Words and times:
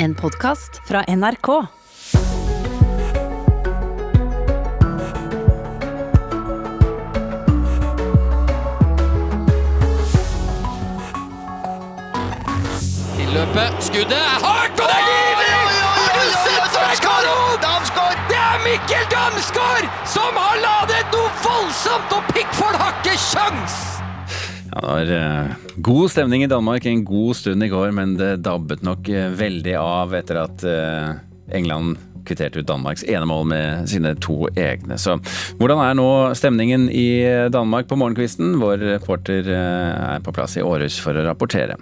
En 0.00 0.14
podkast 0.14 0.80
fra 0.86 1.02
NRK. 1.08 1.48
Tilløpet. 13.16 13.74
Skuddet 13.80 14.12
er 14.12 14.38
hardt, 14.46 14.78
og 14.78 14.86
det 14.86 14.94
er 14.94 15.04
giving! 15.10 15.70
Har 15.82 16.14
du 16.14 16.30
sett 16.46 16.78
Damsgaard! 17.66 18.18
Det 18.30 18.36
er 18.36 18.58
Mikkel 18.66 19.06
Damsgaard 19.10 19.86
som 20.06 20.42
har 20.44 20.62
ladet 20.62 21.06
noe 21.10 21.30
voldsomt, 21.42 22.14
og 22.14 22.22
Pickford 22.30 22.78
har 22.78 22.94
ikke 23.02 23.18
sjans! 23.18 23.98
Ja, 24.78 24.82
det 24.86 24.90
var 24.94 25.10
eh, 25.10 25.46
god 25.76 26.10
stemning 26.10 26.42
i 26.44 26.46
Danmark 26.46 26.86
en 26.86 27.04
god 27.04 27.36
stund 27.36 27.64
i 27.64 27.68
går, 27.68 27.90
men 27.90 28.14
det 28.14 28.44
dabbet 28.46 28.84
nok 28.86 29.08
eh, 29.10 29.26
veldig 29.34 29.74
av 29.74 30.14
etter 30.14 30.38
at 30.44 30.62
eh, 30.62 31.16
England 31.58 31.96
kvitterte 32.28 32.60
ut 32.60 32.68
Danmarks 32.68 33.02
ene 33.08 33.26
mål 33.26 33.48
med 33.50 33.88
sine 33.90 34.12
to 34.22 34.46
egne. 34.54 34.98
Så 35.00 35.16
hvordan 35.58 35.82
er 35.82 35.98
nå 35.98 36.08
stemningen 36.38 36.86
i 36.92 37.08
Danmark 37.50 37.88
på 37.90 37.98
morgenkvisten? 37.98 38.58
Vår 38.60 38.84
reporter 38.84 39.48
er 39.50 40.22
på 40.22 40.34
plass 40.36 40.58
i 40.60 40.62
Århus 40.62 41.00
for 41.02 41.16
å 41.16 41.24
rapportere. 41.26 41.78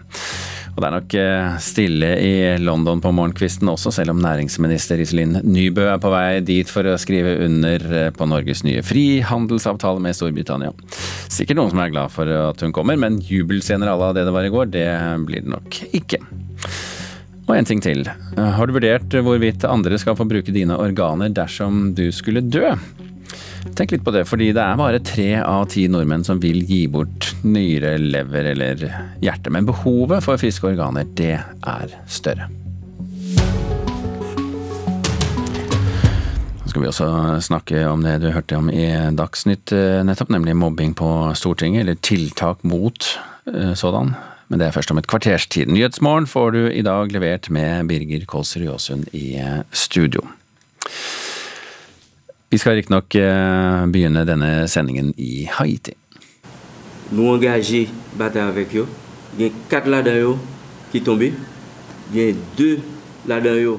Og 0.77 0.83
det 0.83 0.89
er 0.89 0.93
nok 0.93 1.15
eh, 1.16 1.55
stille 1.65 2.09
i 2.21 2.33
London 2.61 3.01
på 3.01 3.09
morgenkvisten 3.16 3.71
også, 3.73 3.95
selv 3.97 4.12
om 4.12 4.19
næringsminister 4.21 5.01
Iselin 5.01 5.39
Nybø 5.41 5.87
er 5.89 6.02
på 6.02 6.11
vei 6.12 6.43
dit 6.45 6.69
for 6.69 6.85
å 6.85 6.99
skrive 7.01 7.33
under 7.47 7.87
eh, 7.89 8.11
på 8.12 8.29
Norges 8.29 8.61
nye 8.66 8.83
frihandelsavtale 8.85 10.05
med 10.05 10.19
Storbritannia. 10.19 10.75
Sikkert 11.33 11.57
noen 11.57 11.73
som 11.73 11.80
er 11.80 11.95
glad 11.95 12.12
for 12.12 12.29
at 12.29 12.61
hun 12.61 12.77
kommer, 12.77 13.01
men 13.01 13.16
jubelscener 13.25 13.89
à 13.89 13.97
la 13.97 14.12
det 14.12 14.27
det 14.29 14.37
var 14.37 14.45
i 14.45 14.52
går, 14.52 14.69
det 14.77 14.91
blir 15.25 15.47
det 15.47 15.55
nok 15.57 15.80
ikke. 15.97 16.21
Og 17.47 17.57
en 17.57 17.69
ting 17.73 17.80
til. 17.80 18.05
Har 18.37 18.69
du 18.69 18.77
vurdert 18.77 19.16
hvorvidt 19.23 19.65
andre 19.71 19.97
skal 20.02 20.19
få 20.19 20.29
bruke 20.29 20.52
dine 20.52 20.77
organer 20.77 21.33
dersom 21.33 21.95
du 21.97 22.10
skulle 22.13 22.45
dø? 22.45 22.74
Tenk 23.75 23.93
litt 23.93 24.05
på 24.07 24.13
det, 24.15 24.23
fordi 24.29 24.53
det 24.57 24.63
er 24.63 24.79
bare 24.79 25.01
tre 25.05 25.31
av 25.43 25.67
ti 25.73 25.87
nordmenn 25.91 26.25
som 26.25 26.39
vil 26.43 26.63
gi 26.69 26.85
bort 26.93 27.33
nyre, 27.45 27.97
lever 27.99 28.53
eller 28.53 28.85
hjerte. 29.25 29.53
Men 29.53 29.67
behovet 29.69 30.25
for 30.25 30.41
friske 30.41 30.71
organer, 30.71 31.09
det 31.19 31.35
er 31.37 31.97
større. 32.07 32.49
Skal 36.67 36.83
vi 36.83 36.89
også 36.91 37.11
snakke 37.41 37.83
om 37.89 38.03
det 38.05 38.19
du 38.21 38.31
hørte 38.35 38.59
om 38.61 38.69
i 38.69 38.87
Dagsnytt 39.17 39.73
eh, 39.73 40.03
nettopp, 40.05 40.29
nemlig 40.35 40.57
mobbing 40.61 40.93
på 40.97 41.11
Stortinget, 41.39 41.87
eller 41.87 42.01
tiltak 42.05 42.65
mot 42.69 43.13
eh, 43.49 43.73
sådan. 43.73 44.13
Men 44.49 44.61
det 44.61 44.69
er 44.69 44.75
først 44.77 44.93
om 44.93 45.01
et 45.01 45.09
kvarters 45.11 45.49
tid. 45.51 45.73
Nyhetsmorgen 45.73 46.29
får 46.31 46.53
du 46.55 46.61
i 46.69 46.85
dag 46.87 47.13
levert 47.15 47.49
med 47.51 47.89
Birger 47.89 48.29
Kolsrud 48.29 48.69
Jåsund 48.69 49.09
i 49.17 49.39
eh, 49.41 49.63
studio. 49.73 50.23
Vi 52.57 52.60
skal 52.62 52.79
riktignok 52.79 53.12
begynne 53.93 54.23
denne 54.24 54.46
sendingen 54.65 55.10
i 55.21 55.45
Haiti. 55.59 55.93
Nou 57.13 57.35
angaje 57.35 57.82
bata 58.16 58.46
avek 58.48 58.73
yo. 58.73 58.87
Gen 59.37 59.59
kat 59.68 59.85
la 59.93 59.98
dan 60.01 60.16
yo 60.16 60.30
ki 60.88 61.02
tombe. 61.04 61.29
Gen 62.15 62.40
de 62.57 62.71
la 63.29 63.43
dan 63.45 63.60
yo 63.60 63.74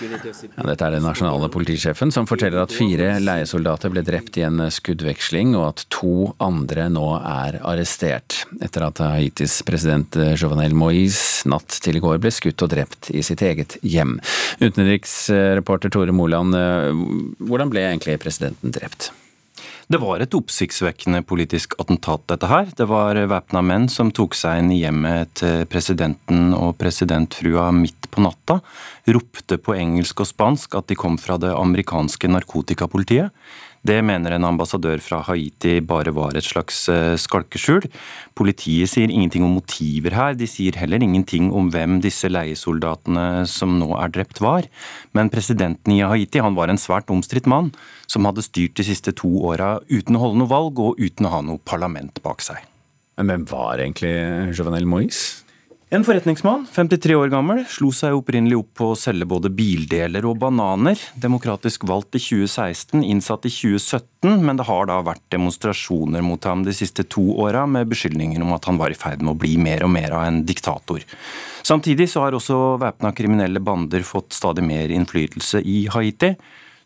ja, 0.00 0.64
dette 0.64 0.86
er 0.86 0.94
den 0.96 1.04
nasjonale 1.04 1.50
politisjefen 1.52 2.12
som 2.14 2.28
forteller 2.28 2.62
at 2.62 2.74
fire 2.74 3.12
leiesoldater 3.22 3.92
ble 3.92 4.02
drept 4.06 4.38
i 4.40 4.44
en 4.46 4.62
skuddveksling, 4.72 5.54
og 5.58 5.66
at 5.68 5.84
to 5.92 6.30
andre 6.42 6.88
nå 6.92 7.06
er 7.18 7.60
arrestert, 7.60 8.42
etter 8.64 8.86
at 8.88 9.02
Haitis 9.04 9.60
president 9.68 10.16
Jovenel 10.40 10.76
Moise 10.78 11.48
natt 11.50 11.80
til 11.84 12.00
i 12.00 12.04
går 12.04 12.20
ble 12.22 12.32
skutt 12.34 12.64
og 12.64 12.72
drept 12.72 13.10
i 13.12 13.24
sitt 13.26 13.44
eget 13.44 13.78
hjem. 13.86 14.18
Utenriksreporter 14.60 15.92
Tore 15.92 16.14
Moland, 16.16 16.56
hvordan 17.44 17.72
ble 17.72 17.88
egentlig 17.90 18.20
presidenten 18.22 18.74
drept? 18.76 19.12
Det 19.90 19.98
var 19.98 20.22
et 20.22 20.34
oppsiktsvekkende 20.38 21.18
politisk 21.26 21.72
attentat, 21.82 22.22
dette 22.30 22.46
her. 22.46 22.68
Det 22.78 22.86
var 22.86 23.18
væpna 23.26 23.58
menn 23.66 23.88
som 23.90 24.12
tok 24.14 24.36
seg 24.38 24.60
inn 24.60 24.68
i 24.70 24.76
hjemmet 24.84 25.32
til 25.40 25.64
presidenten 25.66 26.52
og 26.54 26.76
presidentfrua 26.78 27.72
midt 27.74 28.06
på 28.14 28.22
natta, 28.22 28.60
ropte 29.10 29.58
på 29.58 29.74
engelsk 29.74 30.22
og 30.22 30.30
spansk 30.30 30.76
at 30.78 30.86
de 30.92 30.98
kom 31.00 31.18
fra 31.18 31.40
det 31.42 31.50
amerikanske 31.50 32.30
narkotikapolitiet. 32.30 33.34
Det 33.80 33.96
mener 34.04 34.34
en 34.36 34.44
ambassadør 34.44 35.00
fra 35.00 35.22
Haiti 35.24 35.78
bare 35.80 36.12
var 36.12 36.36
et 36.36 36.44
slags 36.44 36.82
eh, 36.92 37.14
skalkeskjul. 37.16 37.86
Politiet 38.36 38.92
sier 38.92 39.08
ingenting 39.08 39.46
om 39.46 39.54
motiver 39.56 40.12
her, 40.12 40.36
de 40.36 40.48
sier 40.50 40.76
heller 40.76 41.00
ingenting 41.00 41.48
om 41.56 41.70
hvem 41.72 41.96
disse 42.04 42.28
leiesoldatene 42.28 43.46
som 43.48 43.78
nå 43.80 43.94
er 43.96 44.12
drept 44.12 44.42
var. 44.44 44.68
Men 45.16 45.32
presidenten 45.32 45.96
i 45.96 46.02
Haiti 46.04 46.44
han 46.44 46.58
var 46.58 46.68
en 46.68 46.80
svært 46.80 47.08
omstridt 47.12 47.48
mann, 47.48 47.72
som 48.04 48.28
hadde 48.28 48.44
styrt 48.44 48.76
de 48.76 48.84
siste 48.84 49.16
to 49.16 49.32
åra 49.48 49.78
uten 49.88 50.18
å 50.18 50.26
holde 50.26 50.42
noe 50.42 50.52
valg 50.52 50.84
og 50.84 51.00
uten 51.00 51.30
å 51.30 51.32
ha 51.38 51.40
noe 51.46 51.64
parlament 51.64 52.20
bak 52.26 52.44
seg. 52.44 52.60
Men 53.16 53.32
hvem 53.32 53.48
var 53.48 53.80
egentlig 53.80 54.12
Jovenel 54.56 54.88
Moise? 54.88 55.39
En 55.92 56.04
forretningsmann, 56.06 56.68
53 56.70 57.14
år 57.18 57.32
gammel, 57.32 57.64
slo 57.66 57.88
seg 57.90 58.14
opprinnelig 58.14 58.60
opp 58.60 58.68
på 58.78 58.86
å 58.92 58.98
selge 58.98 59.26
både 59.26 59.50
bildeler 59.50 60.22
og 60.30 60.36
bananer. 60.38 61.00
Demokratisk 61.18 61.82
valgt 61.90 62.14
i 62.14 62.20
2016, 62.22 63.02
innsatt 63.02 63.48
i 63.48 63.50
2017, 63.50 64.36
men 64.38 64.60
det 64.60 64.68
har 64.68 64.86
da 64.86 65.00
vært 65.02 65.24
demonstrasjoner 65.34 66.22
mot 66.22 66.46
ham 66.46 66.62
de 66.62 66.76
siste 66.78 67.02
to 67.10 67.24
åra, 67.42 67.64
med 67.66 67.90
beskyldninger 67.90 68.38
om 68.46 68.54
at 68.54 68.70
han 68.70 68.78
var 68.78 68.94
i 68.94 69.00
ferd 69.00 69.24
med 69.26 69.34
å 69.34 69.40
bli 69.42 69.56
mer 69.58 69.82
og 69.82 69.90
mer 69.96 70.14
av 70.14 70.28
en 70.28 70.44
diktator. 70.46 71.02
Samtidig 71.66 72.06
så 72.14 72.22
har 72.22 72.38
også 72.38 72.60
væpna 72.78 73.10
kriminelle 73.10 73.58
bander 73.58 74.06
fått 74.06 74.38
stadig 74.38 74.62
mer 74.62 74.94
innflytelse 74.94 75.58
i 75.66 75.88
Haiti. 75.90 76.36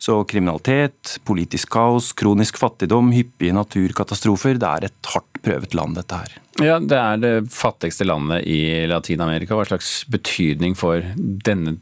Så 0.04 0.18
kriminalitet, 0.28 1.14
politisk 1.24 1.70
kaos, 1.72 2.10
kronisk 2.18 2.58
fattigdom, 2.60 3.08
hyppige 3.14 3.54
naturkatastrofer. 3.56 4.58
Det 4.60 4.68
er 4.68 4.88
et 4.90 5.12
hardt 5.14 5.40
prøvet 5.44 5.76
land, 5.76 5.96
dette 5.96 6.18
her. 6.20 6.34
Ja, 6.60 6.78
Det 6.78 6.98
er 6.98 7.20
det 7.22 7.34
fattigste 7.52 8.04
landet 8.04 8.44
i 8.44 8.84
Latin-Amerika. 8.90 9.56
Hva 9.56 9.64
slags 9.64 10.04
betydning 10.12 10.76
får 10.76 11.14
denne 11.16 11.78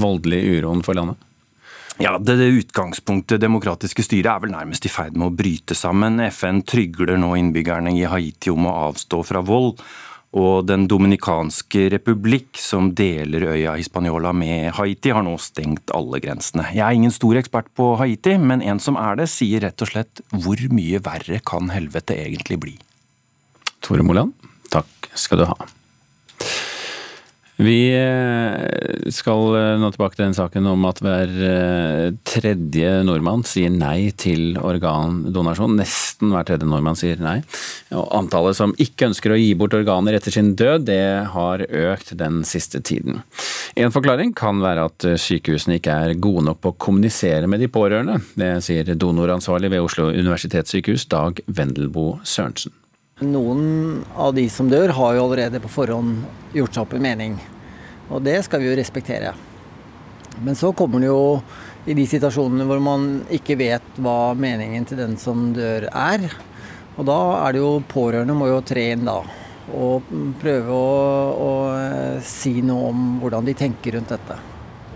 voldelige 0.00 0.62
uroen 0.62 0.80
for 0.86 0.96
landet? 0.96 1.20
Ja, 1.98 2.14
det, 2.16 2.38
det 2.38 2.48
utgangspunktet 2.62 3.42
demokratiske 3.42 4.04
styret 4.06 4.30
er 4.30 4.42
vel 4.44 4.54
nærmest 4.54 4.86
i 4.86 4.92
ferd 4.92 5.18
med 5.18 5.28
å 5.28 5.34
bryte 5.34 5.76
sammen. 5.76 6.22
FN 6.30 6.62
trygler 6.62 7.18
nå 7.18 7.34
innbyggerne 7.36 7.92
i 7.92 8.06
Haiti 8.08 8.54
om 8.54 8.68
å 8.70 8.76
avstå 8.88 9.24
fra 9.26 9.42
vold. 9.44 9.82
Og 10.38 10.66
Den 10.68 10.86
dominikanske 10.90 11.88
republikk, 11.96 12.58
som 12.60 12.92
deler 12.94 13.48
øya 13.54 13.74
Hispaniola 13.78 14.30
med 14.36 14.70
Haiti, 14.76 15.10
har 15.14 15.24
nå 15.26 15.34
stengt 15.42 15.90
alle 15.94 16.20
grensene. 16.22 16.68
Jeg 16.76 16.84
er 16.84 16.98
ingen 16.98 17.14
stor 17.14 17.40
ekspert 17.40 17.72
på 17.78 17.94
Haiti, 17.98 18.36
men 18.38 18.62
en 18.62 18.82
som 18.82 18.98
er 19.00 19.18
det, 19.18 19.30
sier 19.32 19.64
rett 19.66 19.82
og 19.82 19.90
slett 19.90 20.22
hvor 20.30 20.62
mye 20.74 21.02
verre 21.02 21.40
kan 21.42 21.72
helvete 21.74 22.18
egentlig 22.20 22.60
bli? 22.62 22.76
Tore 23.82 24.06
Moland, 24.06 24.36
takk 24.70 25.10
skal 25.18 25.42
du 25.42 25.48
ha. 25.50 25.58
Vi 27.58 27.90
eh, 27.90 29.10
skal 29.10 29.56
eh, 29.58 29.72
nå 29.82 29.88
tilbake 29.90 30.14
til 30.14 30.28
den 30.28 30.36
saken 30.36 30.68
om 30.70 30.84
at 30.86 31.00
hver 31.02 31.32
eh, 31.42 32.04
tredje 32.22 32.92
nordmann 33.02 33.42
sier 33.42 33.72
nei 33.74 34.12
til 34.14 34.54
organdonasjon. 34.62 35.74
Nesten 35.80 36.30
hver 36.30 36.46
tredje 36.46 36.68
nordmann 36.70 36.98
sier 36.98 37.18
nei. 37.18 37.40
Og 37.90 38.06
antallet 38.14 38.60
som 38.60 38.76
ikke 38.78 39.10
ønsker 39.10 39.34
å 39.34 39.40
gi 39.40 39.50
bort 39.58 39.74
organer 39.74 40.14
etter 40.20 40.38
sin 40.38 40.54
død, 40.54 40.86
det 40.86 41.02
har 41.34 41.66
økt 41.66 42.14
den 42.22 42.44
siste 42.46 42.78
tiden. 42.78 43.24
En 43.74 43.94
forklaring 43.94 44.36
kan 44.38 44.62
være 44.62 44.86
at 44.92 45.10
sykehusene 45.18 45.80
ikke 45.80 45.98
er 46.06 46.18
gode 46.22 46.46
nok 46.46 46.62
på 46.62 46.76
å 46.76 46.80
kommunisere 46.86 47.50
med 47.50 47.64
de 47.64 47.72
pårørende. 47.74 48.20
Det 48.38 48.54
sier 48.66 48.94
donoransvarlig 48.94 49.74
ved 49.74 49.82
Oslo 49.82 50.12
universitetssykehus, 50.14 51.10
Dag 51.10 51.42
Vendelbo 51.50 52.12
Sørensen. 52.22 52.70
Noen 53.18 54.04
av 54.14 54.34
de 54.36 54.44
som 54.46 54.68
dør, 54.70 54.92
har 54.94 55.16
jo 55.16 55.22
allerede 55.24 55.58
på 55.58 55.70
forhånd 55.72 56.20
gjort 56.54 56.76
seg 56.76 56.84
opp 56.84 56.92
en 56.94 57.02
mening. 57.02 57.32
Og 58.14 58.22
det 58.22 58.36
skal 58.46 58.62
vi 58.62 58.68
jo 58.68 58.76
respektere. 58.78 59.32
Men 60.38 60.54
så 60.54 60.70
kommer 60.76 61.02
det 61.02 61.08
jo 61.10 61.40
i 61.88 61.96
de 61.98 62.04
situasjonene 62.06 62.66
hvor 62.68 62.78
man 62.84 63.08
ikke 63.34 63.56
vet 63.58 63.98
hva 63.98 64.36
meningen 64.38 64.86
til 64.86 65.00
den 65.02 65.16
som 65.18 65.48
dør 65.56 65.88
er. 65.90 66.28
Og 66.94 67.08
da 67.10 67.18
er 67.40 67.56
det 67.56 67.64
jo 67.64 67.72
pårørende 67.90 68.36
må 68.38 68.52
jo 68.52 68.62
tre 68.62 68.92
inn 68.94 69.02
da. 69.08 69.18
Og 69.74 70.06
prøve 70.38 70.78
å, 70.78 70.94
å 71.42 71.50
si 72.22 72.60
noe 72.62 72.92
om 72.92 73.02
hvordan 73.24 73.50
de 73.50 73.56
tenker 73.58 73.98
rundt 73.98 74.14
dette. 74.14 74.38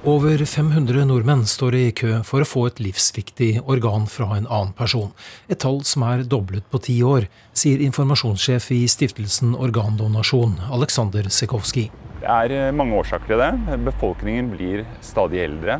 Over 0.03 0.41
500 0.43 1.05
nordmenn 1.07 1.45
står 1.47 1.77
i 1.79 1.83
kø 1.95 2.17
for 2.27 2.43
å 2.43 2.47
få 2.49 2.63
et 2.67 2.81
livsviktig 2.83 3.61
organ 3.71 4.09
fra 4.11 4.33
en 4.35 4.49
annen 4.49 4.73
person. 4.75 5.13
Et 5.47 5.61
tall 5.63 5.77
som 5.87 6.03
er 6.03 6.25
doblet 6.27 6.65
på 6.75 6.81
ti 6.83 6.97
år, 7.07 7.29
sier 7.55 7.79
informasjonssjef 7.87 8.67
i 8.75 8.81
stiftelsen 8.91 9.53
Organdonasjon, 9.55 10.57
Aleksander 10.75 11.29
Sekowski. 11.31 11.85
Det 12.19 12.27
er 12.27 12.55
eh, 12.57 12.73
mange 12.75 12.99
årsaker 12.99 13.31
til 13.31 13.45
det. 13.45 13.79
Befolkningen 13.87 14.49
blir 14.57 14.83
stadig 15.07 15.45
eldre. 15.45 15.79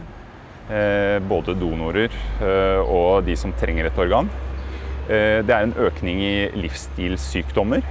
Eh, 0.71 1.19
både 1.27 1.57
donorer 1.59 2.15
eh, 2.15 2.79
og 2.79 3.27
de 3.27 3.35
som 3.35 3.51
trenger 3.59 3.91
et 3.91 4.01
organ. 4.07 4.31
Det 5.11 5.51
er 5.51 5.67
en 5.67 5.75
økning 5.83 6.21
i 6.23 6.35
livsstilssykdommer. 6.63 7.83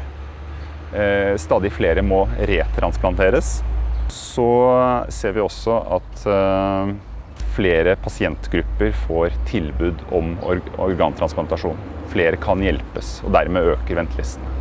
Stadig 1.43 1.73
flere 1.75 2.01
må 2.07 2.21
retransplanteres. 2.39 3.57
Så 4.11 4.47
ser 5.13 5.35
vi 5.35 5.43
også 5.43 5.77
at 5.97 6.25
uh, 6.27 6.91
flere 7.55 7.95
pasientgrupper 8.03 8.95
får 9.07 9.35
tilbud 9.49 10.03
om 10.11 10.33
organtransplantasjon. 10.43 11.79
Flere 12.11 12.39
kan 12.41 12.63
hjelpes, 12.63 13.19
og 13.25 13.31
dermed 13.35 13.73
øker 13.75 14.01
ventelisten. 14.01 14.57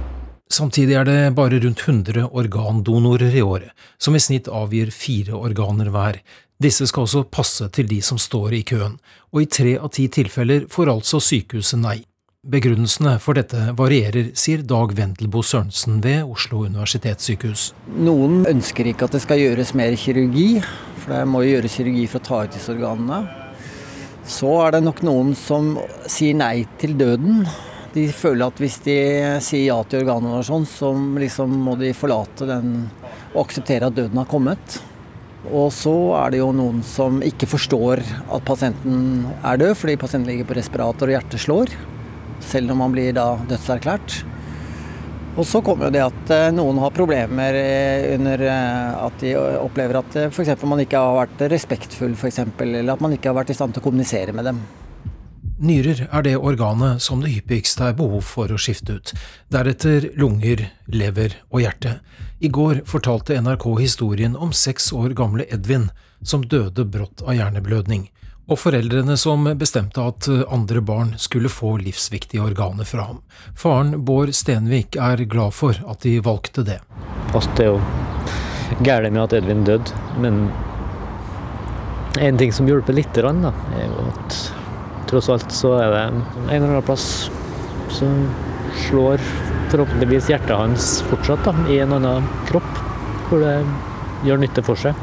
Samtidig 0.50 0.96
er 0.98 1.06
det 1.06 1.18
bare 1.38 1.60
rundt 1.62 1.82
100 1.86 2.26
organdonorer 2.34 3.34
i 3.34 3.42
året, 3.42 3.70
som 3.98 4.16
i 4.18 4.22
snitt 4.22 4.50
avgir 4.50 4.90
fire 4.90 5.38
organer 5.38 5.90
hver. 5.94 6.18
Disse 6.60 6.88
skal 6.90 7.06
også 7.06 7.22
passe 7.30 7.68
til 7.72 7.86
de 7.88 8.00
som 8.02 8.18
står 8.18 8.56
i 8.58 8.64
køen, 8.66 8.98
og 9.30 9.42
i 9.42 9.48
tre 9.48 9.76
av 9.78 9.92
ti 9.94 10.08
tilfeller 10.12 10.66
får 10.70 10.90
altså 10.92 11.22
sykehuset 11.22 11.78
nei. 11.80 12.00
Begrunnelsene 12.40 13.18
for 13.20 13.36
dette 13.36 13.74
varierer, 13.76 14.30
sier 14.32 14.62
Dag 14.64 14.94
Vendelbo 14.96 15.42
Sørensen 15.44 15.98
ved 16.00 16.22
Oslo 16.24 16.62
universitetssykehus. 16.64 17.66
Noen 18.00 18.46
ønsker 18.48 18.88
ikke 18.88 19.04
at 19.04 19.12
det 19.12 19.20
skal 19.26 19.42
gjøres 19.42 19.74
mer 19.76 19.92
kirurgi, 19.92 20.62
for 21.02 21.12
det 21.12 21.18
må 21.28 21.42
jo 21.44 21.50
gjøres 21.50 21.76
kirurgi 21.76 22.06
for 22.08 22.22
å 22.22 22.24
ta 22.30 22.38
ut 22.46 22.56
disse 22.56 22.72
organene. 22.72 23.18
Så 24.24 24.54
er 24.64 24.72
det 24.72 24.80
nok 24.86 25.04
noen 25.04 25.34
som 25.36 25.74
sier 26.08 26.40
nei 26.40 26.64
til 26.80 26.96
døden. 26.96 27.44
De 27.92 28.06
føler 28.08 28.46
at 28.48 28.64
hvis 28.64 28.80
de 28.88 28.96
sier 29.44 29.66
ja 29.66 29.76
til 29.84 30.00
organdonasjon, 30.06 30.64
så 30.64 30.94
liksom 31.20 31.60
må 31.68 31.76
de 31.76 31.92
forlate 31.92 32.48
den 32.48 32.74
og 33.34 33.44
akseptere 33.44 33.92
at 33.92 34.00
døden 34.00 34.16
har 34.16 34.32
kommet. 34.32 34.80
Og 35.52 35.68
så 35.76 35.92
er 36.24 36.32
det 36.32 36.40
jo 36.40 36.50
noen 36.56 36.80
som 36.88 37.20
ikke 37.20 37.52
forstår 37.52 38.00
at 38.00 38.48
pasienten 38.48 39.26
er 39.44 39.60
død, 39.60 39.76
fordi 39.84 40.00
pasienten 40.00 40.32
ligger 40.32 40.48
på 40.48 40.62
respirator 40.62 41.04
og 41.12 41.18
hjertet 41.18 41.44
slår. 41.44 41.80
Selv 42.40 42.72
om 42.74 42.80
man 42.84 42.94
blir 42.94 43.14
da 43.16 43.34
dødserklært. 43.50 44.22
Og 45.38 45.46
så 45.46 45.60
kommer 45.62 45.88
jo 45.88 45.94
det 45.94 46.02
at 46.02 46.32
eh, 46.34 46.48
noen 46.52 46.80
har 46.82 46.92
problemer 46.92 47.54
eh, 47.54 48.10
under 48.16 48.42
eh, 48.42 48.98
at 49.06 49.22
de 49.22 49.36
opplever 49.38 50.00
at 50.00 50.16
f.eks. 50.26 50.50
man 50.66 50.82
ikke 50.82 50.98
har 51.00 51.16
vært 51.22 51.44
respektfull, 51.52 52.16
f.eks., 52.18 52.42
eller 52.58 52.92
at 52.92 53.04
man 53.04 53.14
ikke 53.14 53.30
har 53.30 53.38
vært 53.38 53.54
i 53.54 53.56
stand 53.56 53.76
til 53.76 53.84
å 53.84 53.86
kommunisere 53.86 54.34
med 54.36 54.50
dem. 54.50 54.58
Nyrer 55.60 56.06
er 56.08 56.24
det 56.24 56.38
organet 56.40 57.02
som 57.04 57.20
det 57.20 57.34
hyppigste 57.34 57.90
er 57.90 57.96
behov 57.96 58.24
for 58.24 58.50
å 58.50 58.58
skifte 58.58 58.96
ut, 58.96 59.10
deretter 59.52 60.08
lunger, 60.18 60.64
lever 60.88 61.36
og 61.52 61.60
hjerte. 61.62 61.98
I 62.40 62.48
går 62.48 62.80
fortalte 62.88 63.36
NRK 63.44 63.66
historien 63.82 64.38
om 64.40 64.54
seks 64.56 64.88
år 64.96 65.12
gamle 65.16 65.44
Edvin, 65.52 65.90
som 66.24 66.42
døde 66.42 66.86
brått 66.88 67.20
av 67.26 67.36
hjerneblødning, 67.36 68.08
og 68.50 68.58
foreldrene 68.58 69.14
som 69.20 69.46
bestemte 69.58 70.02
at 70.02 70.26
andre 70.50 70.82
barn 70.82 71.12
skulle 71.22 71.50
få 71.52 71.76
livsviktige 71.84 72.42
organer 72.42 72.88
fra 72.88 73.06
ham. 73.12 73.20
Faren 73.54 74.00
Bård 74.04 74.32
Stenvik 74.34 74.98
er 74.98 75.22
glad 75.30 75.54
for 75.54 75.78
at 75.86 76.02
de 76.02 76.16
valgte 76.26 76.66
det. 76.66 76.80
Det 77.30 77.64
er 77.64 77.70
jo 77.70 77.78
gære 78.82 79.10
med 79.10 79.22
at 79.22 79.36
Edvin 79.38 79.62
døde, 79.66 79.94
men 80.22 80.48
en 82.18 82.38
ting 82.40 82.50
som 82.54 82.66
hjelper 82.66 82.96
litt, 82.96 83.18
er 83.18 83.28
at 83.30 84.40
tross 85.10 85.30
alt 85.30 85.54
så 85.54 85.76
er 85.78 85.94
det 85.94 86.02
en 86.08 86.24
eller 86.48 86.72
annen 86.72 86.86
plass 86.86 87.30
som 87.94 88.24
slår 88.88 89.22
forhåpentligvis 89.70 90.30
hjertet 90.30 90.56
hans 90.58 90.90
fortsatt 91.10 91.46
da, 91.46 91.54
i 91.70 91.78
en 91.82 91.94
annen 91.98 92.26
kropp, 92.50 92.82
hvor 93.28 93.42
det 93.44 93.54
gjør 94.26 94.42
nytte 94.42 94.66
for 94.66 94.78
seg. 94.78 94.98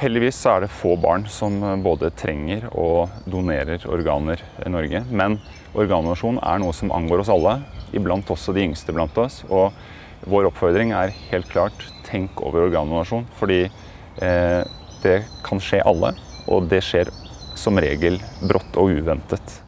Heldigvis 0.00 0.38
er 0.48 0.62
det 0.64 0.70
få 0.72 0.94
barn 0.96 1.26
som 1.28 1.58
både 1.84 2.08
trenger 2.16 2.62
og 2.70 3.10
donerer 3.28 3.82
organer 3.84 4.40
i 4.64 4.70
Norge. 4.72 5.02
Men 5.12 5.36
organdonasjon 5.76 6.38
er 6.40 6.62
noe 6.62 6.72
som 6.72 6.92
angår 6.96 7.20
oss 7.20 7.32
alle, 7.34 7.58
iblant 7.92 8.32
også 8.32 8.54
de 8.56 8.64
yngste 8.64 8.94
blant 8.96 9.20
oss. 9.20 9.42
Og 9.52 9.76
vår 10.24 10.48
oppfordring 10.48 10.94
er 10.96 11.12
helt 11.28 11.50
klart 11.52 11.84
tenk 12.08 12.40
over 12.40 12.70
organdonasjon, 12.70 13.28
fordi 13.36 13.66
eh, 13.68 14.62
det 15.04 15.18
kan 15.44 15.60
skje 15.60 15.84
alle, 15.84 16.14
og 16.48 16.72
det 16.72 16.80
skjer 16.88 17.12
som 17.60 17.76
regel 17.76 18.16
brått 18.40 18.80
og 18.80 18.96
uventet. 19.02 19.60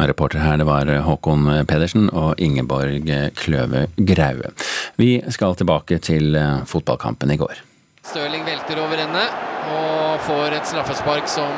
Reporter 0.00 0.40
her 0.40 0.56
det 0.60 0.68
var 0.68 0.88
Håkon 1.04 1.48
Pedersen 1.68 2.08
og 2.08 2.40
Ingeborg 2.40 3.12
Kløve 3.36 3.86
Graue. 4.00 4.56
Vi 4.96 5.18
skal 5.28 5.60
tilbake 5.60 6.00
til 6.00 6.32
eh, 6.40 6.62
fotballkampen 6.64 7.36
i 7.36 7.42
går. 7.44 7.66
Stirling 8.06 8.44
velter 8.46 8.78
over 8.78 9.00
ende 9.02 9.22
og 9.74 10.20
får 10.22 10.54
et 10.60 10.68
straffespark 10.68 11.26
som 11.28 11.50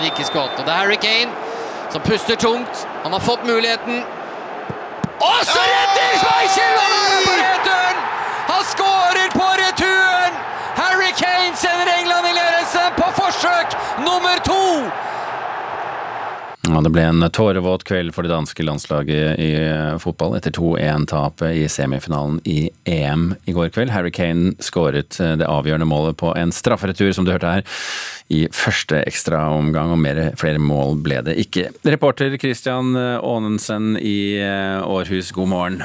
de 0.00 0.08
ikke 0.10 0.24
skulle 0.26 0.48
hatt. 0.48 0.58
Det 0.58 0.72
er 0.72 0.80
Harry 0.80 0.98
Kane 0.98 1.30
som 1.92 2.02
puster 2.02 2.36
tungt. 2.36 2.86
Han 3.04 3.12
har 3.12 3.22
fått 3.22 3.46
muligheten. 3.46 4.02
Og 5.20 5.38
så 5.46 5.62
redder 5.62 6.18
Schmeichel! 6.22 6.74
Han 6.82 6.92
er 7.14 7.22
på 7.26 7.34
returen! 7.42 8.02
Han 8.48 8.64
skårer 8.72 9.30
på 9.34 9.46
returen! 9.62 10.36
Harry 10.80 11.12
Kane 11.22 11.56
sender 11.56 11.92
England 11.98 12.26
i 12.26 12.34
ledelse 12.40 12.82
på 12.98 13.10
forsøk 13.20 13.78
nummer 14.06 14.42
to! 14.50 14.62
Ja, 16.78 16.82
det 16.86 16.92
ble 16.94 17.02
en 17.10 17.24
tårevåt 17.34 17.82
kveld 17.88 18.12
for 18.14 18.22
det 18.22 18.30
danske 18.30 18.62
landslaget 18.62 19.40
i 19.42 19.48
fotball 19.98 20.36
etter 20.38 20.54
2-1-tapet 20.54 21.56
i 21.58 21.64
semifinalen 21.66 22.36
i 22.46 22.68
EM 22.86 23.32
i 23.50 23.54
går 23.56 23.72
kveld. 23.74 23.90
Harry 23.90 24.12
Kane 24.14 24.52
skåret 24.62 25.18
det 25.18 25.48
avgjørende 25.50 25.90
målet 25.90 26.20
på 26.22 26.30
en 26.38 26.54
strafferetur, 26.54 27.10
som 27.16 27.26
du 27.26 27.32
hørte 27.34 27.50
her, 27.50 27.66
i 28.30 28.44
første 28.54 29.02
ekstraomgang, 29.10 29.90
og 29.90 29.98
mer, 30.06 30.22
flere 30.38 30.62
mål 30.62 31.00
ble 31.02 31.18
det 31.26 31.34
ikke. 31.42 31.72
Reporter 31.82 32.38
Christian 32.38 32.94
Aanensen 32.94 33.96
i 33.98 34.38
Århus, 34.86 35.34
god 35.34 35.50
morgen. 35.50 35.82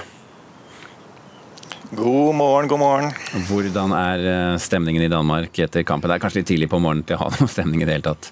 God 1.94 2.36
morgen, 2.36 2.70
god 2.70 2.80
morgen. 2.80 3.12
Hvordan 3.50 3.92
er 3.94 4.22
eh, 4.26 4.56
stemningen 4.62 5.04
i 5.06 5.10
Danmark 5.12 5.58
etter 5.62 5.84
kampen? 5.86 6.10
Det 6.10 6.16
er 6.16 6.22
kanskje 6.24 6.42
litt 6.42 6.48
tidlig 6.50 6.70
på 6.72 6.80
morgenen 6.82 7.06
til 7.06 7.20
å 7.20 7.26
ha 7.26 7.34
noen 7.36 7.50
stemning 7.50 7.84
i 7.84 7.86
det 7.86 7.98
hele 7.98 8.14
tatt? 8.14 8.30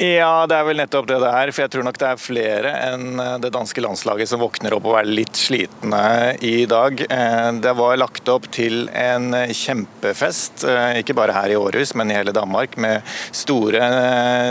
Ja, 0.00 0.46
det 0.48 0.56
er 0.56 0.64
vel 0.64 0.78
nettopp 0.80 1.04
det 1.06 1.18
det 1.20 1.28
er. 1.28 1.50
For 1.52 1.62
jeg 1.62 1.70
tror 1.74 1.84
nok 1.84 1.98
det 2.00 2.06
er 2.08 2.20
flere 2.20 2.70
enn 2.88 3.20
eh, 3.20 3.34
det 3.42 3.50
danske 3.52 3.82
landslaget 3.84 4.30
som 4.30 4.40
våkner 4.40 4.72
opp 4.74 4.86
og 4.88 4.96
er 4.98 5.08
litt 5.08 5.36
slitne 5.36 6.32
i 6.40 6.64
dag. 6.66 7.02
Eh, 7.04 7.48
det 7.60 7.74
var 7.76 7.98
lagt 8.00 8.30
opp 8.32 8.48
til 8.54 8.88
en 8.96 9.36
kjempefest, 9.52 10.64
eh, 10.64 11.02
ikke 11.02 11.16
bare 11.18 11.36
her 11.36 11.52
i 11.52 11.58
Århus, 11.60 11.92
men 11.98 12.10
i 12.10 12.16
hele 12.16 12.32
Danmark. 12.34 12.78
Med 12.80 13.04
store, 13.36 13.82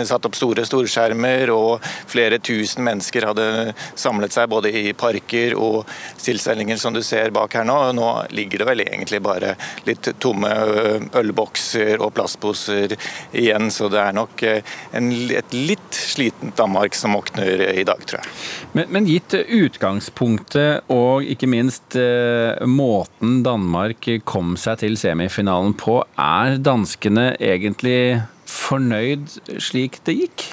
satt 0.08 0.28
opp 0.30 0.38
store 0.38 0.66
storskjermer, 0.68 1.50
og 1.56 1.82
flere 2.12 2.38
tusen 2.40 2.86
mennesker 2.86 3.26
hadde 3.32 3.48
samlet 3.98 4.38
seg 4.38 4.52
både 4.52 4.70
i 4.70 4.94
parker 4.94 5.58
og 5.58 5.90
tilstelninger 6.22 6.80
som 6.80 6.94
du 6.94 7.02
ser 7.06 7.34
bak 7.34 7.58
her 7.58 7.66
nå. 7.68 7.80
Nå 7.98 8.12
ligger 8.38 8.62
det 8.62 8.70
vel 8.70 8.86
egentlig 8.86 9.24
bare 9.26 9.56
litt 9.90 10.14
tomme 10.22 10.54
ølbokser 11.18 11.98
og 11.98 12.14
plastposer 12.16 12.94
igjen, 13.34 13.72
så 13.74 13.90
det 13.92 14.04
er 14.06 14.16
nok 14.22 14.46
en 14.46 15.12
et 15.42 15.56
litt 15.56 15.98
slitent 15.98 16.56
Danmark 16.60 16.96
som 16.98 17.16
våkner 17.18 17.66
i 17.74 17.86
dag, 17.88 18.02
tror 18.08 18.22
jeg. 18.22 18.34
Men, 18.78 18.90
men 18.94 19.10
gitt 19.10 19.36
utgangspunktet 19.36 20.92
og 20.94 21.28
ikke 21.28 21.50
minst 21.52 21.98
eh, 22.00 22.62
måten 22.68 23.42
Danmark 23.46 24.08
kom 24.28 24.56
seg 24.60 24.82
til 24.84 24.98
semifinalen 25.00 25.76
på, 25.78 26.02
er 26.16 26.60
danskene 26.62 27.34
egentlig 27.40 28.22
fornøyd 28.52 29.40
slik 29.62 30.02
det 30.08 30.18
gikk? 30.24 30.50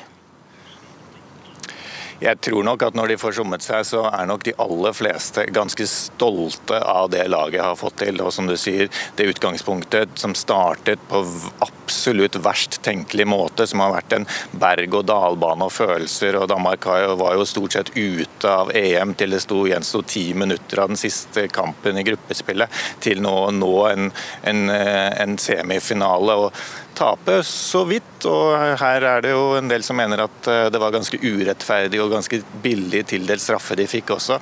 Jeg 2.18 2.40
tror 2.42 2.64
nok 2.66 2.82
at 2.82 2.96
når 2.98 3.12
de 3.12 3.16
får 3.20 3.37
sommet 3.37 3.62
seg, 3.62 3.84
så 3.87 4.00
er 4.10 4.26
nok 4.26 4.42
de 4.46 4.54
aller 4.58 4.94
fleste 4.96 5.44
ganske 5.54 5.84
stolte 5.87 6.80
av 6.82 7.12
det 7.12 7.22
laget 7.30 7.62
har 7.62 7.78
fått 7.78 8.00
til. 8.02 8.18
Og 8.25 8.32
som 8.34 8.48
du 8.50 8.56
sier, 8.58 8.90
det 9.16 9.28
utgangspunktet 9.30 10.16
som 10.18 10.34
startet 10.38 11.02
på 11.10 11.22
absolutt 11.62 12.40
verst 12.42 12.80
tenkelig 12.82 13.28
måte, 13.30 13.68
som 13.70 13.84
har 13.84 13.94
vært 13.94 14.16
en 14.16 14.26
berg-og-dal-bane 14.58 15.68
og 15.68 15.72
følelser. 15.72 16.40
og 16.40 16.48
Danmark 16.50 16.88
var 16.88 17.38
jo 17.38 17.46
stort 17.46 17.78
sett 17.78 17.94
ute 17.94 18.50
av 18.50 18.75
EM 18.75 19.14
til 19.14 19.37
det 19.37 19.42
sto, 19.44 19.62
gjensto 19.70 20.02
ti 20.02 20.32
minutter 20.34 20.82
av 20.82 20.90
den 20.90 21.00
siste 21.00 21.46
kampen 21.54 22.02
i 22.02 22.06
gruppespillet, 22.08 22.82
til 23.04 23.22
nå 23.22 23.37
nå 23.54 23.72
en, 23.92 24.12
en, 24.42 24.68
en 24.75 25.38
semifinale. 25.38 26.34
og 26.34 26.52
tape 26.97 27.38
så 27.47 27.85
vidt. 27.88 28.26
Og 28.28 28.76
her 28.80 29.07
er 29.07 29.25
det 29.25 29.33
jo 29.35 29.54
en 29.59 29.71
del 29.71 29.85
som 29.87 29.99
mener 29.99 30.25
at 30.25 30.50
eh, 30.50 30.66
det 30.73 30.80
var 30.83 30.95
ganske 30.95 31.21
urettferdig 31.23 32.00
og 32.02 32.12
ganske 32.16 32.40
billig 32.64 33.04
tildelt 33.12 33.45
straffe 33.45 33.76
de 33.78 33.88
fikk 33.90 34.14
også. 34.16 34.38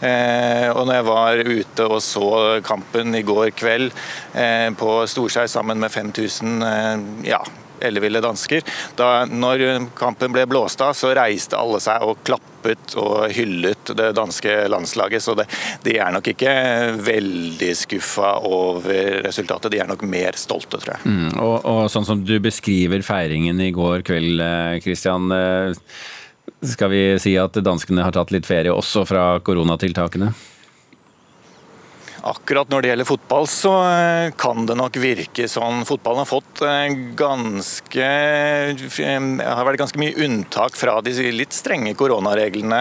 Eh, 0.00 0.68
og 0.72 0.84
når 0.86 0.98
jeg 0.98 1.08
var 1.10 1.44
ute 1.44 1.90
og 1.90 2.00
så 2.04 2.30
kampen 2.66 3.14
i 3.18 3.24
går 3.26 3.52
kveld 3.58 3.90
eh, 4.34 4.70
på 4.78 4.98
Storskjær 5.10 5.50
sammen 5.50 5.82
med 5.82 5.92
5000 5.92 7.24
ja, 7.26 7.40
elleville 7.86 8.22
dansker. 8.24 8.64
Da 8.98 9.26
når 9.28 9.88
kampen 9.98 10.34
ble 10.34 10.46
blåst 10.50 10.82
av, 10.84 10.94
så 10.96 11.12
reiste 11.16 11.58
alle 11.58 11.80
seg 11.82 12.04
og 12.06 12.20
klappet 12.26 12.96
og 12.98 13.28
hyllet 13.34 13.92
det 13.98 14.10
danske 14.16 14.56
landslaget. 14.72 15.22
Så 15.22 15.36
det, 15.38 15.46
de 15.86 15.96
er 16.02 16.12
nok 16.14 16.32
ikke 16.32 16.52
veldig 17.06 17.72
skuffa 17.78 18.36
over 18.46 19.22
resultatet, 19.26 19.72
de 19.72 19.82
er 19.82 19.90
nok 19.90 20.04
mer 20.08 20.38
stolte, 20.38 20.80
tror 20.82 20.96
jeg. 20.96 21.06
Mm, 21.06 21.30
og, 21.38 21.56
og, 21.62 21.86
sånn 21.92 22.08
som 22.08 22.26
du 22.26 22.36
beskriver 22.42 23.04
feiringen 23.06 23.60
i 23.62 23.72
går 23.74 24.04
kveld, 24.06 24.42
Kristian. 24.84 25.30
Eh, 25.32 25.96
skal 26.66 26.90
vi 26.92 27.02
si 27.22 27.34
at 27.38 27.56
danskene 27.62 28.04
har 28.06 28.14
tatt 28.14 28.32
litt 28.34 28.46
ferie 28.48 28.74
også 28.74 29.04
fra 29.08 29.28
koronatiltakene? 29.44 30.32
Akkurat 32.30 32.70
når 32.70 32.82
det 32.82 32.90
gjelder 32.90 33.08
fotball, 33.08 33.46
så 33.50 33.72
eh, 33.86 34.30
kan 34.38 34.66
det 34.68 34.76
nok 34.78 34.98
virke 35.00 35.46
sånn. 35.50 35.84
Fotballen 35.88 36.22
har 36.24 36.28
fått 36.28 36.62
ganske 37.16 38.06
har 38.06 39.66
vært 39.68 39.80
ganske 39.80 40.00
mye 40.00 40.16
unntak 40.24 40.76
fra 40.78 40.98
de 41.04 41.12
litt 41.34 41.54
strenge 41.54 41.92
koronareglene 41.98 42.78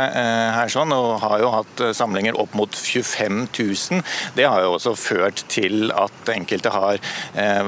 her, 0.56 0.72
sånn, 0.72 0.94
og 0.96 1.20
har 1.24 1.42
jo 1.44 1.52
hatt 1.54 1.84
samlinger 1.98 2.38
opp 2.40 2.56
mot 2.58 2.72
25 2.76 3.42
000. 3.52 4.02
Det 4.38 4.48
har 4.48 4.64
jo 4.64 4.76
også 4.78 4.96
ført 5.00 5.44
til 5.52 5.92
at 5.96 6.32
enkelte 6.32 6.72
har 6.74 7.00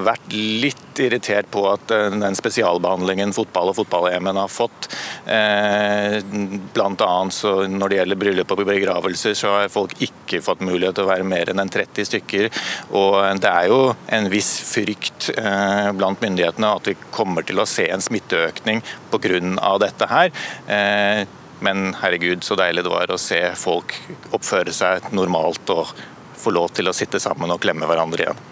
vært 0.08 0.34
litt 0.34 1.02
irritert 1.02 1.50
på 1.54 1.64
at 1.70 1.92
den 1.92 2.38
spesialbehandlingen 2.38 3.36
fotball 3.36 3.72
og 3.72 3.78
fotball-EM-en 3.82 4.40
har 4.42 4.52
fått, 4.52 4.90
bl.a. 5.28 7.12
når 7.74 7.88
det 7.94 8.00
gjelder 8.02 8.22
bryllup 8.24 8.56
og 8.56 8.64
begravelser, 8.68 9.38
så 9.38 9.54
har 9.58 9.74
folk 9.74 9.96
ikke 10.04 10.42
fått 10.46 10.64
mulighet 10.66 10.98
til 10.98 11.08
å 11.08 11.12
være 11.12 11.28
mer 11.28 11.52
enn 11.52 11.62
en 11.64 11.67
30 11.72 12.10
stykker. 12.10 12.50
Og 12.98 13.18
det 13.42 13.52
er 13.52 13.70
jo 13.72 13.82
en 14.14 14.30
viss 14.32 14.52
frykt 14.68 15.32
eh, 15.38 15.90
blant 15.98 16.22
myndighetene 16.24 16.74
at 16.80 16.92
vi 16.92 16.98
kommer 17.12 17.46
til 17.48 17.62
å 17.62 17.68
se 17.70 17.88
en 17.92 18.04
smitteøkning 18.04 18.84
pga. 19.12 19.78
dette 19.82 20.08
her. 20.10 20.32
Eh, 20.68 21.24
men 21.60 21.96
herregud, 22.02 22.44
så 22.44 22.56
deilig 22.56 22.84
det 22.86 22.94
var 22.94 23.12
å 23.12 23.18
se 23.18 23.40
folk 23.58 23.96
oppføre 24.32 24.74
seg 24.74 25.10
normalt 25.12 25.70
og 25.74 25.90
få 26.38 26.54
lov 26.54 26.70
til 26.78 26.88
å 26.88 26.94
sitte 26.94 27.20
sammen 27.20 27.50
og 27.50 27.62
klemme 27.64 27.90
hverandre 27.90 28.28
igjen. 28.28 28.44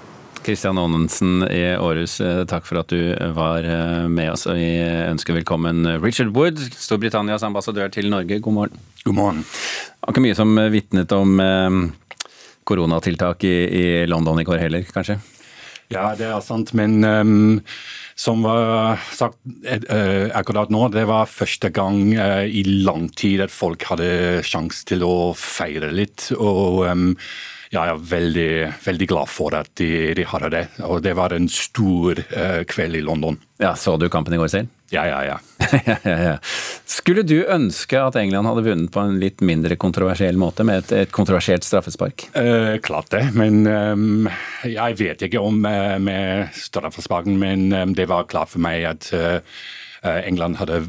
Kristian 0.45 0.77
Aanensen 0.77 1.45
i 1.49 1.61
eh, 1.73 2.41
takk 2.49 2.65
for 2.67 2.81
at 2.81 2.89
du 2.89 3.13
var 3.33 3.65
med 4.09 4.31
oss. 4.33 4.45
og 4.49 4.57
Vi 4.57 4.77
ønsker 4.81 5.37
velkommen 5.37 5.85
Richard 6.03 6.33
Wood, 6.37 6.61
Storbritannias 6.73 7.45
ambassadør 7.45 7.93
til 7.93 8.09
Norge. 8.13 8.39
God 8.39 8.57
morgen. 8.57 8.81
God 9.05 9.17
morgen. 9.17 9.45
Akkurat 10.01 10.25
mye 10.25 10.37
som 10.37 10.57
vitnet 10.73 11.13
om 11.17 11.37
koronatiltak 12.67 13.45
i, 13.47 13.55
i, 13.65 13.85
London 14.09 14.41
i 14.41 14.47
går 14.47 14.61
heller, 14.61 14.85
kanskje? 14.93 15.19
Ja, 15.93 16.09
det 16.17 16.25
er 16.25 16.41
sant. 16.41 16.73
Men 16.77 16.97
um, 17.05 17.59
som 18.17 18.41
var 18.45 18.97
sagt 19.13 19.37
uh, 19.45 20.31
akkurat 20.33 20.71
nå, 20.73 20.87
det 20.93 21.05
var 21.09 21.29
første 21.29 21.69
gang 21.73 21.99
uh, 22.17 22.45
i 22.45 22.63
lang 22.85 23.07
tid 23.13 23.45
at 23.45 23.53
folk 23.53 23.85
hadde 23.91 24.41
sjanse 24.45 24.85
til 24.89 25.05
å 25.05 25.35
feire 25.37 25.93
litt. 25.93 26.31
og 26.39 26.87
um, 26.89 27.11
jeg 27.75 27.91
er 27.91 28.03
veldig, 28.09 28.51
veldig 28.85 29.07
glad 29.09 29.31
for 29.31 29.55
at 29.57 29.71
de, 29.79 30.13
de 30.15 30.25
hadde 30.29 30.51
det. 30.53 30.63
Og 30.87 31.01
det 31.03 31.15
var 31.17 31.35
en 31.35 31.47
stor 31.51 32.21
uh, 32.21 32.61
kveld 32.69 32.99
i 33.01 33.03
London. 33.05 33.37
Ja, 33.61 33.75
Så 33.75 33.97
du 33.99 34.07
kampen 34.09 34.35
i 34.35 34.39
går 34.41 34.51
selv? 34.53 34.71
Ja, 34.89 35.07
ja, 35.07 35.25
ja. 35.25 35.39
ja, 35.85 35.97
ja. 36.03 36.37
Skulle 36.85 37.23
du 37.25 37.39
ønske 37.49 37.99
at 37.99 38.17
England 38.19 38.47
hadde 38.47 38.65
vunnet 38.67 38.91
på 38.93 39.01
en 39.01 39.17
litt 39.21 39.41
mindre 39.45 39.77
kontroversiell 39.81 40.37
måte, 40.37 40.65
med 40.67 40.83
et, 40.83 40.93
et 41.05 41.13
kontroversielt 41.15 41.65
straffespark? 41.65 42.27
Eh, 42.37 42.75
klart 42.85 43.09
det, 43.15 43.23
men 43.33 43.65
um, 43.65 44.29
jeg 44.69 44.99
vet 45.01 45.25
ikke 45.25 45.41
om 45.41 45.65
uh, 45.65 45.97
med 46.01 46.53
straffesparken, 46.57 47.39
men 47.41 47.71
um, 47.73 47.95
det 47.97 48.07
var 48.11 48.29
klart 48.29 48.53
for 48.53 48.63
meg 48.63 48.85
at 48.91 49.09
uh, 49.15 49.39
England 50.05 50.59
hadde 50.61 50.83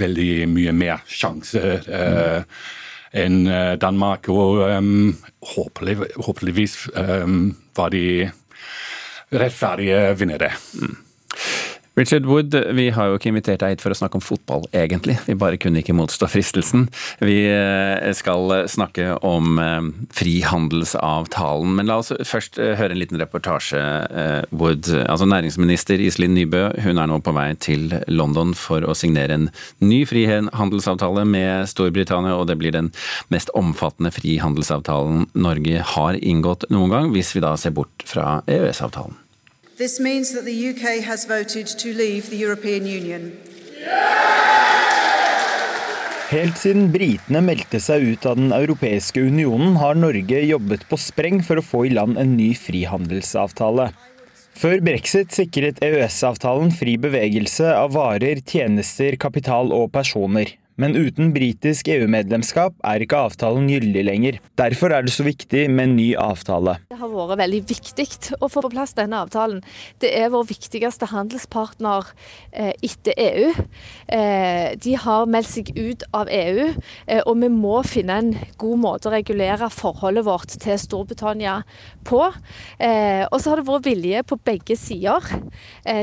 veldig 0.00 0.46
mye 0.48 0.72
mer 0.72 1.04
sjanse. 1.08 1.82
Mm 1.88 2.46
enn 3.12 3.42
Danmark. 3.76 4.24
Og 4.32 4.62
um, 4.72 5.10
håpeligvis 5.52 6.78
um, 6.96 7.50
var 7.76 7.90
de 7.92 8.30
rettferdige 9.36 10.14
vinnere. 10.16 10.48
Mm. 10.80 10.94
Richard 11.94 12.24
Wood, 12.24 12.54
vi 12.72 12.86
har 12.88 13.10
jo 13.10 13.18
ikke 13.18 13.28
invitert 13.28 13.60
deg 13.60 13.74
hit 13.74 13.82
for 13.84 13.92
å 13.92 13.96
snakke 13.98 14.16
om 14.16 14.24
fotball, 14.24 14.62
egentlig. 14.72 15.18
Vi 15.26 15.34
bare 15.36 15.58
kunne 15.60 15.82
ikke 15.82 15.92
motstå 15.92 16.24
fristelsen. 16.32 16.86
Vi 17.20 17.34
eh, 17.52 18.06
skal 18.16 18.54
snakke 18.72 19.18
om 19.28 19.58
eh, 19.60 19.90
frihandelsavtalen. 20.16 21.74
Men 21.76 21.90
la 21.90 21.98
oss 22.00 22.08
først 22.24 22.56
eh, 22.56 22.72
høre 22.80 22.96
en 22.96 23.00
liten 23.02 23.20
reportasje, 23.20 23.82
Wood. 24.56 24.88
Altså 25.04 25.26
Næringsminister 25.28 26.00
Iselin 26.00 26.32
Nybø 26.36 26.62
hun 26.80 27.00
er 27.00 27.10
nå 27.10 27.18
på 27.24 27.34
vei 27.36 27.50
til 27.60 27.92
London 28.08 28.54
for 28.56 28.84
å 28.88 28.96
signere 28.96 29.36
en 29.36 29.48
ny 29.84 30.02
frihandelsavtale 30.08 31.26
med 31.28 31.68
Storbritannia, 31.68 32.38
og 32.38 32.48
det 32.48 32.56
blir 32.62 32.72
den 32.72 32.88
mest 33.32 33.52
omfattende 33.58 34.14
frihandelsavtalen 34.16 35.28
Norge 35.36 35.84
har 35.92 36.20
inngått 36.20 36.70
noen 36.72 36.96
gang, 36.96 37.12
hvis 37.12 37.34
vi 37.36 37.44
da 37.44 37.52
ser 37.60 37.76
bort 37.76 38.08
fra 38.08 38.40
EØS-avtalen. 38.48 39.21
This 39.82 39.98
means 39.98 40.30
that 40.32 40.44
the 40.44 40.68
UK 40.70 41.02
has 41.02 41.24
voted 41.24 41.66
to 41.66 41.88
leave 41.92 42.30
the 42.30 42.36
European 42.36 42.86
Union. 42.86 43.32
Helt 46.30 46.60
siden 46.60 46.92
britene 46.94 47.42
meldte 47.42 47.80
seg 47.82 48.06
ut 48.12 48.28
av 48.30 48.38
Den 48.38 48.54
europeiske 48.54 49.24
unionen, 49.26 49.74
har 49.82 49.98
Norge 49.98 50.44
jobbet 50.46 50.86
på 50.86 51.00
spreng 51.02 51.42
for 51.42 51.58
å 51.58 51.66
få 51.66 51.82
i 51.88 51.92
land 51.98 52.14
en 52.22 52.36
ny 52.38 52.52
frihandelsavtale. 52.54 53.88
Før 54.62 54.86
brexit 54.86 55.34
sikret 55.34 55.82
EØS-avtalen 55.82 56.70
fri 56.78 56.94
bevegelse 57.02 57.74
av 57.74 57.96
varer, 57.98 58.38
tjenester, 58.38 59.18
kapital 59.18 59.74
og 59.74 59.90
personer. 59.98 60.60
Men 60.82 60.96
uten 60.98 61.30
britisk 61.30 61.86
EU-medlemskap 61.94 62.74
er 62.90 63.02
ikke 63.04 63.20
avtalen 63.28 63.68
gyldig 63.70 64.02
lenger. 64.02 64.38
Derfor 64.58 64.90
er 64.90 65.04
det 65.06 65.12
så 65.14 65.22
viktig 65.22 65.68
med 65.70 65.84
en 65.84 65.92
ny 65.94 66.08
avtale. 66.18 66.74
Det 66.90 66.98
har 66.98 67.12
vært 67.12 67.38
veldig 67.38 67.60
viktig 67.68 68.06
å 68.42 68.48
få 68.50 68.64
på 68.64 68.70
plass 68.72 68.96
denne 68.98 69.20
avtalen. 69.22 69.60
Det 70.02 70.10
er 70.18 70.32
vår 70.32 70.48
viktigste 70.48 71.06
handelspartner 71.12 72.08
eh, 72.50 72.72
etter 72.82 73.14
EU. 73.14 73.52
Eh, 74.10 74.72
de 74.82 74.96
har 75.04 75.30
meldt 75.30 75.52
seg 75.52 75.70
ut 75.76 76.02
av 76.18 76.32
EU, 76.34 76.72
eh, 77.06 77.22
og 77.22 77.38
vi 77.44 77.52
må 77.52 77.76
finne 77.86 78.18
en 78.18 78.32
god 78.58 78.82
måte 78.82 79.10
å 79.10 79.14
regulere 79.14 79.70
forholdet 79.70 80.26
vårt 80.26 80.58
til 80.64 80.80
Storbritannia 80.82 81.60
på. 82.02 82.24
Og 82.24 83.38
så 83.38 83.52
har 83.52 83.60
det 83.60 83.68
vært 83.68 83.86
vilje 83.86 84.22
på 84.26 84.36
begge 84.42 84.74
sider 84.78 85.26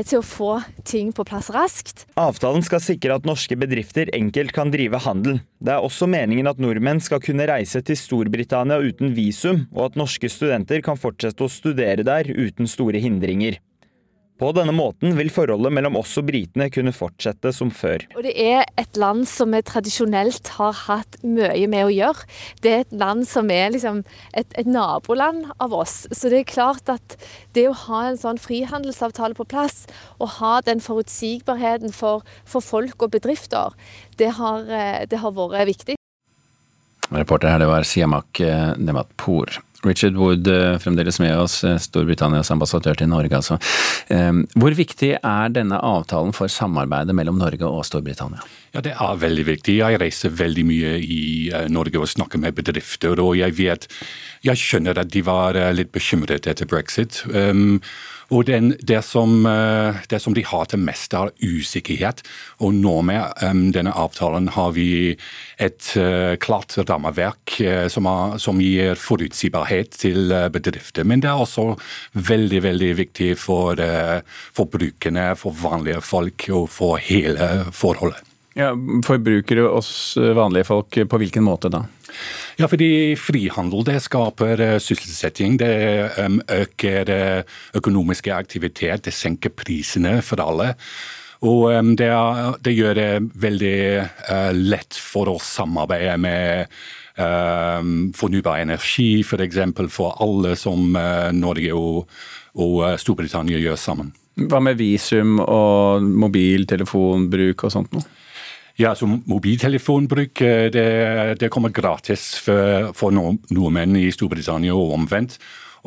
til 0.06 0.20
å 0.20 0.24
få 0.24 0.50
ting 0.88 1.10
på 1.16 1.24
plass 1.28 1.50
raskt. 1.52 2.06
Avtalen 2.20 2.64
skal 2.64 2.80
sikre 2.82 3.18
at 3.18 3.28
norske 3.28 3.56
bedrifter 3.60 4.08
enkelt 4.16 4.54
kan 4.56 4.69
drive 4.72 5.00
handel. 5.04 5.40
Det 5.60 5.72
er 5.74 5.84
også 5.84 6.08
meningen 6.10 6.48
at 6.50 6.60
nordmenn 6.62 7.02
skal 7.04 7.22
kunne 7.22 7.46
reise 7.50 7.82
til 7.84 7.98
Storbritannia 7.98 8.80
uten 8.80 9.14
visum, 9.16 9.66
og 9.74 9.90
at 9.90 9.98
norske 10.00 10.30
studenter 10.32 10.82
kan 10.84 10.98
fortsette 11.00 11.44
å 11.44 11.52
studere 11.52 12.06
der 12.06 12.30
uten 12.32 12.70
store 12.70 13.02
hindringer. 13.02 13.58
På 14.40 14.54
denne 14.56 14.72
måten 14.72 15.12
vil 15.18 15.28
forholdet 15.28 15.74
mellom 15.76 15.98
oss 16.00 16.14
og 16.16 16.30
britene 16.30 16.70
kunne 16.72 16.94
fortsette 16.96 17.50
som 17.52 17.68
før. 17.68 18.06
Og 18.16 18.24
Det 18.24 18.32
er 18.40 18.64
et 18.80 18.96
land 18.96 19.26
som 19.28 19.52
vi 19.52 19.60
tradisjonelt 19.68 20.48
har 20.56 20.72
hatt 20.86 21.18
mye 21.20 21.66
med 21.68 21.84
å 21.84 21.92
gjøre. 21.92 22.24
Det 22.64 22.72
er 22.72 22.86
et 22.86 22.96
land 23.02 23.28
som 23.28 23.52
er 23.52 23.74
liksom 23.74 24.00
et, 24.32 24.48
et, 24.56 24.64
naboland 24.64 25.50
av 25.60 25.76
oss. 25.76 26.06
Så 26.08 26.32
det 26.32 26.40
er 26.40 26.48
klart 26.54 26.88
at 26.88 27.18
det 27.52 27.66
å 27.68 27.76
ha 27.84 28.06
en 28.08 28.16
sånn 28.16 28.40
frihandelsavtale 28.40 29.36
på 29.36 29.44
plass, 29.44 29.84
og 30.16 30.38
ha 30.40 30.56
den 30.64 30.80
forutsigbarheten 30.80 31.92
for, 31.92 32.24
for 32.48 32.64
folk 32.64 33.04
og 33.04 33.12
bedrifter, 33.12 33.76
det 34.16 34.38
har, 34.40 34.64
eh, 34.72 35.04
det 35.04 35.20
har 35.20 35.36
vært 35.36 35.68
viktig. 35.68 36.00
Reporter 37.10 37.50
her, 37.50 37.60
det 37.60 37.68
var 37.68 37.84
Siamak 37.84 38.40
eh, 38.40 38.70
Nematpour. 38.78 39.60
Richard 39.86 40.16
Wood, 40.16 40.46
eh, 40.46 40.78
fremdeles 40.78 41.20
med 41.20 41.38
oss, 41.38 41.64
eh, 41.64 41.78
Storbritannias 41.78 42.50
ambassadør 42.50 42.94
til 42.94 43.08
Norge. 43.08 43.36
Altså. 43.36 43.58
Hvor 44.54 44.74
viktig 44.74 45.12
er 45.22 45.48
denne 45.48 45.78
avtalen 45.80 46.34
for 46.34 46.48
samarbeidet 46.48 47.14
mellom 47.14 47.38
Norge 47.38 47.62
og 47.62 47.84
Storbritannia? 47.86 48.42
Ja, 48.74 48.80
Det 48.80 48.92
er 48.92 49.16
veldig 49.16 49.44
viktig. 49.46 49.76
Jeg 49.78 50.00
reiser 50.00 50.30
veldig 50.30 50.64
mye 50.66 50.92
i 51.00 51.50
Norge 51.68 51.96
og 51.96 52.08
snakker 52.08 52.38
med 52.38 52.54
bedrifter. 52.54 53.18
og 53.18 53.36
Jeg 53.36 53.56
vet, 53.56 53.88
jeg 54.42 54.56
skjønner 54.56 54.98
at 54.98 55.10
de 55.10 55.22
var 55.22 55.54
litt 55.72 55.92
bekymret 55.92 56.46
etter 56.46 56.66
brexit. 56.66 57.22
Um, 57.32 57.80
og 58.30 58.46
den, 58.46 58.74
det, 58.86 59.00
som, 59.02 59.46
eh, 59.46 59.98
det, 60.08 60.20
som, 60.22 60.34
de 60.34 60.44
har 60.46 60.68
til 60.70 60.82
mest, 60.82 61.14
er 61.14 61.32
usikkerhet. 61.42 62.22
Og 62.62 62.74
nå 62.78 63.00
med 63.06 63.42
um, 63.42 63.64
denne 63.74 63.94
avtalen 63.96 64.48
har 64.54 64.70
vi 64.76 65.16
et 65.58 65.90
uh, 65.98 66.36
klart 66.40 66.78
rammeverk 66.78 67.56
uh, 67.66 67.88
som, 67.90 68.06
er, 68.06 68.38
som, 68.38 68.62
gir 68.62 68.94
forutsigbarhet 69.00 69.98
til 69.98 70.30
bedrifter. 70.52 71.04
Men 71.04 71.24
det 71.24 71.32
er 71.32 71.42
også 71.42 71.74
veldig 72.14 72.62
veldig 72.68 72.94
viktig 73.00 73.34
for, 73.40 73.80
for 74.54 74.70
brukerne, 74.70 75.30
for 75.38 75.56
vanlige 75.56 76.02
folk 76.04 76.50
og 76.54 76.68
for 76.70 77.00
hele 77.02 77.70
forholdet. 77.74 78.29
Ja, 78.58 78.72
Forbrukere 79.06 79.68
oss 79.68 80.18
vanlige 80.18 80.66
folk, 80.66 80.96
på 81.08 81.18
hvilken 81.22 81.44
måte 81.46 81.70
da? 81.70 81.84
Ja, 82.58 82.66
fordi 82.68 83.14
frihandel 83.16 83.84
det 83.86 84.00
skaper 84.04 84.60
uh, 84.60 84.76
sysselsetting. 84.82 85.56
Det 85.60 85.70
øker 86.50 87.12
uh, 87.14 87.58
økonomiske 87.78 88.34
aktivitet. 88.34 89.06
Det 89.06 89.14
senker 89.14 89.54
prisene 89.54 90.18
for 90.26 90.42
alle. 90.42 90.74
Og 91.46 91.72
det, 91.96 92.10
er, 92.12 92.56
det, 92.60 92.74
gjør 92.76 92.98
det 92.98 93.10
veldig 93.40 93.76
uh, 94.28 94.50
lett 94.52 94.98
for 94.98 95.30
å 95.32 95.38
samarbeide 95.40 96.16
med 96.20 96.80
fornybar 98.16 98.62
energi, 98.62 99.18
f.eks. 99.20 99.28
For, 99.28 99.42
eksempel, 99.44 99.88
for 99.92 100.14
alle 100.24 100.54
som 100.56 100.94
Norge 101.36 101.74
og, 101.76 102.14
og 102.64 102.78
Storbritannia 103.02 103.58
gjør 103.60 103.76
sammen. 103.76 104.14
Hva 104.40 104.62
med 104.64 104.78
visum 104.78 105.34
og 105.42 106.06
mobiltelefonbruk 106.22 107.66
og 107.66 107.74
sånt 107.74 107.92
noe? 107.92 108.06
Ja, 108.80 108.94
så 108.96 109.04
Mobiltelefonbruk 109.04 110.40
det, 110.72 110.84
det 111.40 111.50
kommer 111.52 111.68
gratis 111.68 112.30
for, 112.40 112.94
for 112.96 113.12
nordmenn 113.12 113.98
i 114.00 114.06
Storbritannia 114.14 114.72
og 114.72 114.94
omvendt. 114.96 115.36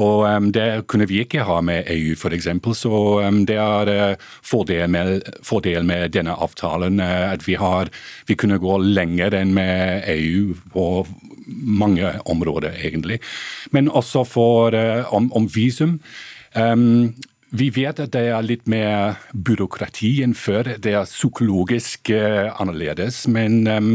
Og 0.01 0.25
um, 0.25 0.51
Det 0.51 0.87
kunne 0.87 1.07
vi 1.07 1.21
ikke 1.21 1.45
ha 1.45 1.59
med 1.61 1.89
EU, 1.91 2.15
f.eks. 2.17 2.47
Så 2.77 2.93
um, 3.21 3.43
det 3.45 3.57
er 3.61 3.91
uh, 4.13 4.15
fordel, 4.41 4.89
med, 4.89 5.21
fordel, 5.43 5.85
med, 5.85 6.09
denne 6.13 6.33
avtalen 6.33 6.99
uh, 6.99 7.33
at 7.33 7.47
vi, 7.47 7.53
har, 7.53 7.89
vi 8.27 8.35
kunne 8.35 8.61
gå 8.61 8.77
lenger 8.81 9.35
enn 9.37 9.53
med 9.53 10.07
EU 10.09 10.55
på 10.73 11.05
mange 11.45 12.13
områder, 12.25 12.73
egentlig. 12.83 13.19
Men 13.71 13.89
også 13.89 14.23
for, 14.23 14.73
uh, 14.73 15.13
om, 15.13 15.31
om 15.33 15.49
visum. 15.53 15.99
Um, 16.55 17.13
vi 17.53 17.69
vet 17.69 17.99
at 18.01 18.13
det 18.15 18.27
er 18.33 18.45
litt 18.45 18.65
mer 18.69 19.19
byråkrati 19.33 20.15
enn 20.25 20.33
før. 20.33 20.73
Det 20.81 20.95
er 20.97 21.05
psykologisk 21.05 22.09
uh, 22.09 22.49
annerledes. 22.57 23.27
Men 23.29 23.67
um, 23.69 23.91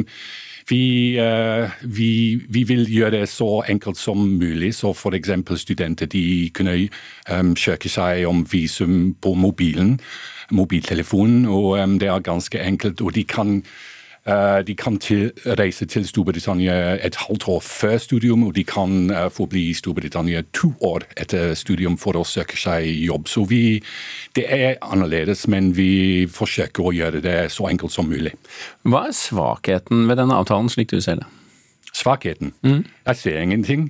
vi, 0.70 1.18
uh, 1.18 1.66
vi, 1.82 2.38
vi, 2.46 2.62
vil 2.68 2.86
gjøre 2.86 3.16
det 3.16 3.28
så 3.32 3.64
enkelt 3.66 3.98
som 3.98 4.22
mulig, 4.38 4.76
så 4.78 4.92
f.eks. 4.94 5.34
studenter 5.64 6.06
de 6.06 6.24
kunne 6.54 6.76
um, 7.32 7.54
søke 7.58 7.90
seg 7.90 8.28
om 8.30 8.44
visum 8.46 9.16
på 9.18 9.34
mobilen, 9.34 9.96
mobiltelefonen. 10.54 11.46
og 11.50 11.80
um, 11.82 11.98
Det 11.98 12.08
er 12.08 12.26
ganske 12.30 12.62
enkelt. 12.62 13.00
og 13.02 13.14
de 13.14 13.24
kan 13.24 13.62
de 14.66 14.74
kan 14.76 14.98
til, 15.00 15.30
reise 15.58 15.86
til 15.88 16.04
Storbritannia 16.08 16.98
et 17.06 17.16
halvt 17.16 17.46
år 17.48 17.62
før 17.64 17.96
studium, 18.02 18.42
og 18.48 18.54
de 18.56 18.64
kan 18.64 19.10
uh, 19.10 19.28
få 19.32 19.46
bli 19.48 19.68
i 19.70 19.76
Storbritannia 19.76 20.42
to 20.52 20.72
år 20.84 21.06
etter 21.16 21.54
studium 21.56 21.96
for 22.00 22.18
å 22.18 22.26
søke 22.28 22.58
seg 22.60 22.88
jobb. 23.06 23.28
Så 23.30 23.46
vi, 23.48 23.78
det 24.36 24.44
er 24.52 24.76
annerledes, 24.84 25.46
men 25.48 25.72
vi 25.76 26.26
forsøker 26.32 26.90
å 26.90 26.94
gjøre 26.96 27.22
det 27.24 27.38
så 27.54 27.70
enkelt 27.70 27.94
som 27.94 28.10
mulig. 28.10 28.34
Hva 28.84 29.06
er 29.08 29.16
svakheten 29.16 30.06
ved 30.10 30.20
denne 30.20 30.36
avtalen, 30.36 30.68
slik 30.72 30.92
du 30.92 31.00
ser 31.00 31.22
det? 31.22 31.28
Svakheten? 31.96 32.52
Mm. 32.62 32.84
Jeg 33.06 33.16
ser 33.16 33.40
ingenting. 33.40 33.88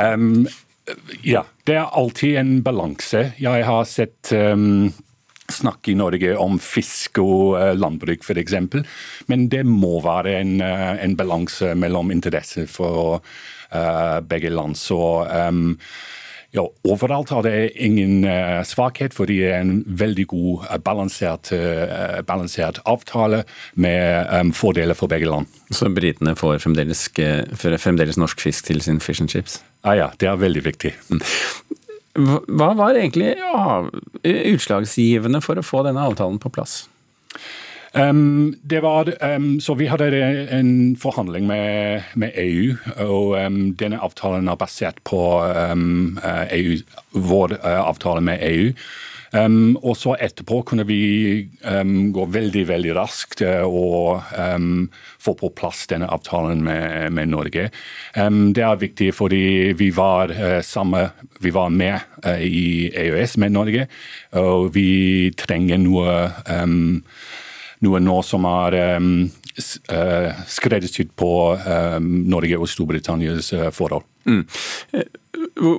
um, 0.00 0.48
ja, 1.34 1.44
det 1.66 1.76
er 1.76 1.92
alltid 1.92 2.40
en 2.40 2.56
balanse. 2.66 3.30
Jeg 3.40 3.64
har 3.66 3.86
sett 3.88 4.32
um, 4.32 4.90
snakk 5.54 5.88
i 5.90 5.96
Norge 5.98 6.36
om 6.38 6.58
fisk 6.62 7.22
og 7.22 7.58
uh, 7.58 7.72
landbruk 7.78 8.24
f.eks. 8.24 8.56
Men 9.30 9.48
det 9.52 9.64
må 9.68 9.98
være 10.04 10.38
en, 10.40 10.56
uh, 10.62 10.94
en 11.00 11.16
balanse 11.18 11.74
mellom 11.78 12.12
interesser 12.14 12.68
for 12.70 13.20
uh, 13.74 14.20
begge 14.20 14.50
land. 14.50 14.76
Så 14.78 14.98
um, 15.48 15.76
ja, 16.50 16.64
overalt 16.90 17.30
har 17.30 17.44
det 17.46 17.70
ingen 17.78 18.24
uh, 18.26 18.62
svakhet, 18.66 19.14
for 19.14 19.30
det 19.30 19.38
er 19.46 19.60
en 19.62 19.84
veldig 19.86 20.26
god, 20.32 20.66
uh, 20.66 20.78
balansert, 20.82 21.52
balansert, 22.26 22.82
avtale 22.90 23.44
med 23.74 24.30
um, 24.34 24.54
fordeler 24.56 24.98
for 24.98 25.10
begge 25.10 25.30
land. 25.30 25.50
Så 25.70 25.90
britene 25.94 26.34
får 26.38 26.58
fremdeles, 26.64 27.06
fremdeles, 27.56 28.18
norsk 28.18 28.42
fisk 28.48 28.70
til 28.70 28.82
sin 28.82 29.00
fish 29.00 29.22
and 29.22 29.30
chips? 29.30 29.60
Ah, 29.84 29.96
ja, 29.96 30.10
det 30.20 30.28
er 30.28 30.40
veldig 30.40 30.64
viktig. 30.66 30.96
Mm. 31.08 31.22
Hva 32.18 32.72
var 32.74 32.96
egentlig 32.98 33.36
ja, 33.38 33.82
utslagsgivende 34.24 35.42
for 35.44 35.60
å 35.60 35.66
få 35.66 35.84
denne 35.86 36.02
avtalen 36.10 36.40
på 36.42 36.50
plass? 36.52 36.82
Um, 37.92 38.54
det 38.62 38.80
var, 38.84 39.08
um, 39.34 39.60
så 39.60 39.74
Vi 39.74 39.88
hadde 39.90 40.08
en 40.54 40.96
forhandling 40.98 41.46
med, 41.46 42.02
med 42.14 42.34
EU, 42.38 42.74
og 43.02 43.34
um, 43.38 43.60
denne 43.74 43.98
avtalen 43.98 44.48
er 44.48 44.58
basert 44.58 45.00
på 45.06 45.20
EU, 46.54 46.76
vår 47.14 47.56
uh, 47.58 47.80
avtale 47.88 48.22
med 48.22 48.42
EU. 48.46 48.70
Um, 49.30 49.76
og 49.86 49.94
så 49.94 50.16
etterpå 50.18 50.58
kunne 50.66 50.82
vi 50.88 51.02
um, 51.62 52.10
gå 52.10 52.24
veldig 52.34 52.64
veldig 52.66 52.94
raskt 52.96 53.44
uh, 53.46 53.62
og 53.62 54.24
um, 54.34 54.88
få 55.22 55.36
på 55.38 55.52
plass 55.54 55.84
denne 55.90 56.08
avtalen 56.10 56.64
med, 56.66 57.12
med 57.14 57.30
Norge. 57.30 57.68
det 58.50 58.64
er 58.66 58.80
viktig 58.80 59.12
fordi 59.14 59.70
vi 59.78 59.90
var, 59.94 60.34
uh, 60.34 60.58
samme, 60.66 61.04
vi 61.38 61.52
var 61.54 61.70
med 61.70 62.00
uh, 62.26 62.42
i 62.42 62.90
EØS 62.90 63.36
med 63.38 63.54
Norge, 63.54 63.86
og 64.34 64.72
vi 64.74 65.30
trenger 65.38 65.78
noe, 65.78 66.16
noe 67.80 68.00
nå 68.02 68.16
som 68.26 68.46
er 68.50 68.76
skreddersydd 70.50 71.12
på 71.18 71.30
Norge 72.00 72.58
og 72.58 72.70
Storbritannias 72.70 73.52
forhold. 73.74 74.06
Mm. 74.24 74.42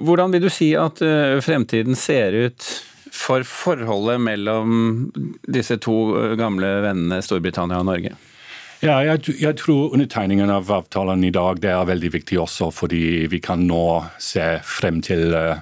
Hvordan 0.07 0.35
vil 0.35 0.45
du 0.45 0.49
si 0.51 0.71
at 0.77 1.01
fremtiden 1.45 1.99
ser 1.99 2.37
ut? 2.47 2.69
For 3.11 3.43
forholdet 3.43 4.21
mellom 4.23 5.11
disse 5.43 5.77
to 5.83 5.95
eh, 6.17 6.35
gamle 6.39 6.77
vennene 6.85 7.21
Storbritannia 7.23 7.81
og 7.81 7.89
Norge? 7.89 8.15
Ja, 8.81 8.95
jeg, 9.05 9.35
jeg, 9.37 9.57
tror 9.61 9.93
undertegningen 9.93 10.49
av 10.49 10.71
avtalen 10.73 11.21
i 11.27 11.33
dag 11.33 11.59
det 11.61 11.69
er 11.69 11.89
veldig 11.89 12.09
viktig 12.15 12.39
også 12.41 12.71
fordi 12.73 13.27
vi 13.29 13.41
kan 13.43 13.67
nå 13.67 13.83
se 14.17 14.55
frem 14.65 15.03
til 15.05 15.35
uh, 15.37 15.59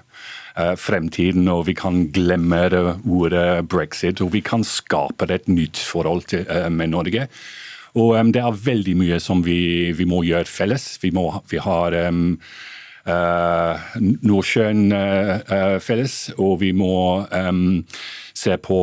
fremtiden, 0.79 1.49
og 1.51 1.65
vi 1.67 1.75
kan 1.75 2.05
glemme 2.15 2.61
ordet 3.03 3.65
brexit. 3.67 4.23
Og 4.23 4.31
vi 4.37 4.39
kan 4.39 4.63
skape 4.63 5.27
et 5.35 5.51
nytt 5.51 5.81
forhold 5.83 6.29
til, 6.31 6.47
uh, 6.47 6.69
med 6.71 6.93
Norge. 6.95 7.27
Og 7.99 8.15
um, 8.15 8.31
det 8.31 8.39
er 8.39 8.63
veldig 8.71 8.95
mye 9.01 9.19
som 9.19 9.43
vi, 9.43 9.91
vi 9.97 10.07
må 10.07 10.23
gjøre 10.23 10.47
felles. 10.47 10.93
Vi, 11.03 11.11
må, 11.11 11.27
vi 11.51 11.59
har 11.59 11.95
um, 12.07 12.37
Nordsjøen 13.99 14.91
eh, 14.95 15.33
eh, 15.39 15.75
felles, 15.83 16.17
og 16.37 16.59
vi 16.61 16.71
må 16.75 17.25
se 18.39 18.55
på 18.63 18.79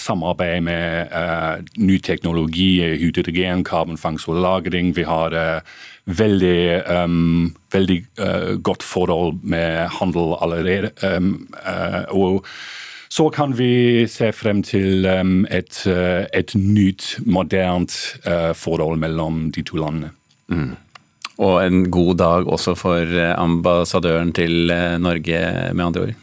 samarbeid 0.00 0.62
med 0.64 1.68
ny 1.76 1.98
teknologi, 2.00 2.80
hydrogen, 3.02 3.64
karbonfangst 3.64 4.28
og 4.28 4.40
-lagring. 4.40 4.94
Vi 4.96 5.02
har 5.04 5.62
veldig, 6.08 6.82
um, 7.04 7.56
veldig 7.72 8.04
uh, 8.20 8.54
godt 8.62 8.82
forhold 8.82 9.42
med 9.42 9.88
handel 10.00 10.34
allerede. 10.40 10.90
Um, 11.16 11.48
uh, 11.66 12.04
og 12.08 12.46
så 13.08 13.28
kan 13.28 13.58
vi 13.58 14.06
se 14.06 14.32
frem 14.32 14.62
til 14.62 15.06
um, 15.06 15.46
et, 15.50 15.82
uh, 15.86 16.24
et 16.34 16.54
nytt, 16.54 17.18
moderne 17.26 17.86
forhold 18.54 18.98
mellom 18.98 19.50
de 19.52 19.62
to 19.62 19.76
landene. 19.76 20.10
Mm. 20.48 20.76
Og 21.38 21.60
en 21.62 21.84
god 21.90 22.16
dag 22.18 22.48
også 22.50 22.74
for 22.78 23.06
eh, 23.06 23.34
ambassadøren 23.38 24.32
til 24.34 24.72
eh, 24.74 24.96
Norge, 24.98 25.42
med 25.70 25.84
andre 25.84 26.08
ord. 26.08 26.16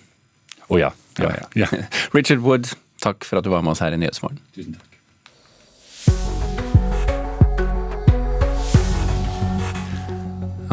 Å 0.65 0.73
oh, 0.73 0.79
ja. 0.81 0.91
Ja, 1.21 1.31
ja. 1.55 1.69
Richard 2.17 2.43
Wood, 2.43 2.73
takk 3.03 3.23
for 3.23 3.39
at 3.39 3.47
du 3.47 3.53
var 3.53 3.63
med 3.63 3.71
oss 3.71 3.83
her 3.83 3.95
i 3.95 3.99
Nyhetsmorgen. 4.01 4.41
Tusen 4.55 4.75
takk. 4.75 4.91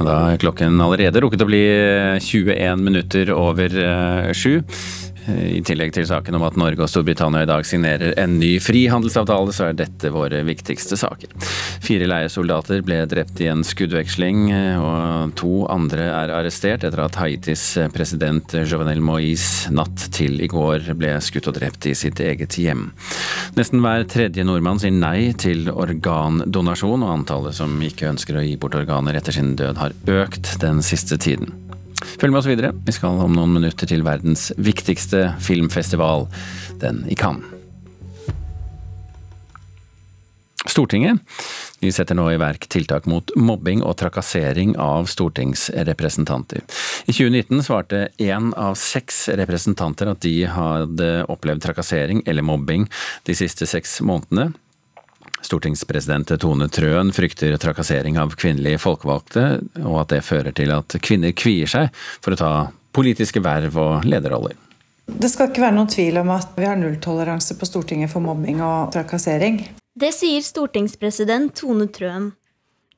Da 0.03 0.17
er 0.33 0.41
klokken 0.43 0.81
allerede 0.83 1.21
rukket 1.23 1.45
å 1.45 1.47
bli 1.47 1.63
21 2.19 2.49
eh, 2.57 2.75
minutter 2.83 3.31
over 3.37 3.79
sju. 4.35 4.59
I 5.31 5.61
tillegg 5.63 5.93
til 5.95 6.07
saken 6.09 6.35
om 6.35 6.45
at 6.47 6.57
Norge 6.59 6.83
og 6.83 6.91
Storbritannia 6.91 7.45
i 7.45 7.49
dag 7.51 7.67
signerer 7.67 8.17
en 8.19 8.39
ny 8.41 8.57
frihandelsavtale, 8.63 9.55
så 9.55 9.69
er 9.69 9.79
dette 9.79 10.11
våre 10.11 10.43
viktigste 10.47 10.99
saker. 10.99 11.31
Fire 11.83 12.09
leiesoldater 12.11 12.83
ble 12.87 13.01
drept 13.11 13.41
i 13.43 13.49
en 13.53 13.63
skuddveksling, 13.67 14.49
og 14.83 15.35
to 15.39 15.65
andre 15.71 16.09
er 16.11 16.35
arrestert 16.35 16.87
etter 16.87 17.05
at 17.05 17.19
Haitis 17.21 17.65
president 17.95 18.57
Jovenel 18.67 19.03
Moïse 19.05 19.71
natt 19.75 20.09
til 20.15 20.41
i 20.43 20.51
går 20.51 20.93
ble 20.99 21.15
skutt 21.23 21.51
og 21.53 21.59
drept 21.61 21.87
i 21.91 21.97
sitt 21.99 22.23
eget 22.23 22.59
hjem. 22.59 22.89
Nesten 23.59 23.83
hver 23.85 24.07
tredje 24.11 24.47
nordmann 24.47 24.83
sier 24.83 24.95
nei 24.95 25.33
til 25.39 25.71
organdonasjon, 25.71 27.07
og 27.07 27.15
antallet 27.21 27.59
som 27.59 27.79
ikke 27.83 28.11
ønsker 28.11 28.39
å 28.39 28.47
gi 28.47 28.59
bort 28.59 28.79
organer 28.79 29.19
etter 29.19 29.39
sin 29.39 29.55
død 29.59 29.79
har 29.83 29.95
økt 30.23 30.57
den 30.63 30.83
siste 30.87 31.21
tiden. 31.21 31.55
Følg 32.03 32.33
med 32.33 32.43
oss 32.43 32.51
videre. 32.51 32.73
Vi 32.87 32.95
skal 32.95 33.21
om 33.23 33.35
noen 33.37 33.57
minutter 33.57 33.89
til 33.89 34.05
verdens 34.07 34.51
viktigste 34.61 35.33
filmfestival, 35.43 36.29
den 36.83 37.05
i 37.11 37.19
Cannes. 37.19 37.59
Stortinget 40.73 41.19
de 41.83 41.91
setter 41.91 42.15
nå 42.15 42.29
i 42.31 42.39
verk 42.39 42.69
tiltak 42.71 43.09
mot 43.11 43.33
mobbing 43.35 43.81
og 43.83 43.97
trakassering 43.99 44.77
av 44.81 45.09
stortingsrepresentanter. 45.11 46.63
I 47.11 47.11
2019 47.11 47.65
svarte 47.67 48.05
én 48.23 48.53
av 48.55 48.77
seks 48.79 49.25
representanter 49.41 50.13
at 50.13 50.23
de 50.23 50.37
hadde 50.47 51.11
opplevd 51.33 51.65
trakassering 51.67 52.23
eller 52.23 52.47
mobbing 52.47 52.87
de 53.27 53.35
siste 53.35 53.67
seks 53.67 53.99
månedene. 54.07 54.53
Stortingspresident 55.43 56.33
Tone 56.41 56.69
Trøen 56.73 57.13
frykter 57.15 57.57
trakassering 57.61 58.19
av 58.23 58.35
kvinnelige 58.39 58.81
folkevalgte, 58.83 59.47
og 59.83 60.03
at 60.05 60.15
det 60.15 60.23
fører 60.27 60.55
til 60.57 60.73
at 60.75 60.97
kvinner 61.03 61.35
kvier 61.37 61.71
seg 61.71 61.91
for 62.23 62.35
å 62.35 62.41
ta 62.41 62.53
politiske 62.95 63.43
verv 63.43 63.79
og 63.81 64.07
lederroller. 64.09 64.57
Det 65.07 65.29
skal 65.33 65.51
ikke 65.51 65.65
være 65.65 65.77
noen 65.77 65.91
tvil 65.91 66.21
om 66.23 66.31
at 66.33 66.55
vi 66.57 66.69
har 66.69 66.79
nulltoleranse 66.79 67.57
på 67.59 67.69
Stortinget 67.69 68.13
for 68.13 68.25
mobbing 68.25 68.63
og 68.65 68.93
trakassering. 68.95 69.59
Det 69.93 70.13
sier 70.15 70.45
stortingspresident 70.47 71.53
Tone 71.59 71.89
Trøen. 71.93 72.31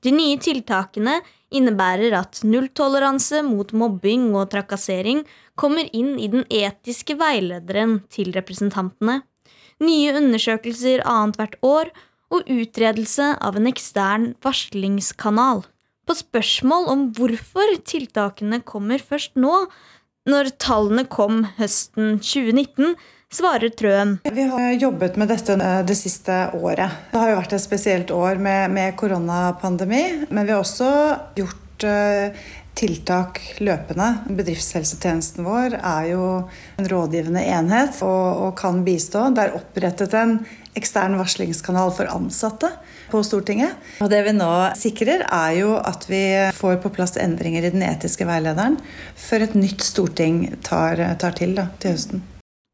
De 0.05 0.13
nye 0.13 0.37
tiltakene 0.39 1.17
innebærer 1.55 2.15
at 2.19 2.43
nulltoleranse 2.45 3.41
mot 3.47 3.71
mobbing 3.73 4.29
og 4.37 4.51
trakassering 4.53 5.23
kommer 5.59 5.89
inn 5.97 6.19
i 6.21 6.29
den 6.31 6.45
etiske 6.53 7.17
veilederen 7.19 8.03
til 8.13 8.35
representantene. 8.37 9.23
Nye 9.83 10.13
undersøkelser 10.21 11.03
annethvert 11.09 11.57
år 11.67 11.91
og 12.35 12.51
utredelse 12.51 13.35
av 13.41 13.59
en 13.59 13.71
ekstern 13.71 14.33
varslingskanal. 14.45 15.65
På 16.05 16.17
spørsmål 16.19 16.89
om 16.93 17.05
hvorfor 17.17 17.77
tiltakene 17.89 18.61
kommer 18.67 19.01
først 19.01 19.39
nå, 19.41 19.65
når 20.29 20.55
tallene 20.61 21.05
kom 21.09 21.45
høsten 21.59 22.19
2019, 22.21 22.97
svarer 23.35 23.73
Trøen. 23.77 24.19
Vi 24.25 24.47
har 24.49 24.75
jobbet 24.79 25.19
med 25.21 25.31
dette 25.33 25.57
eh, 25.59 25.81
det 25.87 25.97
siste 25.99 26.37
året. 26.57 27.01
Det 27.13 27.21
har 27.21 27.33
jo 27.33 27.39
vært 27.41 27.57
et 27.57 27.65
spesielt 27.65 28.13
år 28.15 28.41
med, 28.41 28.73
med 28.75 28.97
koronapandemi, 29.01 30.05
men 30.31 30.47
vi 30.47 30.55
har 30.55 30.63
også 30.63 30.91
gjort 31.41 31.87
uh, 31.89 32.45
tiltak 32.79 33.41
løpende. 33.63 34.09
Bedriftshelsetjenesten 34.29 35.47
vår 35.47 35.79
er 35.79 36.11
jo 36.11 36.25
en 36.79 36.89
rådgivende 36.91 37.43
enhet 37.55 38.01
og, 38.03 38.43
og 38.47 38.53
kan 38.59 38.83
bistå. 38.87 39.29
Det 39.35 39.47
er 39.47 39.57
opprettet 39.59 40.17
en 40.19 40.39
ekstern 40.79 41.17
varslingskanal 41.21 41.93
for 41.95 42.11
ansatte 42.11 42.73
på 43.13 43.23
Stortinget. 43.27 43.79
Og 44.03 44.11
det 44.11 44.25
vi 44.27 44.35
nå 44.37 44.51
sikrer, 44.79 45.25
er 45.29 45.57
jo 45.61 45.75
at 45.79 46.07
vi 46.11 46.25
får 46.57 46.81
på 46.83 46.93
plass 46.95 47.17
endringer 47.21 47.67
i 47.67 47.73
den 47.75 47.85
etiske 47.87 48.27
veilederen 48.29 48.79
før 49.15 49.47
et 49.47 49.59
nytt 49.59 49.85
storting 49.87 50.47
tar, 50.67 51.01
tar 51.21 51.39
til 51.39 51.55
da, 51.59 51.69
til 51.79 51.95
høsten. 51.95 52.25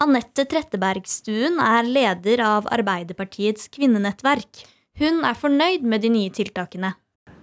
Anette 0.00 0.46
Trettebergstuen 0.48 1.58
er 1.60 1.84
leder 1.84 2.40
av 2.40 2.70
Arbeiderpartiets 2.72 3.68
kvinnenettverk. 3.74 4.64
Hun 5.00 5.20
er 5.28 5.36
fornøyd 5.36 5.84
med 5.84 6.00
de 6.04 6.10
nye 6.12 6.32
tiltakene. 6.32 6.94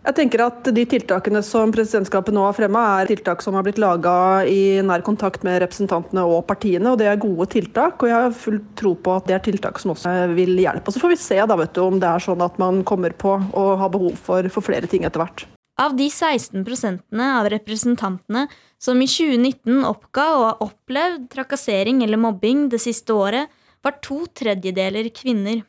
Jeg 0.08 0.16
tenker 0.16 0.40
at 0.46 0.68
De 0.72 0.86
tiltakene 0.88 1.42
som 1.44 1.72
presidentskapet 1.76 2.32
nå 2.32 2.46
har 2.46 2.56
fremma, 2.56 2.84
er 3.02 3.10
tiltak 3.10 3.42
som 3.44 3.58
har 3.58 3.66
blitt 3.68 3.80
laga 3.82 4.46
i 4.48 4.80
nær 4.80 5.02
kontakt 5.04 5.44
med 5.44 5.60
representantene 5.66 6.24
og 6.24 6.46
partiene. 6.48 6.94
og 6.94 7.02
Det 7.02 7.10
er 7.12 7.20
gode 7.20 7.50
tiltak. 7.52 8.00
og 8.00 8.08
Jeg 8.08 8.16
har 8.16 8.32
full 8.32 8.62
tro 8.80 8.94
på 8.96 9.16
at 9.18 9.28
det 9.28 9.36
er 9.36 9.44
tiltak 9.44 9.80
som 9.84 9.92
også 9.92 10.14
vil 10.32 10.56
hjelpe. 10.56 10.94
Så 10.96 11.02
får 11.04 11.12
vi 11.12 11.20
se 11.20 11.36
da, 11.36 11.58
du, 11.60 11.82
om 11.84 12.00
det 12.00 12.08
er 12.08 12.24
sånn 12.24 12.42
at 12.42 12.56
man 12.58 12.86
kommer 12.88 13.12
på 13.12 13.36
og 13.36 13.72
har 13.82 13.92
behov 13.92 14.16
for, 14.16 14.48
for 14.48 14.64
flere 14.64 14.88
ting 14.88 15.04
etter 15.04 15.20
hvert. 15.20 15.44
Av 15.78 15.92
de 15.94 16.08
16% 16.08 17.20
av 17.22 17.50
representantene 17.52 18.46
som 18.80 19.02
i 19.04 19.10
2019 19.12 19.84
oppga 19.86 20.24
å 20.34 20.46
ha 20.46 20.54
opplevd 20.64 21.28
trakassering 21.36 22.00
eller 22.06 22.18
mobbing 22.18 22.70
det 22.72 22.80
siste 22.80 23.12
året, 23.12 23.52
var 23.84 24.00
to 24.02 24.24
tredjedeler 24.34 25.12
kvinner. 25.12 25.66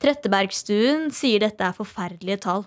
Trettebergstuen 0.00 1.12
sier 1.14 1.44
dette 1.44 1.62
er 1.62 1.76
forferdelige 1.76 2.40
tall. 2.48 2.64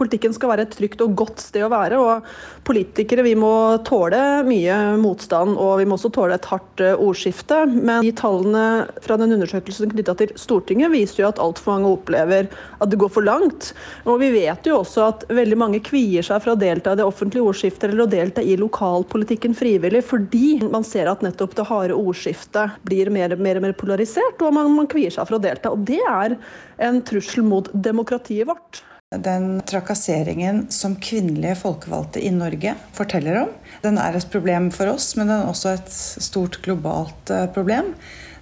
Politikken 0.00 0.32
skal 0.32 0.50
være 0.52 0.64
et 0.64 0.72
trygt 0.72 1.02
og 1.04 1.12
godt 1.16 1.42
sted 1.42 1.64
å 1.66 1.70
være. 1.72 1.98
og 2.00 2.64
Politikere 2.64 3.24
vi 3.26 3.34
må 3.38 3.52
tåle 3.84 4.42
mye 4.46 4.76
motstand 5.00 5.58
og 5.60 5.78
vi 5.80 5.86
må 5.88 5.98
også 5.98 6.10
tåle 6.14 6.38
et 6.38 6.48
hardt 6.48 6.82
eh, 6.84 6.96
ordskifte. 6.96 7.62
Men 7.70 8.04
de 8.04 8.12
tallene 8.16 8.64
fra 9.04 9.18
den 9.20 9.34
undersøkelsen 9.36 9.92
knytta 9.92 10.14
til 10.20 10.34
Stortinget 10.40 10.92
viser 10.94 11.24
jo 11.24 11.30
at 11.30 11.40
altfor 11.42 11.76
mange 11.76 11.92
opplever 11.92 12.50
at 12.52 12.92
det 12.92 13.00
går 13.00 13.12
for 13.12 13.28
langt. 13.28 13.70
Og 14.08 14.20
vi 14.22 14.32
vet 14.34 14.68
jo 14.68 14.80
også 14.80 15.06
at 15.06 15.24
veldig 15.28 15.60
mange 15.60 15.82
kvier 15.84 16.24
seg 16.26 16.40
for 16.44 16.54
å 16.54 16.60
delta 16.60 16.96
i 16.96 17.00
det 17.00 17.08
offentlige 17.08 17.52
ordskiftet 17.52 17.90
eller 17.90 18.06
å 18.06 18.10
delta 18.10 18.44
i 18.44 18.58
lokalpolitikken 18.60 19.56
frivillig, 19.56 20.04
fordi 20.08 20.60
man 20.68 20.84
ser 20.86 21.08
at 21.12 21.24
nettopp 21.24 21.56
det 21.56 21.68
harde 21.68 21.96
ordskiftet 21.96 22.80
blir 22.88 23.12
mer 23.12 23.36
og 23.36 23.44
mer, 23.44 23.60
mer, 23.64 23.76
polarisert, 23.76 24.40
og 24.44 24.56
man, 24.56 24.72
man 24.76 24.88
kvier 24.90 25.12
seg 25.12 25.28
for 25.28 25.36
å 25.36 25.44
delta. 25.44 25.72
Og 25.72 25.88
det 25.88 26.00
er 26.04 26.36
en 26.84 27.02
trussel 27.04 27.44
mot 27.44 27.68
demokratiet 27.72 28.48
vårt. 28.48 28.84
Den 29.18 29.62
trakasseringen 29.66 30.66
som 30.70 30.92
kvinnelige 31.02 31.56
folkevalgte 31.58 32.20
i 32.22 32.28
Norge 32.30 32.76
forteller 32.94 33.40
om, 33.40 33.48
den 33.82 33.96
er 33.98 34.14
et 34.14 34.26
problem 34.30 34.68
for 34.70 34.92
oss, 34.92 35.16
men 35.18 35.26
den 35.26 35.40
er 35.40 35.48
også 35.50 35.72
et 35.72 35.88
stort 36.22 36.60
globalt 36.62 37.32
eh, 37.34 37.48
problem. 37.50 37.88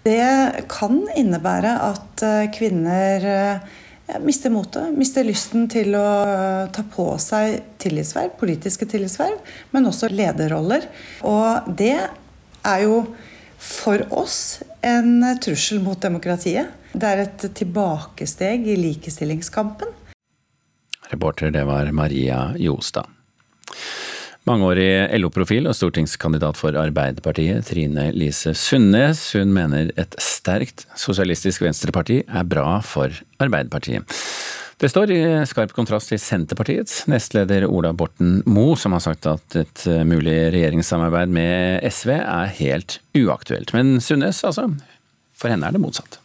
Det 0.04 0.66
kan 0.68 0.98
innebære 1.16 1.70
at 1.86 2.24
eh, 2.26 2.50
kvinner 2.52 3.24
eh, 3.32 3.70
mister 4.20 4.52
motet, 4.52 4.92
mister 4.92 5.24
lysten 5.24 5.70
til 5.72 5.96
å 5.96 6.10
ta 6.68 6.84
på 6.92 7.06
seg 7.16 7.62
tillitsverv, 7.80 8.34
politiske 8.36 8.84
tillitsverv, 8.92 9.40
men 9.72 9.88
også 9.88 10.10
lederroller. 10.12 10.84
Og 11.24 11.70
det 11.80 11.94
er 11.96 12.84
jo 12.84 13.06
for 13.56 14.04
oss 14.12 14.58
en 14.84 15.24
trussel 15.40 15.80
mot 15.80 15.96
demokratiet. 15.96 16.76
Det 16.92 17.08
er 17.08 17.24
et 17.24 17.48
tilbakesteg 17.56 18.68
i 18.68 18.76
likestillingskampen. 18.84 19.96
Reporter 21.12 21.50
det 21.54 21.64
var 21.68 21.90
Maria 21.92 22.52
Jostad. 22.58 23.08
Mangeårig 24.48 25.10
LO-profil 25.20 25.68
og 25.68 25.76
stortingskandidat 25.76 26.56
for 26.56 26.76
Arbeiderpartiet, 26.80 27.66
Trine 27.68 28.06
Lise 28.16 28.54
Sundnes, 28.56 29.20
hun 29.36 29.50
mener 29.52 29.90
et 30.00 30.14
sterkt 30.22 30.86
sosialistisk 30.96 31.66
venstreparti 31.66 32.22
er 32.24 32.46
bra 32.48 32.78
for 32.80 33.12
Arbeiderpartiet. 33.44 34.08
Det 34.78 34.88
står 34.88 35.10
i 35.10 35.20
skarp 35.50 35.74
kontrast 35.74 36.12
til 36.12 36.20
Senterpartiets 36.22 37.02
nestleder 37.10 37.66
Ola 37.66 37.90
Borten 37.92 38.38
Moe, 38.46 38.76
som 38.78 38.94
har 38.94 39.02
sagt 39.02 39.26
at 39.26 39.58
et 39.58 39.84
mulig 40.06 40.36
regjeringssamarbeid 40.54 41.34
med 41.34 41.84
SV 41.90 42.14
er 42.20 42.54
helt 42.60 43.00
uaktuelt. 43.18 43.74
Men 43.74 43.98
Sundnes, 44.00 44.40
altså, 44.46 44.68
for 45.36 45.52
henne 45.52 45.66
er 45.66 45.74
det 45.76 45.82
motsatt. 45.82 46.20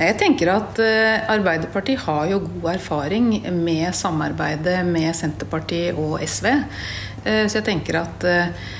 Jeg 0.00 0.16
tenker 0.16 0.48
at 0.48 0.78
eh, 0.80 1.26
Arbeiderpartiet 1.30 2.00
har 2.06 2.30
jo 2.30 2.38
god 2.46 2.70
erfaring 2.78 3.26
med 3.52 3.92
samarbeidet 3.94 4.78
med 4.88 5.12
Senterpartiet 5.14 5.98
og 6.00 6.16
SV. 6.24 6.48
Eh, 7.28 7.44
så 7.44 7.58
jeg 7.60 7.66
tenker 7.66 8.00
at 8.00 8.24
eh, 8.24 8.70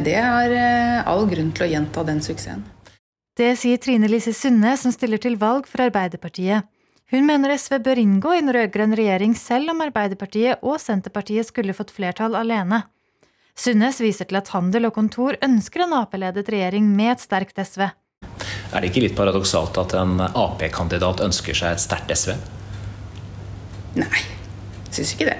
det 0.00 0.14
er 0.16 1.04
all 1.04 1.26
grunn 1.28 1.52
til 1.52 1.66
å 1.66 1.68
gjenta 1.68 2.06
den 2.06 2.22
suksessen. 2.24 2.64
Det 3.36 3.50
sier 3.60 3.76
Trine 3.82 4.08
Lise 4.08 4.32
Sunne, 4.32 4.72
som 4.80 4.94
stiller 4.94 5.20
til 5.20 5.36
valg 5.36 5.66
for 5.68 5.84
Arbeiderpartiet. 5.84 6.64
Hun 7.12 7.26
mener 7.28 7.52
SV 7.54 7.76
bør 7.84 8.00
inngå 8.00 8.32
i 8.32 8.40
en 8.40 8.50
rød-grønn 8.56 8.96
regjering 8.96 9.36
selv 9.38 9.74
om 9.74 9.84
Arbeiderpartiet 9.84 10.64
og 10.64 10.80
Senterpartiet 10.82 11.50
skulle 11.50 11.76
fått 11.76 11.92
flertall 11.94 12.34
alene. 12.38 12.86
Sundnes 13.56 14.00
viser 14.00 14.30
til 14.30 14.40
at 14.40 14.50
Handel 14.56 14.88
og 14.88 14.96
Kontor 14.96 15.36
ønsker 15.44 15.84
en 15.84 15.94
Ap-ledet 16.00 16.48
regjering 16.48 16.88
med 16.96 17.14
et 17.18 17.26
sterkt 17.26 17.60
SV. 17.60 17.90
Er 18.72 18.82
det 18.82 18.92
ikke 18.92 19.04
litt 19.06 19.18
paradoksalt 19.18 19.78
at 19.82 19.96
en 19.98 20.20
Ap-kandidat 20.26 21.24
ønsker 21.24 21.56
seg 21.56 21.76
et 21.76 21.82
sterkt 21.82 22.14
SV? 22.14 22.36
Nei, 23.96 24.24
syns 24.92 25.14
ikke 25.16 25.30
det. 25.30 25.38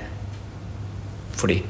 Fordi? 1.37 1.61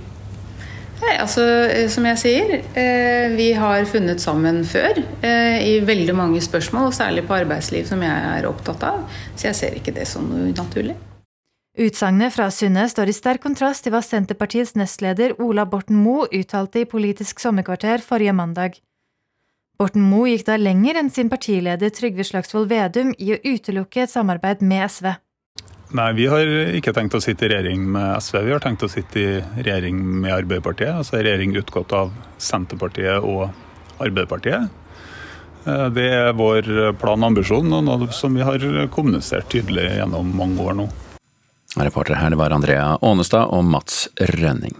Nei, 0.96 1.16
altså, 1.20 1.42
eh, 1.68 1.88
som 1.92 2.06
jeg 2.08 2.20
sier, 2.22 2.52
eh, 2.78 3.34
vi 3.36 3.50
har 3.52 3.84
funnet 3.90 4.22
sammen 4.22 4.62
før 4.64 4.96
eh, 5.22 5.58
i 5.60 5.74
veldig 5.84 6.14
mange 6.16 6.40
spørsmål, 6.40 6.88
og 6.88 6.96
særlig 6.96 7.26
på 7.28 7.36
arbeidsliv, 7.36 7.84
som 7.88 8.00
jeg 8.02 8.30
er 8.38 8.48
opptatt 8.48 8.86
av. 8.86 9.04
Så 9.36 9.50
jeg 9.50 9.58
ser 9.60 9.76
ikke 9.76 9.94
det 9.96 10.08
som 10.08 10.24
noe 10.30 10.48
unaturlig. 10.48 10.96
Utsagnet 11.76 12.32
fra 12.32 12.48
Sunne 12.48 12.86
står 12.88 13.10
i 13.12 13.14
sterk 13.14 13.42
kontrast 13.44 13.84
til 13.84 13.92
hva 13.92 14.00
Senterpartiets 14.00 14.72
nestleder 14.80 15.34
Ola 15.44 15.66
Borten 15.68 15.98
Moe 16.00 16.24
uttalte 16.32 16.80
i 16.80 16.88
Politisk 16.88 17.42
sommerkvarter 17.42 18.00
forrige 18.00 18.32
mandag. 18.32 18.80
Borten 19.76 20.06
Moe 20.08 20.30
gikk 20.30 20.46
da 20.48 20.56
lenger 20.56 20.96
enn 20.96 21.10
sin 21.12 21.28
partileder 21.28 21.90
Trygve 21.92 22.24
Slagsvold 22.24 22.70
Vedum 22.70 23.10
i 23.20 23.34
å 23.34 23.40
utelukke 23.44 24.06
et 24.06 24.12
samarbeid 24.12 24.62
med 24.64 24.86
SV. 24.88 25.10
Nei, 25.96 26.12
Vi 26.16 26.26
har 26.32 26.48
ikke 26.78 26.94
tenkt 26.96 27.14
å 27.14 27.20
sitte 27.20 27.44
i 27.46 27.50
regjering 27.52 27.84
med 27.92 28.16
SV, 28.18 28.40
vi 28.46 28.54
har 28.56 28.64
tenkt 28.64 28.82
å 28.82 28.88
sitte 28.90 29.20
i 29.20 29.28
regjering 29.60 30.00
med 30.00 30.32
Arbeiderpartiet. 30.32 30.96
Altså 30.96 31.20
regjering 31.20 31.54
utgått 31.60 31.92
av 31.92 32.10
Senterpartiet 32.38 33.20
og 33.20 33.52
Arbeiderpartiet. 34.00 34.72
Eh, 35.66 35.86
det 35.92 36.08
er 36.08 36.32
vår 36.40 36.96
plan 36.98 37.20
og 37.20 37.30
ambisjon, 37.30 37.70
og 37.76 37.84
noe 37.84 38.08
som 38.16 38.34
vi 38.34 38.48
har 38.48 38.64
kommunisert 38.90 39.52
tydelig 39.52 39.90
gjennom 40.00 40.32
mange 40.40 40.64
år 40.64 40.80
nå. 40.80 40.88
Reporter 41.76 42.16
her 42.16 42.32
var 42.40 42.56
Andrea 42.56 42.96
Ånestad 43.04 43.52
og 43.52 43.64
Mats 43.68 44.06
Rønning. 44.16 44.74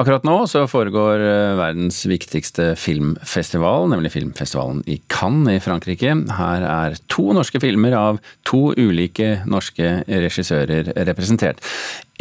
Akkurat 0.00 0.26
nå 0.26 0.36
så 0.50 0.64
foregår 0.70 1.22
eh, 1.22 1.56
verdens 1.58 2.02
viktigste 2.10 2.72
filmfestival, 2.78 3.88
nemlig 3.92 4.14
filmfestivalen 4.14 4.82
i 4.90 5.00
Cannes 5.12 5.58
i 5.58 5.64
Frankrike. 5.64 6.14
Her 6.38 6.68
er 6.68 6.98
to 7.12 7.30
norske 7.36 7.60
filmer 7.62 7.96
av 7.98 8.20
to 8.46 8.72
ulike 8.76 9.42
norske 9.48 10.00
regissører 10.08 10.92
representert. 11.08 11.62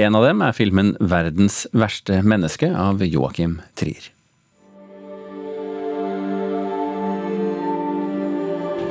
En 0.02 0.18
av 0.18 0.26
dem 0.26 0.42
er 0.42 0.58
filmen 0.58 0.96
'Verdens 1.00 1.68
verste 1.74 2.24
menneske' 2.26 2.74
av 2.74 3.02
Joakim 3.06 3.62
Trier. 3.78 4.10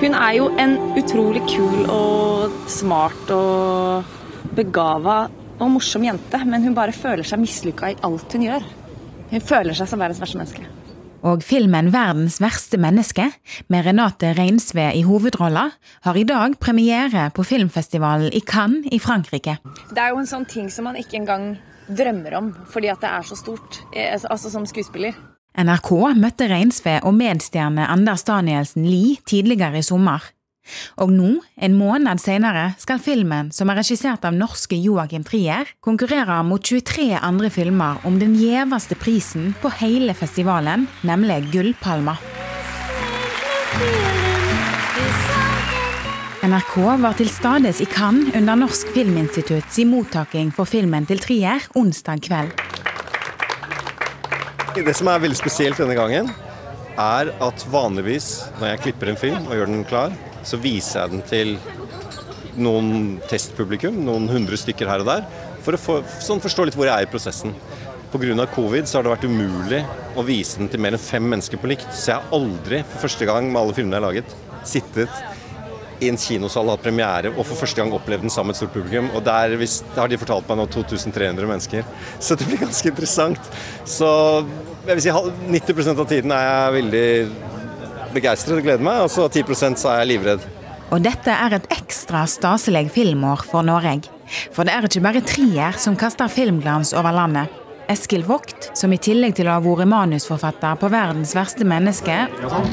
Hun 0.02 0.14
er 0.18 0.32
jo 0.34 0.48
en 0.58 0.72
utrolig 0.98 1.44
kul 1.46 1.84
og 1.86 2.50
smart 2.66 3.28
og 3.30 4.02
begava 4.56 5.28
og 5.62 5.74
morsom 5.76 6.04
jente, 6.06 6.42
men 6.44 6.64
hun 6.66 6.76
bare 6.76 6.94
føler 6.94 7.26
seg 7.26 7.40
mislykka 7.42 7.92
i 7.92 7.98
alt 8.06 8.34
hun 8.34 8.46
gjør. 8.48 8.70
Hun 9.32 9.44
føler 9.48 9.76
seg 9.76 9.88
som 9.88 10.02
verdens 10.02 10.20
verste 10.22 10.40
menneske. 10.40 10.68
Og 11.22 11.42
filmen 11.46 11.92
'Verdens 11.92 12.40
verste 12.42 12.78
menneske', 12.82 13.30
med 13.68 13.86
Renate 13.86 14.32
Reinsve 14.34 14.90
i 14.94 15.04
hovedrolla, 15.06 15.70
har 16.02 16.16
i 16.16 16.24
dag 16.24 16.58
premiere 16.58 17.30
på 17.30 17.44
filmfestivalen 17.46 18.32
i 18.34 18.40
Cannes 18.40 18.88
i 18.90 18.98
Frankrike. 18.98 19.58
Det 19.94 20.02
er 20.02 20.10
jo 20.10 20.18
en 20.18 20.26
sånn 20.26 20.48
ting 20.48 20.70
som 20.70 20.84
man 20.84 20.96
ikke 20.96 21.20
engang 21.20 21.58
drømmer 21.86 22.34
om, 22.34 22.52
fordi 22.66 22.90
at 22.90 23.00
det 23.00 23.10
er 23.10 23.22
så 23.22 23.36
stort, 23.36 23.84
eh, 23.94 24.18
altså 24.30 24.50
som 24.50 24.66
skuespiller. 24.66 25.14
NRK 25.54 26.14
møtte 26.16 26.48
Reinsve 26.48 27.00
og 27.04 27.14
medstjerne 27.14 27.86
Anders 27.86 28.24
Danielsen 28.24 28.84
Lie 28.84 29.16
tidligere 29.24 29.78
i 29.78 29.82
sommer. 29.82 30.22
Og 31.02 31.10
nå, 31.12 31.30
en 31.56 31.74
måned 31.76 32.20
senere, 32.22 32.72
skal 32.78 33.00
filmen, 33.02 33.50
som 33.54 33.70
er 33.72 33.80
regissert 33.82 34.24
av 34.28 34.36
norske 34.36 34.78
Joakim 34.78 35.24
Trier, 35.26 35.72
konkurrere 35.82 36.38
mot 36.46 36.62
23 36.62 37.10
andre 37.18 37.50
filmer 37.52 38.02
om 38.08 38.18
den 38.22 38.36
gjeveste 38.38 38.98
prisen 39.00 39.52
på 39.62 39.72
hele 39.82 40.14
festivalen, 40.16 40.86
nemlig 41.06 41.42
Gullpalma. 41.52 42.18
NRK 46.42 46.74
var 46.98 47.14
til 47.14 47.28
stades 47.30 47.78
i 47.80 47.86
Cannes 47.86 48.34
under 48.34 48.58
Norsk 48.58 48.88
Filminstitutts 48.92 49.78
mottaking 49.86 50.50
for 50.54 50.66
filmen 50.66 51.06
til 51.06 51.22
Trier 51.22 51.62
onsdag 51.78 52.24
kveld. 52.26 52.50
Det 54.72 54.94
som 54.96 55.10
er 55.12 55.22
veldig 55.22 55.38
spesielt 55.38 55.78
denne 55.78 55.94
gangen, 55.94 56.32
er 56.98 57.30
at 57.44 57.64
vanligvis 57.70 58.42
når 58.58 58.72
jeg 58.72 58.82
klipper 58.86 59.12
en 59.12 59.20
film 59.20 59.46
og 59.46 59.54
gjør 59.54 59.70
den 59.70 59.84
klar, 59.88 60.16
så 60.46 60.58
viser 60.62 61.00
jeg 61.00 61.12
den 61.14 61.24
til 61.28 61.56
noen 62.60 63.18
testpublikum, 63.30 63.96
noen 64.04 64.28
hundre 64.30 64.58
stykker 64.60 64.90
her 64.90 65.04
og 65.04 65.08
der, 65.08 65.26
for 65.62 65.76
å 65.76 65.80
få, 65.80 65.98
sånn 66.22 66.42
forstå 66.42 66.68
litt 66.68 66.78
hvor 66.78 66.90
jeg 66.90 66.94
er 66.94 67.06
i 67.06 67.10
prosessen. 67.10 67.54
Pga. 68.12 68.46
covid 68.52 68.88
så 68.88 68.98
har 68.98 69.06
det 69.06 69.12
vært 69.14 69.24
umulig 69.24 69.78
å 70.20 70.24
vise 70.26 70.58
den 70.60 70.68
til 70.68 70.82
mer 70.84 70.92
enn 70.92 71.00
fem 71.00 71.24
mennesker 71.24 71.56
på 71.56 71.70
likt. 71.70 71.86
Så 71.96 72.10
jeg 72.10 72.18
har 72.18 72.34
aldri, 72.36 72.82
for 72.84 73.06
første 73.06 73.28
gang 73.28 73.48
med 73.48 73.62
alle 73.62 73.76
filmene 73.76 73.96
jeg 73.96 74.02
har 74.02 74.10
laget, 74.10 74.34
sittet 74.68 75.22
i 76.02 76.10
en 76.10 76.18
kinosal 76.18 76.70
hatt 76.72 76.82
premiere 76.82 77.30
og 77.32 77.44
for 77.46 77.60
første 77.60 77.78
gang 77.78 77.92
opplevd 77.94 78.26
den 78.26 78.32
sammen 78.32 78.50
med 78.50 78.56
et 78.56 78.60
stort 78.60 78.74
publikum. 78.74 79.08
Og 79.16 79.24
der 79.24 79.54
har 79.96 80.10
de 80.10 80.20
fortalt 80.20 80.50
meg 80.50 80.60
nå 80.60 80.66
2300 80.74 81.48
mennesker. 81.48 81.88
Så 82.24 82.36
det 82.36 82.48
blir 82.50 82.60
ganske 82.64 82.92
interessant. 82.92 83.50
Så 83.88 84.10
jeg 84.88 84.98
vil 84.98 85.04
si 85.06 85.16
90% 85.56 86.04
av 86.04 86.10
tiden 86.10 86.34
er 86.36 86.46
jeg 86.48 86.76
veldig 86.80 87.08
begeistret 88.14 88.60
og 88.60 88.66
gleder 88.66 88.84
meg, 88.84 89.04
og 89.04 89.10
så 89.12 89.28
10 89.28 89.76
så 89.76 89.94
er 89.94 90.02
jeg 90.02 90.12
livredd. 90.14 90.44
Og 90.92 91.00
dette 91.00 91.32
er 91.32 91.56
et 91.56 91.70
ekstra 91.72 92.26
staselig 92.28 92.90
filmår 92.92 93.46
for 93.48 93.64
Norge. 93.64 94.10
For 94.52 94.68
det 94.68 94.74
er 94.74 94.86
ikke 94.88 95.04
bare 95.04 95.24
Trier 95.24 95.78
som 95.80 95.96
kaster 95.96 96.28
filmglans 96.28 96.92
over 96.92 97.14
landet. 97.16 97.48
Eskil 97.92 98.22
Vogt, 98.24 98.70
som 98.78 98.92
i 98.94 99.00
tillegg 99.00 99.34
til 99.36 99.48
å 99.48 99.56
ha 99.56 99.62
vært 99.64 99.88
manusforfatter 99.90 100.78
på 100.80 100.88
'Verdens 100.92 101.34
verste 101.34 101.64
menneske' 101.64 102.28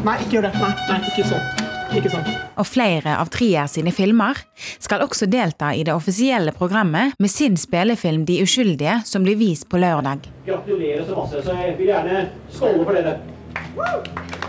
Nei, 0.05 0.17
ikke 0.21 0.37
gjør 0.37 0.47
det. 0.47 0.53
Nei, 0.59 0.73
nei 0.89 0.99
ikke 1.09 1.25
sånn. 1.31 1.65
Ikke 1.89 2.11
sånn. 2.13 2.27
Og 2.59 2.67
flere 2.67 3.15
av 3.17 3.31
Trier 3.33 3.67
sine 3.67 3.91
filmer 3.91 4.37
skal 4.77 5.01
også 5.01 5.25
delta 5.25 5.71
i 5.73 5.83
det 5.83 5.95
offisielle 5.95 6.51
programmet 6.51 7.15
med 7.19 7.31
sin 7.31 7.57
spillefilm 7.57 8.25
'De 8.25 8.41
uskyldige', 8.43 9.05
som 9.05 9.23
blir 9.23 9.35
vist 9.35 9.69
på 9.69 9.77
lørdag. 9.77 10.29
Gratulerer 10.45 11.05
så 11.07 11.15
masse, 11.15 11.43
så 11.43 11.55
jeg 11.55 11.77
vil 11.77 11.87
gjerne 11.87 12.29
skåle 12.51 12.85
for 12.85 12.93
dere. 12.93 14.48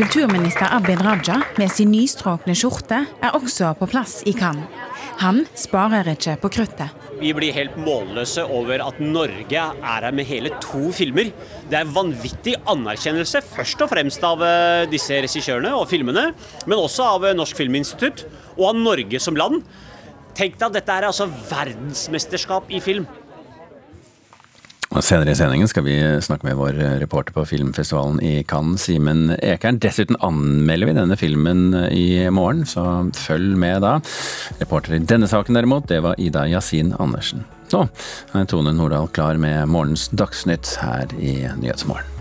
Kulturminister 0.00 0.64
Abid 0.72 1.02
Raja 1.04 1.34
med 1.60 1.68
sin 1.68 1.90
nystrøkne 1.92 2.54
skjorte 2.56 3.02
er 3.20 3.34
også 3.36 3.74
på 3.76 3.84
plass 3.92 4.22
i 4.24 4.32
Cannes. 4.32 4.64
Han 5.20 5.42
sparer 5.52 6.08
ikke 6.14 6.38
på 6.40 6.48
kruttet. 6.54 6.94
Vi 7.20 7.34
blir 7.36 7.52
helt 7.52 7.76
målløse 7.76 8.46
over 8.48 8.80
at 8.80 9.02
Norge 9.04 9.60
er 9.60 9.76
her 9.84 10.16
med 10.16 10.24
hele 10.24 10.54
to 10.64 10.88
filmer. 10.96 11.28
Det 11.68 11.82
er 11.82 11.92
vanvittig 11.92 12.56
anerkjennelse, 12.72 13.44
først 13.44 13.84
og 13.84 13.92
fremst 13.92 14.24
av 14.24 14.40
eh, 14.46 14.88
disse 14.88 15.20
regissørene 15.20 15.74
og 15.76 15.84
filmene, 15.92 16.30
men 16.64 16.80
også 16.80 17.10
av 17.18 17.28
eh, 17.28 17.36
Norsk 17.36 17.60
Filminstitutt 17.60 18.24
og 18.56 18.70
av 18.70 18.80
Norge 18.80 19.20
som 19.20 19.36
land. 19.36 19.60
Tenk 20.32 20.56
deg 20.56 20.70
at 20.70 20.80
dette 20.80 20.96
er 20.96 21.10
altså 21.10 21.28
verdensmesterskap 21.28 22.72
i 22.72 22.80
film. 22.80 23.04
Senere 24.98 25.30
i 25.30 25.38
sendingen 25.38 25.68
skal 25.70 25.84
vi 25.86 25.94
snakke 26.18 26.48
med 26.48 26.56
vår 26.58 26.74
reporter 26.98 27.30
på 27.36 27.44
filmfestivalen 27.46 28.18
i 28.26 28.42
Cannes, 28.42 28.88
Simen 28.88 29.30
Ekern. 29.38 29.78
Dessuten 29.78 30.18
anmelder 30.18 30.90
vi 30.90 30.96
denne 30.98 31.16
filmen 31.16 31.62
i 31.94 32.26
morgen, 32.34 32.64
så 32.66 33.06
følg 33.14 33.54
med 33.54 33.84
da. 33.86 33.94
Reporter 34.58 34.98
i 34.98 35.02
denne 35.06 35.30
saken 35.30 35.54
derimot, 35.54 35.86
det 35.88 36.02
var 36.02 36.18
Ida 36.18 36.42
Yasin 36.50 36.90
Andersen. 36.98 37.46
Nå 37.70 37.86
er 38.34 38.50
Tone 38.50 38.74
Nordahl 38.74 39.06
klar 39.14 39.38
med 39.38 39.70
morgens 39.70 40.10
Dagsnytt 40.10 40.74
her 40.82 41.06
i 41.22 41.36
Nyhetsmorgen. 41.62 42.19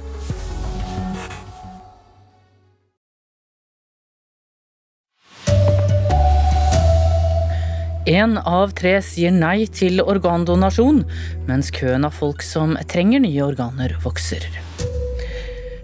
Én 8.09 8.39
av 8.41 8.71
tre 8.73 8.95
sier 9.05 9.29
nei 9.29 9.67
til 9.69 10.01
organdonasjon, 10.01 11.03
mens 11.45 11.67
køen 11.69 12.07
av 12.07 12.15
folk 12.17 12.41
som 12.41 12.71
trenger 12.89 13.21
nye 13.21 13.43
organer, 13.45 13.93
vokser. 14.01 14.47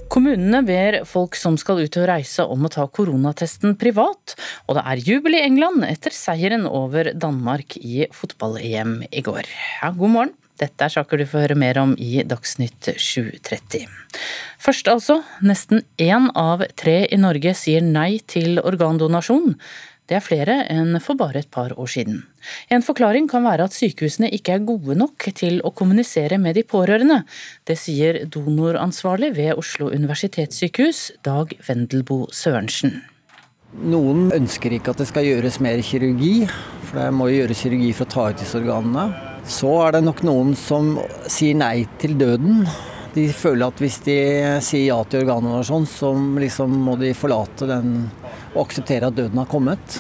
Kommunene 0.10 0.64
ber 0.66 0.98
folk 1.06 1.38
som 1.38 1.54
skal 1.62 1.84
ut 1.84 2.00
og 2.02 2.08
reise 2.10 2.48
om 2.50 2.66
å 2.66 2.72
ta 2.74 2.88
koronatesten 2.90 3.78
privat, 3.78 4.34
og 4.66 4.80
det 4.80 4.88
er 4.90 5.06
jubel 5.06 5.38
i 5.38 5.44
England 5.46 5.86
etter 5.86 6.18
seieren 6.18 6.66
over 6.66 7.12
Danmark 7.14 7.78
i 7.78 8.08
fotball-EM 8.10 9.04
i 9.12 9.22
går. 9.22 9.46
Ja, 9.84 9.94
god 9.94 10.16
morgen. 10.18 10.36
Dette 10.58 10.88
er 10.88 10.94
saker 10.98 11.20
du 11.20 11.28
får 11.30 11.50
høre 11.50 11.60
mer 11.60 11.78
om 11.82 11.94
i 12.00 12.24
Dagsnytt 12.26 12.96
7.30. 12.96 13.86
Først 14.66 14.88
altså, 14.90 15.20
nesten 15.46 15.84
én 16.02 16.32
av 16.34 16.64
tre 16.80 17.04
i 17.06 17.20
Norge 17.20 17.54
sier 17.60 17.84
nei 17.86 18.16
til 18.26 18.64
organdonasjon. 18.64 19.60
Det 20.06 20.20
er 20.20 20.22
flere 20.22 20.56
enn 20.70 21.00
for 21.02 21.18
bare 21.18 21.42
et 21.42 21.50
par 21.50 21.72
år 21.82 21.90
siden. 21.90 22.20
En 22.70 22.84
forklaring 22.86 23.26
kan 23.30 23.42
være 23.48 23.66
at 23.66 23.74
sykehusene 23.74 24.30
ikke 24.38 24.54
er 24.54 24.68
gode 24.68 24.94
nok 25.00 25.26
til 25.34 25.58
å 25.66 25.72
kommunisere 25.74 26.38
med 26.42 26.60
de 26.60 26.62
pårørende. 26.62 27.24
Det 27.66 27.78
sier 27.82 28.22
donoransvarlig 28.30 29.32
ved 29.34 29.58
Oslo 29.58 29.90
universitetssykehus, 29.90 31.24
Dag 31.26 31.58
Vendelbo 31.66 32.28
Sørensen. 32.30 33.00
Noen 33.82 34.30
ønsker 34.32 34.78
ikke 34.78 34.94
at 34.94 35.02
det 35.02 35.10
skal 35.10 35.26
gjøres 35.26 35.58
mer 35.60 35.82
kirurgi, 35.84 36.46
for 36.86 37.02
det 37.02 37.08
må 37.12 37.32
jo 37.32 37.42
gjøres 37.42 37.64
kirurgi 37.66 37.90
for 37.98 38.06
å 38.06 38.14
ta 38.14 38.28
ut 38.30 38.44
disse 38.44 38.62
organene. 38.62 39.08
Så 39.46 39.72
er 39.88 39.98
det 39.98 40.06
nok 40.06 40.22
noen 40.26 40.54
som 40.58 41.00
sier 41.26 41.58
nei 41.58 41.88
til 42.02 42.14
døden. 42.22 42.62
De 43.18 43.26
føler 43.34 43.72
at 43.72 43.82
hvis 43.82 43.98
de 44.06 44.16
sier 44.64 44.90
ja 44.92 45.02
til 45.10 45.26
organdonasjon, 45.26 45.90
så 45.90 46.14
liksom 46.46 46.78
må 46.86 46.96
de 47.02 47.14
forlate 47.18 47.68
den 47.70 48.06
og 48.56 48.66
akseptere 48.66 49.12
at 49.12 49.18
døden 49.18 49.42
har 49.42 49.50
kommet. 49.52 50.00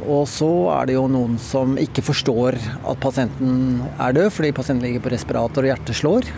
Og 0.00 0.24
så 0.30 0.48
er 0.72 0.88
det 0.88 0.96
jo 0.96 1.08
noen 1.12 1.36
som 1.42 1.74
ikke 1.80 2.04
forstår 2.06 2.56
at 2.56 3.02
pasienten 3.02 3.82
er 4.00 4.16
død, 4.16 4.30
fordi 4.32 4.54
pasienten 4.56 4.86
ligger 4.86 5.04
på 5.04 5.12
respirator 5.12 5.66
og 5.66 5.72
hjertet 5.72 5.98
slår. 5.98 6.30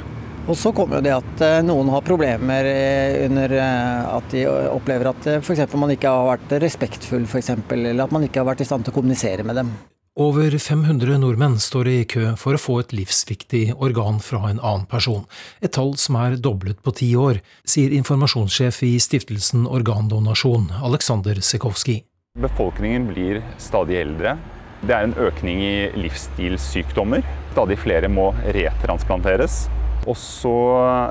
Og 0.50 0.56
så 0.58 0.72
kommer 0.74 0.98
jo 0.98 1.06
det 1.06 1.12
at 1.14 1.42
eh, 1.46 1.60
noen 1.62 1.92
har 1.94 2.02
problemer 2.02 2.66
eh, 2.66 3.20
under 3.28 3.52
eh, 3.54 4.08
at 4.16 4.32
de 4.34 4.42
opplever 4.50 5.12
at 5.12 5.28
f.eks. 5.38 5.62
man 5.78 5.94
ikke 5.94 6.10
har 6.10 6.32
vært 6.32 6.56
respektfull, 6.64 7.28
f.eks., 7.30 7.52
eller 7.70 8.02
at 8.02 8.14
man 8.14 8.26
ikke 8.26 8.42
har 8.42 8.50
vært 8.50 8.64
i 8.64 8.66
stand 8.66 8.82
til 8.82 8.90
å 8.90 8.96
kommunisere 8.98 9.46
med 9.46 9.60
dem. 9.62 9.70
Over 10.12 10.58
500 10.58 11.16
nordmenn 11.22 11.54
står 11.56 11.88
i 11.88 12.00
kø 12.04 12.34
for 12.36 12.52
å 12.52 12.60
få 12.60 12.74
et 12.82 12.90
livsviktig 12.92 13.78
organ 13.80 14.18
fra 14.20 14.42
en 14.50 14.58
annen 14.60 14.84
person, 14.84 15.22
et 15.64 15.72
tall 15.72 15.94
som 15.96 16.18
er 16.20 16.36
doblet 16.36 16.82
på 16.84 16.92
ti 16.98 17.08
år, 17.16 17.40
sier 17.64 17.94
informasjonssjef 17.96 18.82
i 18.84 18.90
stiftelsen 19.00 19.64
Organdonasjon, 19.64 20.68
Aleksander 20.84 21.40
Sekowski. 21.40 22.02
Befolkningen 22.44 23.08
blir 23.08 23.40
stadig 23.56 24.02
eldre. 24.02 24.36
Det 24.84 24.92
er 24.92 25.08
en 25.08 25.16
økning 25.16 25.64
i 25.64 25.76
livsstilssykdommer. 25.96 27.24
Stadig 27.56 27.80
flere 27.80 28.12
må 28.12 28.34
retransplanteres. 28.52 29.62
Og 30.10 30.16
så 30.18 30.54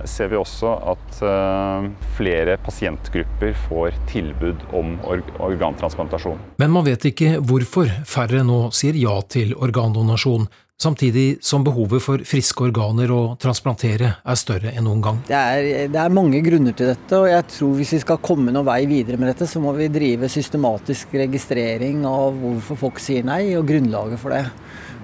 ser 0.10 0.32
vi 0.32 0.40
også 0.40 0.74
at 0.94 1.22
uh, 1.24 1.88
flere 2.18 2.58
pasientgrupper 2.62 3.54
får 3.68 3.96
tilbud 4.12 4.66
om 4.78 4.98
organtransplantasjon. 5.40 6.42
Men 6.62 6.74
man 6.76 6.88
vet 6.88 7.08
ikke 7.12 7.38
hvorfor 7.40 7.92
færre 8.08 8.44
nå 8.48 8.66
sier 8.76 8.98
ja 9.00 9.16
til 9.32 9.56
organdonasjon, 9.56 10.50
samtidig 10.82 11.38
som 11.46 11.64
behovet 11.64 12.02
for 12.04 12.24
friske 12.26 12.66
organer 12.66 13.12
å 13.14 13.20
transplantere 13.42 14.16
er 14.18 14.40
større 14.40 14.74
enn 14.74 14.88
noen 14.90 15.04
gang. 15.06 15.20
Det 15.28 15.38
er, 15.38 15.68
det 15.94 16.00
er 16.02 16.16
mange 16.16 16.42
grunner 16.44 16.76
til 16.78 16.92
dette, 16.92 17.20
og 17.20 17.30
jeg 17.30 17.46
tror 17.54 17.76
hvis 17.78 17.94
vi 17.96 18.02
skal 18.04 18.22
komme 18.24 18.54
noen 18.54 18.68
vei 18.68 18.82
videre 18.90 19.22
med 19.22 19.32
dette, 19.32 19.48
så 19.50 19.62
må 19.64 19.76
vi 19.78 19.92
drive 19.94 20.30
systematisk 20.32 21.14
registrering 21.22 22.02
av 22.10 22.34
hvorfor 22.42 22.82
folk 22.88 23.04
sier 23.04 23.28
nei, 23.28 23.44
og 23.60 23.70
grunnlaget 23.70 24.22
for 24.22 24.36
det. 24.36 24.44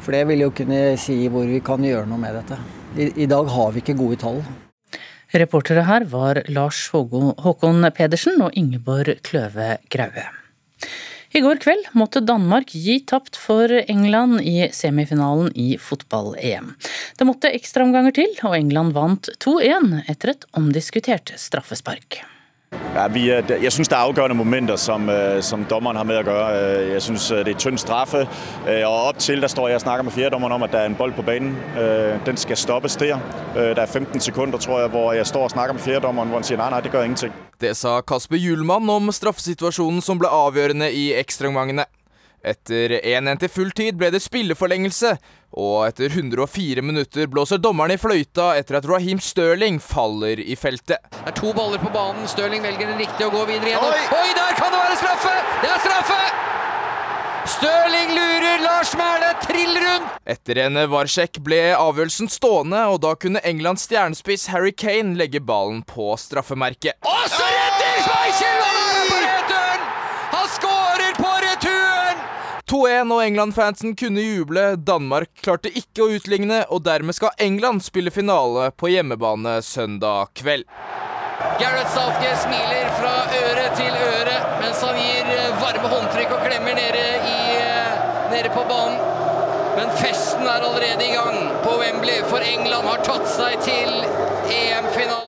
For 0.01 0.17
det 0.17 0.25
vil 0.29 0.47
jo 0.47 0.51
kunne 0.55 0.81
si 1.01 1.21
hvor 1.31 1.47
vi 1.49 1.61
kan 1.65 1.83
gjøre 1.85 2.09
noe 2.09 2.21
med 2.25 2.37
dette. 2.41 2.59
I, 2.97 3.27
dag 3.29 3.45
har 3.53 3.73
vi 3.73 3.81
ikke 3.83 3.93
gode 3.97 4.17
tall. 4.21 4.39
Reportere 5.37 5.83
her 5.85 6.05
var 6.09 6.39
Lars 6.49 6.79
Håkon 6.89 7.85
Pedersen 7.93 8.41
og 8.41 8.55
Ingeborg 8.57 9.19
Kløve 9.27 9.75
Graue. 9.93 10.23
I 11.35 11.41
går 11.43 11.59
kveld 11.61 11.91
måtte 11.99 12.23
Danmark 12.25 12.71
gi 12.73 12.95
tapt 13.05 13.37
for 13.37 13.69
England 13.69 14.39
i 14.41 14.69
semifinalen 14.73 15.51
i 15.53 15.75
fotball-EM. 15.77 16.71
Det 17.19 17.27
måtte 17.27 17.51
ekstraomganger 17.53 18.15
til, 18.17 18.33
og 18.47 18.55
England 18.57 18.95
vant 18.97 19.29
2-1 19.45 20.07
etter 20.07 20.33
et 20.33 20.49
omdiskutert 20.57 21.35
straffespark. 21.37 22.23
Ja, 22.95 23.07
vi, 23.07 23.31
jeg 23.63 23.71
synes, 23.71 23.87
det 23.87 23.95
er 23.95 23.99
afgørende 23.99 24.35
momenter 24.35 24.75
som, 24.75 25.09
øh, 25.09 25.43
som, 25.43 25.65
dommeren 25.65 25.97
har 25.97 26.03
med 26.03 26.15
at 26.15 26.25
gjøre. 26.25 26.77
Øh, 26.83 26.91
jeg 26.91 27.01
synes, 27.01 27.27
det 27.27 27.47
er 27.47 27.57
tynd 27.57 27.77
straffe. 27.77 28.17
Øh, 28.69 28.81
og 28.85 29.03
op 29.03 29.19
til 29.19 29.41
der 29.41 29.47
står 29.47 29.67
jeg 29.67 29.75
og 29.75 29.81
snakker 29.81 30.03
med 30.03 30.11
fjerdommeren 30.11 30.53
om 30.53 30.63
at 30.63 30.71
der 30.71 30.77
er 30.77 30.85
en 30.85 30.95
bold 30.95 31.13
på 31.13 31.21
banen. 31.21 31.57
Den 32.25 32.37
skal 32.37 32.57
stoppes 32.57 32.95
der. 32.95 33.19
Der 33.55 33.81
er 33.81 33.85
15 33.85 34.19
sekunder 34.19 34.57
tror 34.57 34.79
jeg, 34.79 34.89
hvor 34.89 35.13
jeg 35.13 35.27
står 35.27 35.43
og 35.43 35.49
snakker 35.49 35.73
med 35.73 35.81
fjerdommeren, 35.81 36.29
hvor 36.29 36.37
han 36.37 36.43
siger, 36.43 36.57
nej, 36.57 36.69
nej, 36.69 36.81
det 36.81 36.91
gør 36.91 37.03
ingenting. 37.03 37.33
Det 37.61 37.77
sa 37.77 38.01
Kasper 38.01 38.35
Hjulmann 38.35 38.89
om 38.89 39.11
straffesituasjonen 39.11 40.01
som 40.01 40.19
ble 40.19 40.27
avgjørende 40.27 40.91
i 40.93 41.13
ekstraomgangene. 41.13 41.85
Etter 42.47 42.93
1-1 43.01 43.41
til 43.41 43.51
full 43.51 43.71
tid 43.75 43.97
ble 43.99 44.07
det 44.13 44.21
spilleforlengelse, 44.23 45.17
og 45.57 45.87
etter 45.87 46.13
104 46.13 46.83
minutter 46.85 47.27
blåser 47.31 47.59
dommeren 47.59 47.95
i 47.95 47.99
fløyta 47.99 48.53
etter 48.59 48.79
at 48.79 48.87
Raheem 48.87 49.19
Stirling 49.23 49.81
faller 49.83 50.39
i 50.39 50.55
feltet. 50.59 51.03
Det 51.11 51.33
er 51.33 51.35
to 51.35 51.51
baller 51.57 51.81
på 51.81 51.91
banen. 51.91 52.27
Stirling 52.31 52.63
velger 52.63 52.93
den 52.93 53.01
riktige 53.01 53.27
og 53.27 53.35
går 53.39 53.49
videre 53.51 53.73
igjennom. 53.73 53.91
Oi! 53.91 54.05
Oi, 54.21 54.29
der 54.37 54.59
kan 54.59 54.71
det 54.71 54.83
være 54.83 54.99
straffe! 55.01 55.33
Det 55.63 55.71
er 55.73 55.81
straffe! 55.83 56.19
Stirling 57.47 58.09
lurer, 58.11 58.63
Lars 58.63 58.93
Mæhle 58.99 59.33
triller 59.43 59.85
rundt! 59.87 60.15
Etter 60.27 60.59
en 60.65 60.79
varsjekk 60.91 61.39
ble 61.43 61.61
avgjørelsen 61.75 62.27
stående, 62.31 62.81
og 62.91 62.99
da 63.05 63.13
kunne 63.19 63.43
Englands 63.47 63.87
stjernespiss 63.87 64.49
Harry 64.51 64.73
Kane 64.75 65.15
legge 65.19 65.39
ballen 65.43 65.79
på 65.87 66.11
straffemerket. 66.19 66.99
Og 67.07 67.23
så 67.31 67.47
redder 67.47 68.01
Schmeichel! 68.03 68.59
Han 68.67 68.81
er 68.83 69.07
på 69.11 69.21
returen! 69.23 69.87
Han 70.35 70.51
skårer 70.57 71.21
på 71.21 71.31
returen! 71.47 72.25
2-1 72.67 73.13
og 73.15 73.21
England-fansen 73.23 73.95
kunne 73.95 74.23
juble. 74.23 74.63
Danmark 74.75 75.29
klarte 75.39 75.71
ikke 75.71 76.03
å 76.03 76.09
utligne, 76.17 76.65
og 76.67 76.83
dermed 76.83 77.15
skal 77.15 77.35
England 77.39 77.85
spille 77.85 78.11
finale 78.11 78.71
på 78.75 78.91
hjemmebane 78.91 79.61
søndag 79.63 80.33
kveld. 80.35 80.67
Gareth 81.61 81.93
Southgate 81.93 82.41
smiler 82.41 82.89
fra 82.97 83.13
øre 83.37 83.67
til 83.77 83.93
øre 83.93 84.39
mens 84.57 84.81
han 84.83 84.97
gir 84.99 85.29
varme 85.61 85.91
håndtrykk 85.93 86.33
og 86.33 86.43
klemmer 86.43 86.75
nede, 86.75 87.05
i, 87.29 87.61
nede 88.33 88.51
på 88.51 88.65
banen. 88.67 88.99
Men 89.77 89.93
festen 90.01 90.43
er 90.49 90.65
allerede 90.65 91.05
i 91.05 91.13
gang 91.13 91.37
på 91.63 91.77
Wembley, 91.77 92.19
for 92.27 92.41
England 92.41 92.89
har 92.89 93.05
tatt 93.05 93.29
seg 93.29 93.61
til 93.69 94.03
EM-finalen. 94.49 95.26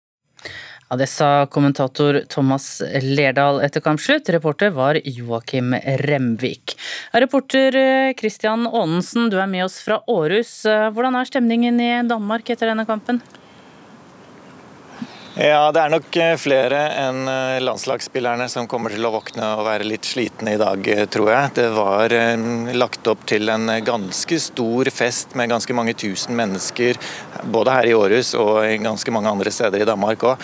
Ja, 0.89 0.95
Det 0.97 1.07
sa 1.07 1.45
kommentator 1.45 2.23
Thomas 2.29 2.81
Lerdal 3.01 3.61
etter 3.61 3.79
kampslutt. 3.79 4.29
Reporter 4.29 4.71
var 4.73 4.97
Joakim 5.05 5.75
Remvik. 6.01 6.73
Reporter 7.13 8.13
Christian 8.17 8.65
Aanensen, 8.65 9.29
du 9.29 9.37
er 9.37 9.45
med 9.45 9.67
oss 9.67 9.83
fra 9.85 10.01
Århus. 10.09 10.63
Hvordan 10.65 11.19
er 11.19 11.29
stemningen 11.29 11.77
i 11.77 11.91
Danmark 12.09 12.49
etter 12.49 12.71
denne 12.71 12.87
kampen? 12.89 13.21
Ja, 15.39 15.69
Det 15.71 15.79
er 15.79 15.91
nok 15.93 16.15
flere 16.35 16.79
enn 16.99 17.29
landslagsspillerne 17.63 18.49
som 18.51 18.65
kommer 18.67 18.91
til 18.91 19.05
å 19.07 19.11
våkne 19.13 19.45
og 19.55 19.61
være 19.69 19.85
litt 19.87 20.03
slitne 20.03 20.57
i 20.57 20.59
dag, 20.59 20.83
tror 21.07 21.29
jeg. 21.31 21.51
Det 21.55 21.67
var 21.77 22.11
lagt 22.75 23.07
opp 23.07 23.21
til 23.29 23.47
en 23.47 23.71
ganske 23.87 24.35
stor 24.43 24.89
fest 24.91 25.37
med 25.39 25.47
ganske 25.53 25.71
mange 25.77 25.93
tusen 25.95 26.35
mennesker, 26.35 26.99
både 27.55 27.71
her 27.71 27.87
i 27.87 27.93
Århus 27.95 28.33
og 28.35 28.67
ganske 28.83 29.13
mange 29.15 29.31
andre 29.31 29.53
steder 29.55 29.85
i 29.85 29.87
Danmark 29.87 30.25
òg. 30.27 30.43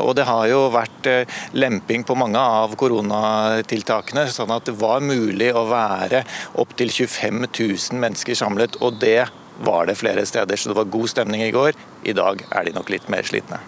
Og 0.00 0.14
det 0.16 0.24
har 0.30 0.46
jo 0.48 0.62
vært 0.72 1.10
lemping 1.52 2.06
på 2.08 2.16
mange 2.16 2.40
av 2.40 2.72
koronatiltakene, 2.80 4.24
sånn 4.32 4.54
at 4.54 4.70
det 4.70 4.78
var 4.80 5.04
mulig 5.04 5.50
å 5.52 5.66
være 5.68 6.22
opptil 6.62 6.88
25 6.88 7.44
000 7.50 8.00
mennesker 8.00 8.40
samlet. 8.40 8.80
og 8.80 8.96
det 9.04 9.26
var 9.60 9.84
det 9.84 9.98
flere 10.00 10.24
steder, 10.24 10.56
så 10.56 10.72
det 10.72 10.78
var 10.80 10.88
god 10.88 11.12
stemning 11.12 11.44
i 11.44 11.52
går. 11.52 11.76
I 12.08 12.16
dag 12.16 12.46
er 12.48 12.64
de 12.64 12.74
nok 12.78 12.88
litt 12.96 13.12
mer 13.12 13.28
slitne. 13.28 13.60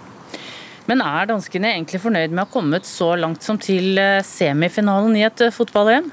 Men 0.90 1.04
er 1.04 1.28
danskene 1.30 1.74
egentlig 1.76 2.00
fornøyd 2.02 2.32
med 2.32 2.42
å 2.42 2.46
ha 2.46 2.52
kommet 2.52 2.88
så 2.88 3.12
langt 3.18 3.44
som 3.46 3.60
til 3.60 4.00
semifinalen 4.26 5.14
i 5.20 5.26
et 5.28 5.44
fotball-EM? 5.54 6.10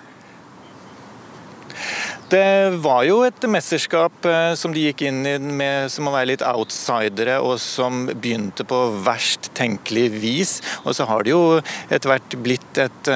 Det 2.29 2.77
var 2.83 3.07
jo 3.07 3.23
et 3.25 3.45
mesterskap 3.49 4.27
som 4.59 4.69
de 4.69 4.83
gikk 4.83 5.01
inn 5.07 5.23
i 5.25 5.31
med 5.41 5.89
som 5.89 6.05
å 6.05 6.11
være 6.13 6.27
litt 6.29 6.43
outsidere, 6.45 7.39
og 7.41 7.55
som 7.57 8.03
begynte 8.05 8.61
på 8.69 8.77
verst 9.01 9.49
tenkelig 9.57 10.03
vis. 10.13 10.51
Og 10.83 10.93
så 10.93 11.07
har 11.09 11.25
det 11.25 11.31
jo 11.33 11.57
etter 11.89 12.11
hvert 12.11 12.35
blitt 12.45 12.77
et 12.83 13.09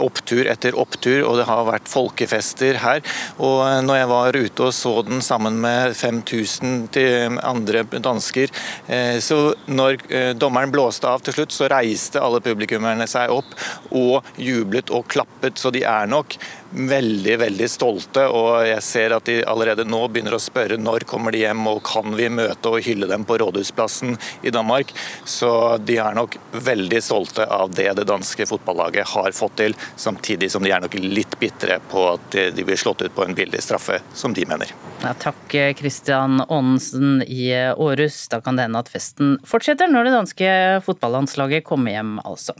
opptur 0.00 0.48
etter 0.48 0.78
opptur, 0.80 1.26
og 1.28 1.36
det 1.42 1.44
har 1.50 1.68
vært 1.68 1.90
folkefester 1.92 2.80
her. 2.80 3.02
Og 3.36 3.60
når 3.84 4.00
jeg 4.00 4.10
var 4.14 4.38
ute 4.38 4.68
og 4.70 4.72
så 4.78 4.94
den 5.04 5.20
sammen 5.24 5.60
med 5.66 5.92
5000 5.98 6.88
til 6.96 7.36
andre 7.44 7.84
dansker, 8.00 8.54
så 9.20 9.42
når 9.68 10.00
dommeren 10.40 10.72
blåste 10.72 11.10
av 11.10 11.20
til 11.26 11.36
slutt, 11.36 11.52
så 11.52 11.68
reiste 11.68 12.24
alle 12.24 12.40
publikummerne 12.40 13.04
seg 13.12 13.28
opp 13.34 13.52
og 13.92 14.24
jublet 14.40 14.88
og 14.88 15.04
klappet, 15.12 15.60
så 15.60 15.68
de 15.74 15.84
er 15.84 16.08
nok 16.08 16.40
veldig 16.70 17.36
veldig 17.40 17.68
stolte. 17.70 18.26
og 18.28 18.66
Jeg 18.66 18.82
ser 18.84 19.14
at 19.16 19.28
de 19.28 19.40
allerede 19.48 19.86
nå 19.88 20.00
begynner 20.08 20.36
å 20.36 20.42
spørre 20.42 20.78
når 20.80 21.06
kommer 21.08 21.34
de 21.34 21.42
hjem 21.44 21.66
og 21.70 21.82
kan 21.86 22.16
vi 22.18 22.28
møte 22.32 22.72
og 22.72 22.84
hylle 22.84 23.08
dem 23.10 23.24
på 23.28 23.38
Rådhusplassen 23.40 24.16
i 24.42 24.52
Danmark. 24.54 24.92
Så 25.24 25.50
de 25.78 25.98
er 26.02 26.16
nok 26.18 26.36
veldig 26.52 27.00
stolte 27.04 27.46
av 27.46 27.72
det 27.74 27.90
det 27.98 28.06
danske 28.08 28.46
fotballaget 28.48 29.08
har 29.14 29.32
fått 29.36 29.56
til, 29.58 29.76
samtidig 29.96 30.50
som 30.52 30.64
de 30.64 30.72
er 30.74 30.82
nok 30.84 30.94
litt 31.00 31.38
bitre 31.40 31.80
på 31.90 32.04
at 32.12 32.38
de 32.54 32.66
blir 32.66 32.78
slått 32.78 33.02
ut 33.02 33.14
på 33.14 33.24
en 33.24 33.36
billig 33.36 33.62
straffe, 33.64 34.00
som 34.14 34.34
de 34.36 34.44
mener. 34.48 34.72
Ja, 35.02 35.14
takk 35.18 35.54
Christian 35.78 36.42
Aanensen 36.48 37.22
i 37.22 37.50
Århus. 37.76 38.26
Da 38.32 38.42
kan 38.44 38.58
det 38.58 38.68
hende 38.68 38.82
at 38.82 38.92
festen 38.92 39.38
fortsetter 39.46 39.90
når 39.90 40.08
det 40.08 40.16
danske 40.16 40.52
fotballandslaget 40.86 41.66
kommer 41.66 41.94
hjem, 41.94 42.18
altså. 42.26 42.56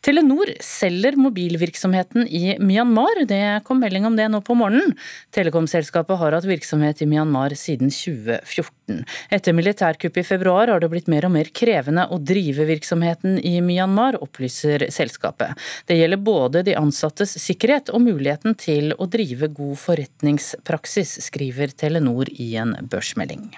Telenor 0.00 0.52
selger 0.62 1.16
mobilvirksomheten 1.18 2.28
i 2.28 2.56
Myanmar. 2.62 3.24
Det 3.26 3.60
kom 3.64 3.80
melding 3.82 4.06
om 4.06 4.16
det 4.16 4.28
nå 4.30 4.40
på 4.46 4.54
morgenen. 4.58 4.94
Telekomselskapet 5.34 6.20
har 6.20 6.36
hatt 6.36 6.46
virksomhet 6.48 7.02
i 7.02 7.08
Myanmar 7.10 7.54
siden 7.58 7.90
2014. 7.90 9.02
Etter 9.34 9.56
militærkuppet 9.56 10.22
i 10.22 10.28
februar 10.28 10.70
har 10.70 10.80
det 10.82 10.90
blitt 10.92 11.10
mer 11.10 11.26
og 11.28 11.34
mer 11.34 11.50
krevende 11.50 12.06
å 12.14 12.20
drive 12.22 12.68
virksomheten 12.70 13.38
i 13.42 13.58
Myanmar, 13.64 14.20
opplyser 14.22 14.86
selskapet. 14.94 15.58
Det 15.90 15.98
gjelder 15.98 16.22
både 16.22 16.64
de 16.68 16.78
ansattes 16.78 17.34
sikkerhet 17.42 17.90
og 17.92 18.04
muligheten 18.06 18.56
til 18.58 18.94
å 18.96 19.10
drive 19.10 19.50
god 19.50 19.78
forretningspraksis, 19.82 21.18
skriver 21.26 21.74
Telenor 21.74 22.30
i 22.38 22.54
en 22.60 22.76
børsmelding. 22.86 23.50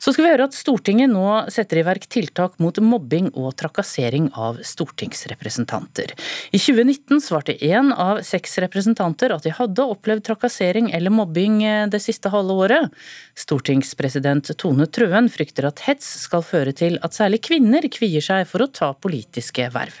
Så 0.00 0.14
skal 0.14 0.24
vi 0.24 0.30
høre 0.32 0.46
at 0.48 0.56
Stortinget 0.56 1.10
nå 1.12 1.24
setter 1.52 1.82
i 1.82 1.84
verk 1.84 2.06
tiltak 2.08 2.54
mot 2.62 2.78
mobbing 2.80 3.26
og 3.36 3.52
trakassering 3.60 4.30
av 4.32 4.62
stortingsrepresentanter. 4.64 6.14
I 6.56 6.60
2019 6.60 7.20
svarte 7.20 7.52
én 7.60 7.92
av 7.92 8.22
seks 8.24 8.56
representanter 8.64 9.34
at 9.34 9.44
de 9.44 9.52
hadde 9.52 9.84
opplevd 9.84 10.24
trakassering 10.30 10.88
eller 10.96 11.12
mobbing 11.12 11.60
det 11.92 12.00
siste 12.00 12.32
halve 12.32 12.56
året. 12.64 12.96
Stortingspresident 13.36 14.54
Tone 14.56 14.88
Trøen 14.88 15.28
frykter 15.28 15.68
at 15.68 15.84
hets 15.84 16.08
skal 16.24 16.46
føre 16.48 16.72
til 16.72 16.96
at 17.04 17.16
særlig 17.16 17.44
kvinner 17.50 17.84
kvier 17.92 18.24
seg 18.24 18.48
for 18.48 18.64
å 18.64 18.72
ta 18.72 18.94
politiske 18.96 19.68
verv. 19.74 20.00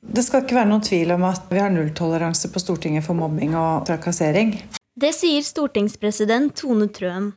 Det 0.00 0.22
skal 0.24 0.46
ikke 0.46 0.56
være 0.62 0.70
noen 0.70 0.84
tvil 0.86 1.12
om 1.12 1.24
at 1.28 1.48
vi 1.52 1.60
har 1.60 1.72
nulltoleranse 1.74 2.48
på 2.54 2.62
Stortinget 2.62 3.04
for 3.04 3.18
mobbing 3.18 3.56
og 3.58 3.84
trakassering. 3.88 4.56
Det 4.96 5.10
sier 5.12 5.42
stortingspresident 5.44 6.54
Tone 6.56 6.88
Trøen. 6.88 7.34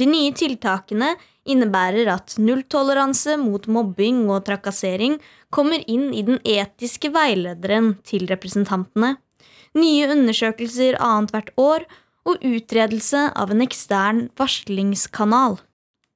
De 0.00 0.06
nye 0.08 0.32
tiltakene 0.36 1.12
innebærer 1.48 2.08
at 2.12 2.36
nulltoleranse 2.40 3.36
mot 3.40 3.66
mobbing 3.66 4.24
og 4.30 4.44
trakassering 4.46 5.18
kommer 5.52 5.82
inn 5.90 6.12
i 6.14 6.22
den 6.26 6.38
etiske 6.48 7.10
veilederen 7.12 7.96
til 8.06 8.24
representantene, 8.30 9.16
nye 9.76 10.08
undersøkelser 10.14 10.98
annethvert 11.00 11.52
år 11.60 11.84
og 12.28 12.44
utredelse 12.46 13.26
av 13.34 13.52
en 13.52 13.64
ekstern 13.64 14.26
varslingskanal. 14.38 15.58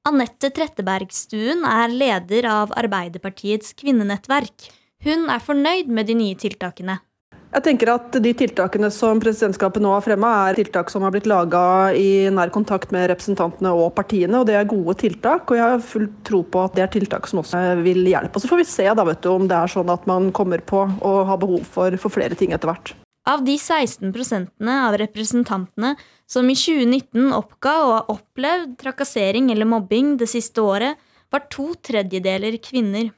Anette 0.07 0.53
Trettebergstuen 0.55 1.65
er 1.67 1.91
leder 1.91 2.47
av 2.47 2.71
Arbeiderpartiets 2.79 3.73
kvinnenettverk. 3.75 4.69
Hun 5.03 5.27
er 5.29 5.43
fornøyd 5.43 5.91
med 5.91 6.07
de 6.07 6.15
nye 6.15 6.37
tiltakene. 6.39 7.01
Jeg 7.57 7.63
tenker 7.65 7.89
at 7.89 8.13
De 8.21 8.31
tiltakene 8.37 8.91
som 8.93 9.17
presidentskapet 9.17 9.81
nå 9.81 9.89
har 9.89 10.03
fremma, 10.05 10.29
er 10.45 10.59
tiltak 10.59 10.91
som 10.93 11.01
har 11.01 11.13
blitt 11.15 11.25
laga 11.25 11.89
i 11.97 12.29
nær 12.29 12.51
kontakt 12.53 12.91
med 12.93 13.07
representantene 13.09 13.71
og 13.73 13.95
partiene. 13.97 14.37
og 14.37 14.45
Det 14.45 14.53
er 14.59 14.67
gode 14.69 14.93
tiltak. 15.01 15.49
og 15.49 15.57
Jeg 15.57 15.65
har 15.65 15.79
full 15.81 16.05
tro 16.21 16.43
på 16.43 16.61
at 16.61 16.75
det 16.75 16.83
er 16.85 16.91
tiltak 16.93 17.25
som 17.25 17.39
også 17.41 17.81
vil 17.81 18.05
hjelpe. 18.05 18.37
Og 18.37 18.43
Så 18.43 18.51
får 18.51 18.61
vi 18.61 18.65
se 18.69 18.83
da, 18.85 18.93
du, 18.93 19.29
om 19.31 19.47
det 19.49 19.57
er 19.57 19.73
sånn 19.73 19.89
at 19.89 20.05
man 20.05 20.29
kommer 20.31 20.61
på 20.61 20.85
å 20.85 21.13
ha 21.25 21.35
behov 21.35 21.65
for, 21.65 21.97
for 21.97 22.13
flere 22.13 22.37
ting 22.37 22.53
etter 22.53 22.69
hvert. 22.69 22.93
Av 23.25 23.41
de 23.43 23.55
16% 23.57 24.69
av 24.69 24.97
representantene 25.01 25.95
som 26.29 26.45
i 26.45 26.53
2019 26.53 27.33
oppga 27.33 27.73
å 27.81 27.89
ha 27.95 28.03
opplevd 28.13 28.77
trakassering 28.77 29.49
eller 29.51 29.65
mobbing 29.65 30.13
det 30.21 30.29
siste 30.29 30.61
året, 30.61 30.93
var 31.33 31.49
to 31.49 31.73
tredjedeler 31.73 32.61
kvinner. 32.61 33.09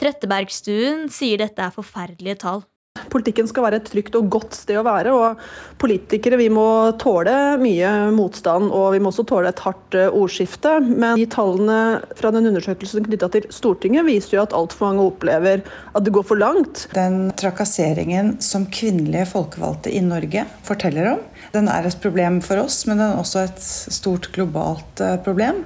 Trettebergstuen 0.00 1.10
sier 1.12 1.44
dette 1.44 1.60
er 1.60 1.76
forferdelige 1.76 2.40
tall. 2.40 2.64
Politikken 3.12 3.48
skal 3.50 3.66
være 3.66 3.80
et 3.80 3.88
trygt 3.90 4.16
og 4.18 4.30
godt 4.32 4.56
sted 4.56 4.78
å 4.80 4.84
være, 4.86 5.12
og 5.14 5.80
politikere 5.80 6.38
vi 6.40 6.48
må 6.52 6.66
tåle 7.00 7.34
mye 7.60 7.92
motstand 8.14 8.70
og 8.72 8.92
vi 8.94 9.00
må 9.02 9.10
også 9.12 9.26
tåle 9.28 9.50
et 9.52 9.62
hardt 9.64 9.96
eh, 9.98 10.12
ordskifte. 10.12 10.76
Men 10.86 11.18
de 11.18 11.26
tallene 11.30 11.78
fra 12.18 12.32
den 12.34 12.50
undersøkelsen 12.50 13.06
knytta 13.06 13.30
til 13.34 13.48
Stortinget 13.54 14.06
viser 14.08 14.38
jo 14.38 14.44
at 14.44 14.56
altfor 14.56 14.90
mange 14.90 15.06
opplever 15.10 15.64
at 15.66 16.06
det 16.06 16.14
går 16.14 16.26
for 16.28 16.40
langt. 16.40 16.86
Den 16.96 17.30
trakasseringen 17.38 18.36
som 18.44 18.68
kvinnelige 18.72 19.28
folkevalgte 19.32 19.92
i 19.92 20.02
Norge 20.04 20.46
forteller 20.66 21.12
om, 21.14 21.24
den 21.54 21.70
er 21.72 21.88
et 21.88 22.00
problem 22.02 22.40
for 22.44 22.64
oss, 22.64 22.84
men 22.88 23.00
den 23.00 23.12
er 23.12 23.22
også 23.22 23.46
et 23.46 23.62
stort 23.62 24.30
globalt 24.36 25.04
eh, 25.04 25.18
problem. 25.24 25.64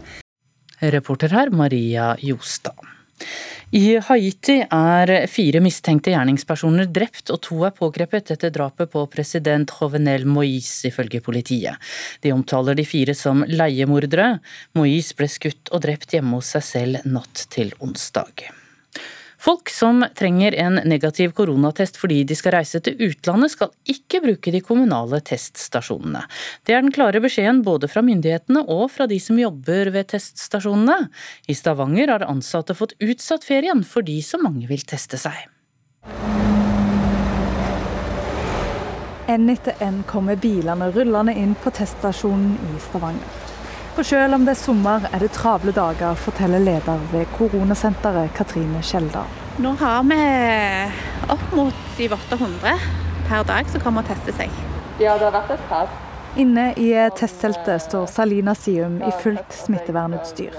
Reporter 0.81 1.35
her 1.35 1.53
Maria 1.53 2.15
Jostad. 2.25 2.79
I 3.71 4.01
Haiti 4.03 4.57
er 4.67 5.11
fire 5.31 5.61
mistenkte 5.63 6.11
gjerningspersoner 6.11 6.89
drept 6.91 7.31
og 7.31 7.39
to 7.47 7.61
er 7.69 7.75
pågrepet 7.77 8.33
etter 8.35 8.51
drapet 8.51 8.91
på 8.91 9.05
president 9.13 9.71
Jovenel 9.71 10.27
Moïse, 10.27 10.89
ifølge 10.91 11.23
politiet. 11.23 11.79
De 12.19 12.35
omtaler 12.35 12.75
de 12.75 12.83
fire 12.83 13.15
som 13.15 13.45
leiemordere. 13.47 14.41
Moïse 14.75 15.15
ble 15.15 15.31
skutt 15.31 15.71
og 15.71 15.85
drept 15.87 16.17
hjemme 16.17 16.41
hos 16.41 16.51
seg 16.57 16.67
selv 16.67 17.07
natt 17.07 17.47
til 17.55 17.71
onsdag. 17.79 18.51
Folk 19.41 19.71
som 19.73 20.05
trenger 20.15 20.53
en 20.61 20.75
negativ 20.85 21.33
koronatest 21.33 21.97
fordi 21.97 22.19
de 22.29 22.37
skal 22.37 22.59
reise 22.59 22.81
til 22.85 22.99
utlandet, 23.07 23.55
skal 23.55 23.71
ikke 23.89 24.21
bruke 24.21 24.53
de 24.53 24.61
kommunale 24.61 25.23
teststasjonene. 25.25 26.27
Det 26.69 26.77
er 26.77 26.85
den 26.85 26.93
klare 26.93 27.23
beskjeden 27.25 27.63
både 27.65 27.89
fra 27.89 28.05
myndighetene 28.05 28.67
og 28.69 28.91
fra 28.93 29.09
de 29.09 29.17
som 29.23 29.41
jobber 29.41 29.95
ved 29.95 30.11
teststasjonene. 30.13 31.09
I 31.49 31.57
Stavanger 31.57 32.13
har 32.13 32.29
ansatte 32.29 32.77
fått 32.77 32.93
utsatt 33.01 33.49
ferien 33.49 33.81
fordi 33.81 34.21
så 34.21 34.43
mange 34.43 34.69
vil 34.69 34.85
teste 34.85 35.17
seg. 35.21 35.49
En 39.31 39.49
etter 39.49 39.79
en 39.87 40.03
kommer 40.11 40.37
bilene 40.37 40.93
rullende 40.93 41.33
inn 41.39 41.57
på 41.57 41.73
teststasjonen 41.73 42.59
i 42.75 42.81
Stavanger. 42.91 43.40
For 44.01 44.09
selv 44.09 44.33
om 44.33 44.47
det 44.49 44.55
er 44.55 44.57
sommer, 44.57 45.03
er 45.13 45.21
det 45.21 45.29
travle 45.37 45.75
dager, 45.77 46.15
forteller 46.17 46.63
leder 46.65 47.03
ved 47.11 47.27
koronasenteret 47.35 48.31
Katrine 48.33 48.81
Skjeldal. 48.81 49.29
Nå 49.61 49.75
har 49.77 50.07
vi 50.09 50.17
opp 51.35 51.45
mot 51.53 51.83
700-800 51.99 52.81
per 53.29 53.45
dag 53.45 53.69
som 53.69 53.85
kommer 53.85 54.01
og 54.01 54.09
tester 54.09 54.39
seg. 54.39 54.57
Ja, 55.05 55.19
det 55.21 55.29
har 55.29 55.37
vært 55.37 55.53
et 55.53 55.69
krav. 55.69 55.93
Inne 56.41 56.71
i 56.81 56.89
testteltet 57.21 57.85
står 57.91 58.09
Salina 58.09 58.57
Sium 58.57 59.03
i 59.05 59.13
fullt 59.21 59.61
smittevernutstyr. 59.67 60.57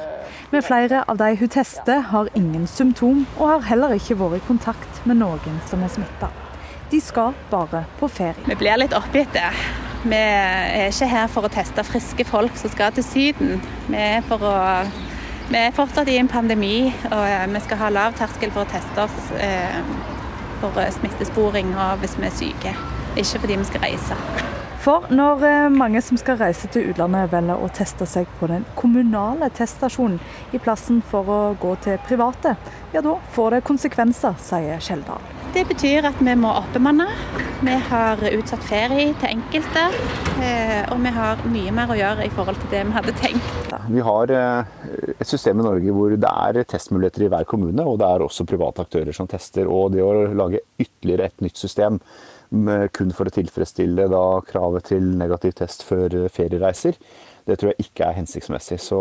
Men 0.54 0.70
flere 0.70 1.02
av 1.10 1.18
de 1.26 1.34
hun 1.42 1.56
tester, 1.58 2.06
har 2.14 2.30
ingen 2.38 2.70
symptom, 2.70 3.26
og 3.40 3.56
har 3.56 3.70
heller 3.74 3.98
ikke 3.98 4.22
vært 4.22 4.38
i 4.38 4.48
kontakt 4.54 5.06
med 5.10 5.18
noen 5.26 5.64
som 5.66 5.82
er 5.82 5.90
smitta. 5.90 6.30
De 6.94 7.02
skal 7.02 7.34
bare 7.50 7.88
på 7.98 8.18
ferie. 8.22 8.52
Vi 8.54 8.62
blir 8.62 8.86
litt 8.86 8.94
oppgitte. 8.94 9.50
Vi 10.04 10.18
er 10.18 10.88
ikke 10.90 11.08
her 11.12 11.28
for 11.30 11.46
å 11.46 11.52
teste 11.54 11.84
friske 11.86 12.26
folk 12.26 12.56
som 12.58 12.72
skal 12.74 12.94
til 12.96 13.06
Syden. 13.06 13.60
Vi 13.86 14.00
er, 14.00 14.26
å, 14.34 14.54
vi 15.52 15.60
er 15.60 15.76
fortsatt 15.78 16.10
i 16.10 16.18
en 16.18 16.32
pandemi, 16.32 16.90
og 17.12 17.52
vi 17.54 17.62
skal 17.68 17.84
ha 17.84 17.92
lav 17.94 18.18
terskel 18.18 18.54
for 18.56 18.66
å 18.66 18.72
teste 18.72 19.06
oss 19.06 19.36
eh, 19.38 19.78
for 20.64 20.82
smittesporing 20.98 21.76
og 21.76 22.02
hvis 22.02 22.18
vi 22.18 22.26
er 22.30 22.34
syke. 22.40 22.74
Ikke 23.14 23.44
fordi 23.44 23.60
vi 23.62 23.68
skal 23.70 23.86
reise. 23.86 24.18
For 24.82 25.06
når 25.14 25.46
eh, 25.46 25.68
mange 25.70 26.02
som 26.02 26.18
skal 26.18 26.40
reise 26.42 26.66
til 26.74 26.90
utlandet 26.90 27.30
velger 27.30 27.62
å 27.62 27.70
teste 27.70 28.08
seg 28.10 28.32
på 28.40 28.50
den 28.50 28.66
kommunale 28.80 29.52
teststasjonen 29.54 30.18
i 30.50 30.64
plassen 30.64 31.04
for 31.12 31.30
å 31.30 31.40
gå 31.62 31.76
til 31.86 32.02
private, 32.08 32.56
ja 32.96 33.06
da 33.06 33.20
får 33.38 33.60
det 33.60 33.62
konsekvenser, 33.70 34.42
sier 34.42 34.82
Skjeldal. 34.82 35.41
Det 35.52 35.66
betyr 35.68 36.06
at 36.08 36.20
vi 36.24 36.32
må 36.40 36.48
oppbemanne. 36.56 37.06
Vi 37.60 37.74
har 37.90 38.22
utsatt 38.32 38.64
ferie 38.64 39.10
til 39.20 39.34
enkelte. 39.34 39.82
Eh, 40.40 40.86
og 40.94 41.02
vi 41.04 41.12
har 41.12 41.42
mye 41.52 41.74
mer 41.76 41.92
å 41.92 41.98
gjøre 42.00 42.24
i 42.24 42.32
forhold 42.32 42.62
til 42.62 42.72
det 42.72 42.86
vi 42.88 42.96
hadde 42.96 43.16
tenkt. 43.20 43.74
Vi 43.92 44.06
har 44.08 44.32
eh, 44.32 44.72
et 45.18 45.28
system 45.28 45.60
i 45.60 45.66
Norge 45.68 45.96
hvor 45.98 46.16
det 46.16 46.32
er 46.32 46.62
testmuligheter 46.72 47.26
i 47.26 47.30
hver 47.34 47.50
kommune, 47.52 47.84
og 47.84 48.00
det 48.00 48.08
er 48.08 48.24
også 48.24 48.48
private 48.48 48.86
aktører 48.88 49.18
som 49.18 49.28
tester. 49.28 49.68
Og 49.68 49.92
det 49.92 50.06
å 50.06 50.14
lage 50.40 50.64
ytterligere 50.80 51.28
et 51.28 51.44
nytt 51.44 51.60
system 51.60 52.00
kun 52.52 53.14
for 53.16 53.28
å 53.28 53.32
tilfredsstille 53.32 54.10
kravet 54.48 54.90
til 54.90 55.14
negativ 55.20 55.54
test 55.60 55.86
før 55.88 56.18
feriereiser, 56.32 56.98
det 57.48 57.56
tror 57.60 57.72
jeg 57.72 57.86
ikke 57.86 58.10
er 58.10 58.18
hensiktsmessig. 58.18 58.80
Så 58.84 59.00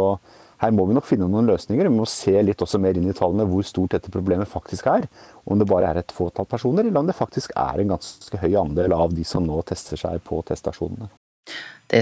her 0.60 0.74
må 0.76 0.84
vi 0.86 0.94
nok 0.96 1.06
finne 1.08 1.28
noen 1.30 1.48
løsninger. 1.48 1.88
Vi 1.88 1.98
må 2.02 2.06
se 2.08 2.34
litt 2.44 2.60
også 2.60 2.80
mer 2.82 2.98
inn 2.98 3.08
i 3.08 3.16
tallene 3.16 3.46
hvor 3.48 3.64
stort 3.64 3.94
dette 3.96 4.12
problemet 4.12 4.50
faktisk 4.50 4.90
er. 4.92 5.06
Om 5.44 5.60
det 5.60 5.68
bare 5.70 5.90
er 5.90 6.00
et 6.02 6.14
fåtall 6.14 6.48
personer, 6.48 6.86
eller 6.86 7.00
om 7.02 7.08
det 7.08 7.16
faktisk 7.16 7.54
er 7.56 7.80
en 7.80 7.94
ganske 7.94 8.42
høy 8.42 8.54
andel 8.60 8.94
av 8.96 9.14
de 9.16 9.24
som 9.26 9.46
nå 9.46 9.62
tester 9.68 10.00
seg 10.00 10.22
på 10.26 10.42
teststasjonene. 10.48 11.10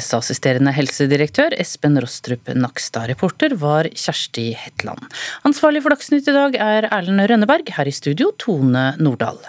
sa 0.04 0.18
assisterende 0.20 0.74
helsedirektør 0.76 1.54
Espen 1.56 1.96
Rostrup 2.02 2.50
Nakstad. 2.52 3.08
Reporter 3.08 3.54
var 3.56 3.88
Kjersti 3.88 4.50
Hetland. 4.52 5.06
Ansvarlig 5.48 5.80
for 5.84 5.96
Dagsnytt 5.96 6.28
i 6.28 6.36
dag 6.36 6.58
er 6.60 6.90
Erlend 6.92 7.24
Rønneberg. 7.30 7.72
Her 7.72 7.88
i 7.88 7.94
studio 7.96 8.34
Tone 8.36 8.90
Nordahl. 9.00 9.40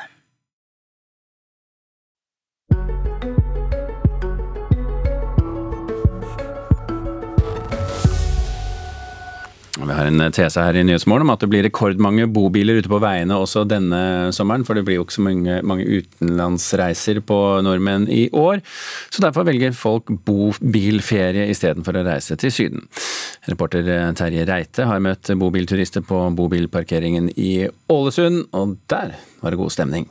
Vi 9.80 9.95
har 9.95 10.09
en 10.09 10.19
tese 10.36 10.59
her 10.59 10.75
i 10.75 10.82
Nyhetsmorgen 10.84 11.23
om 11.23 11.30
at 11.32 11.39
det 11.39 11.47
blir 11.51 11.63
rekordmange 11.63 12.25
bobiler 12.36 12.82
ute 12.82 12.89
på 12.91 12.97
veiene 12.99 13.38
også 13.39 13.61
denne 13.69 14.27
sommeren. 14.36 14.65
For 14.67 14.75
det 14.75 14.84
blir 14.88 14.97
jo 14.97 15.05
ikke 15.05 15.15
så 15.15 15.23
mange, 15.23 15.59
mange 15.63 15.86
utenlandsreiser 15.88 17.21
på 17.23 17.38
nordmenn 17.63 18.09
i 18.11 18.25
år. 18.36 18.59
Så 19.07 19.23
derfor 19.23 19.47
velger 19.47 19.77
folk 19.77 20.11
bobilferie 20.27 21.47
istedenfor 21.53 21.95
å 21.95 22.03
reise 22.09 22.36
til 22.41 22.51
Syden. 22.51 22.84
Reporter 23.47 23.88
Terje 24.19 24.43
Reite 24.49 24.89
har 24.89 24.99
møtt 25.03 25.32
bobilturister 25.39 26.03
på 26.03 26.25
bobilparkeringen 26.36 27.32
i 27.39 27.69
Ålesund, 27.89 28.49
og 28.51 28.75
der 28.91 29.15
var 29.39 29.55
det 29.55 29.63
god 29.63 29.77
stemning. 29.77 30.09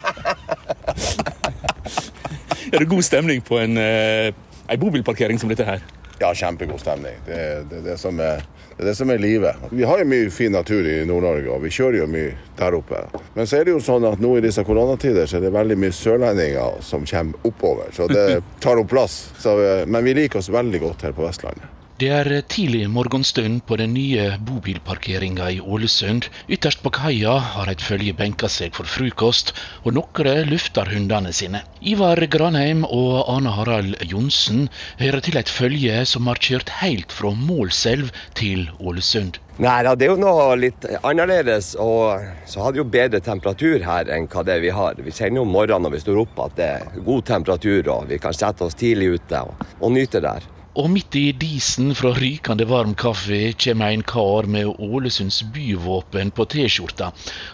er 2.72 2.80
det 2.80 2.88
god 2.88 3.04
stemning 3.04 3.44
på 3.44 3.60
en, 3.60 3.76
en 3.76 4.32
eh, 4.32 4.80
bobilparkering 4.80 5.36
som 5.42 5.52
dette 5.52 5.68
her? 5.68 5.84
Ja, 6.20 6.34
kjempegod 6.36 6.80
stemning. 6.80 7.16
Det 7.26 7.64
det, 7.70 7.80
det, 7.80 7.96
som 7.98 8.18
er 8.20 8.42
det 8.76 8.84
er 8.84 8.90
det 8.90 8.94
som 8.96 9.10
er 9.12 9.18
livet. 9.20 9.56
Vi 9.72 9.86
har 9.88 10.02
jo 10.02 10.08
mye 10.08 10.28
fin 10.32 10.52
natur 10.52 10.84
i 10.84 10.98
Nord-Norge, 11.08 11.48
og 11.52 11.64
vi 11.64 11.72
kjører 11.72 12.02
jo 12.02 12.06
mye 12.12 12.34
der 12.58 12.76
oppe. 12.76 13.02
Men 13.34 13.48
så 13.48 13.58
er 13.58 13.64
det 13.64 13.74
jo 13.74 13.80
sånn 13.84 14.04
at 14.08 14.20
nå 14.20 14.34
i 14.36 14.44
disse 14.44 14.64
koronatider 14.64 15.28
så 15.28 15.38
er 15.40 15.46
det 15.46 15.54
veldig 15.56 15.78
mye 15.80 15.96
sørlendinger 15.96 16.80
som 16.84 17.08
kommer 17.08 17.48
oppover. 17.48 17.88
Så 17.96 18.08
det 18.12 18.42
tar 18.64 18.80
opp 18.80 18.92
plass. 18.92 19.18
Så, 19.40 19.56
men 19.88 20.04
vi 20.04 20.16
liker 20.20 20.44
oss 20.44 20.52
veldig 20.52 20.80
godt 20.84 21.08
her 21.08 21.16
på 21.16 21.24
Vestlandet. 21.24 21.79
Det 22.00 22.08
er 22.08 22.28
tidlig 22.48 22.86
morgenstund 22.88 23.58
på 23.68 23.76
den 23.76 23.90
nye 23.92 24.30
bobilparkeringa 24.48 25.50
i 25.52 25.58
Ålesund. 25.60 26.30
Ytterst 26.48 26.80
på 26.80 26.88
kaia 26.96 27.34
har 27.44 27.68
et 27.68 27.82
følge 27.84 28.14
benka 28.16 28.48
seg 28.48 28.72
for 28.72 28.88
frokost, 28.88 29.50
og 29.84 29.98
noen 29.98 30.48
lufter 30.48 30.88
hundene 30.88 31.28
sine. 31.36 31.60
Ivar 31.84 32.16
Granheim 32.32 32.86
og 32.88 33.28
Ane 33.28 33.52
Harald 33.52 33.98
Johnsen 34.08 34.70
hører 34.96 35.20
til 35.26 35.36
et 35.36 35.52
følge 35.52 35.98
som 36.08 36.30
har 36.30 36.40
kjørt 36.40 36.72
helt 36.78 37.12
fra 37.12 37.34
Målselv 37.36 38.08
til 38.32 38.70
Ålesund. 38.80 39.36
Nei, 39.60 39.82
Det 39.84 40.06
er 40.06 40.14
jo 40.14 40.16
noe 40.16 40.54
litt 40.56 40.86
annerledes, 41.02 41.74
og 41.76 42.24
så 42.48 42.62
har 42.64 42.72
det 42.72 42.80
jo 42.80 42.86
bedre 42.94 43.20
temperatur 43.20 43.84
her 43.84 44.08
enn 44.08 44.24
hva 44.24 44.46
det 44.48 44.56
vi 44.64 44.70
har. 44.72 44.96
Vi 44.96 45.12
kjenner 45.12 45.42
jo 45.42 45.44
om 45.44 45.52
morgenen 45.52 45.84
når 45.84 45.98
vi 45.98 46.00
står 46.06 46.22
opp 46.24 46.40
at 46.46 46.56
det 46.56 46.70
er 46.78 47.04
god 47.04 47.28
temperatur, 47.28 47.92
og 47.92 48.08
vi 48.08 48.16
kan 48.24 48.32
sette 48.32 48.64
oss 48.64 48.80
tidlig 48.80 49.18
ute 49.18 49.44
og, 49.44 49.68
og 49.82 49.92
nyte 49.92 50.24
det. 50.24 50.38
Og 50.78 50.86
midt 50.86 51.16
i 51.18 51.32
disen 51.34 51.88
fra 51.98 52.12
rykende 52.14 52.62
varm 52.70 52.92
kaffe 52.94 53.38
kommer 53.58 53.90
en 53.90 54.04
kar 54.06 54.46
med 54.46 54.68
Ålesunds 54.78 55.40
byvåpen 55.50 56.30
på 56.30 56.44
T-skjorta. 56.52 57.08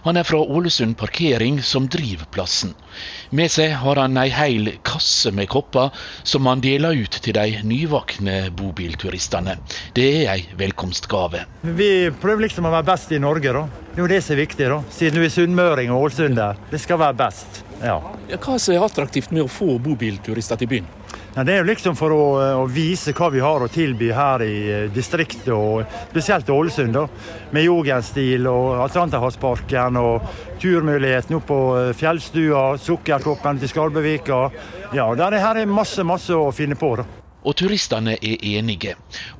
Han 0.04 0.20
er 0.20 0.26
fra 0.28 0.42
Ålesund 0.44 0.98
parkering, 1.00 1.62
som 1.64 1.86
driver 1.88 2.28
plassen. 2.34 2.74
Med 3.32 3.48
seg 3.54 3.72
har 3.80 3.96
han 4.02 4.20
ei 4.20 4.28
heil 4.36 4.68
kasse 4.84 5.32
med 5.32 5.48
kopper, 5.48 5.96
som 6.28 6.44
han 6.50 6.60
deler 6.60 6.92
ut 6.92 7.16
til 7.24 7.38
de 7.38 7.62
nyvakne 7.64 8.50
bobilturistene. 8.58 9.56
Det 9.96 10.10
er 10.18 10.34
ei 10.34 10.44
velkomstgave. 10.60 11.46
Vi 11.72 11.90
prøver 12.20 12.44
liksom 12.44 12.68
å 12.68 12.74
være 12.76 12.90
best 12.90 13.16
i 13.16 13.22
Norge, 13.22 13.56
da. 13.56 13.64
Det 13.94 13.96
er 13.96 14.04
jo 14.04 14.12
det 14.12 14.20
som 14.26 14.36
er 14.36 14.42
viktig, 14.42 14.68
da. 14.74 14.82
Siden 14.92 15.24
vi 15.24 15.30
er 15.30 15.34
sunnmøring 15.38 15.94
og 15.94 16.10
ålesunder. 16.10 16.60
Det 16.68 16.84
skal 16.84 17.00
være 17.00 17.16
best. 17.24 17.62
Ja. 17.80 17.96
Hva 18.36 18.60
er 18.60 18.84
attraktivt 18.84 19.32
med 19.32 19.46
å 19.46 19.50
få 19.50 19.78
bobilturister 19.80 20.60
til 20.60 20.74
byen? 20.76 20.92
Ja, 21.36 21.42
det 21.44 21.52
er 21.52 21.58
jo 21.60 21.68
liksom 21.68 21.96
for 21.98 22.12
å, 22.16 22.20
å, 22.62 22.64
vise 22.72 23.12
hva 23.12 23.26
vi 23.28 23.42
har 23.44 23.60
å 23.60 23.66
tilby 23.68 24.06
her 24.16 24.40
i 24.40 24.54
eh, 24.72 24.84
distriktet, 24.88 25.50
og 25.52 25.82
spesielt 26.08 26.48
Ålesund. 26.48 26.94
da, 26.96 27.02
Med 27.52 27.66
Jorgenstil 27.66 28.48
og 28.48 28.78
Atlanterhavsparken 28.86 29.98
og 30.00 30.30
turmuligheten 30.62 31.36
opp 31.36 31.44
på 31.50 31.58
eh, 31.76 31.90
fjellstua, 31.98 32.62
Sukkertoppen 32.80 33.60
til 33.60 33.68
Skarbevika. 33.68 34.38
Ja, 34.96 35.10
der 35.12 35.36
er, 35.36 35.44
her 35.44 35.60
er 35.60 35.68
masse, 35.68 36.06
masse 36.08 36.32
å 36.32 36.48
finne 36.56 36.78
på. 36.80 36.94
da. 37.02 37.04
Og 37.44 37.58
turistene 37.60 38.16
er 38.16 38.46
enige. 38.56 38.94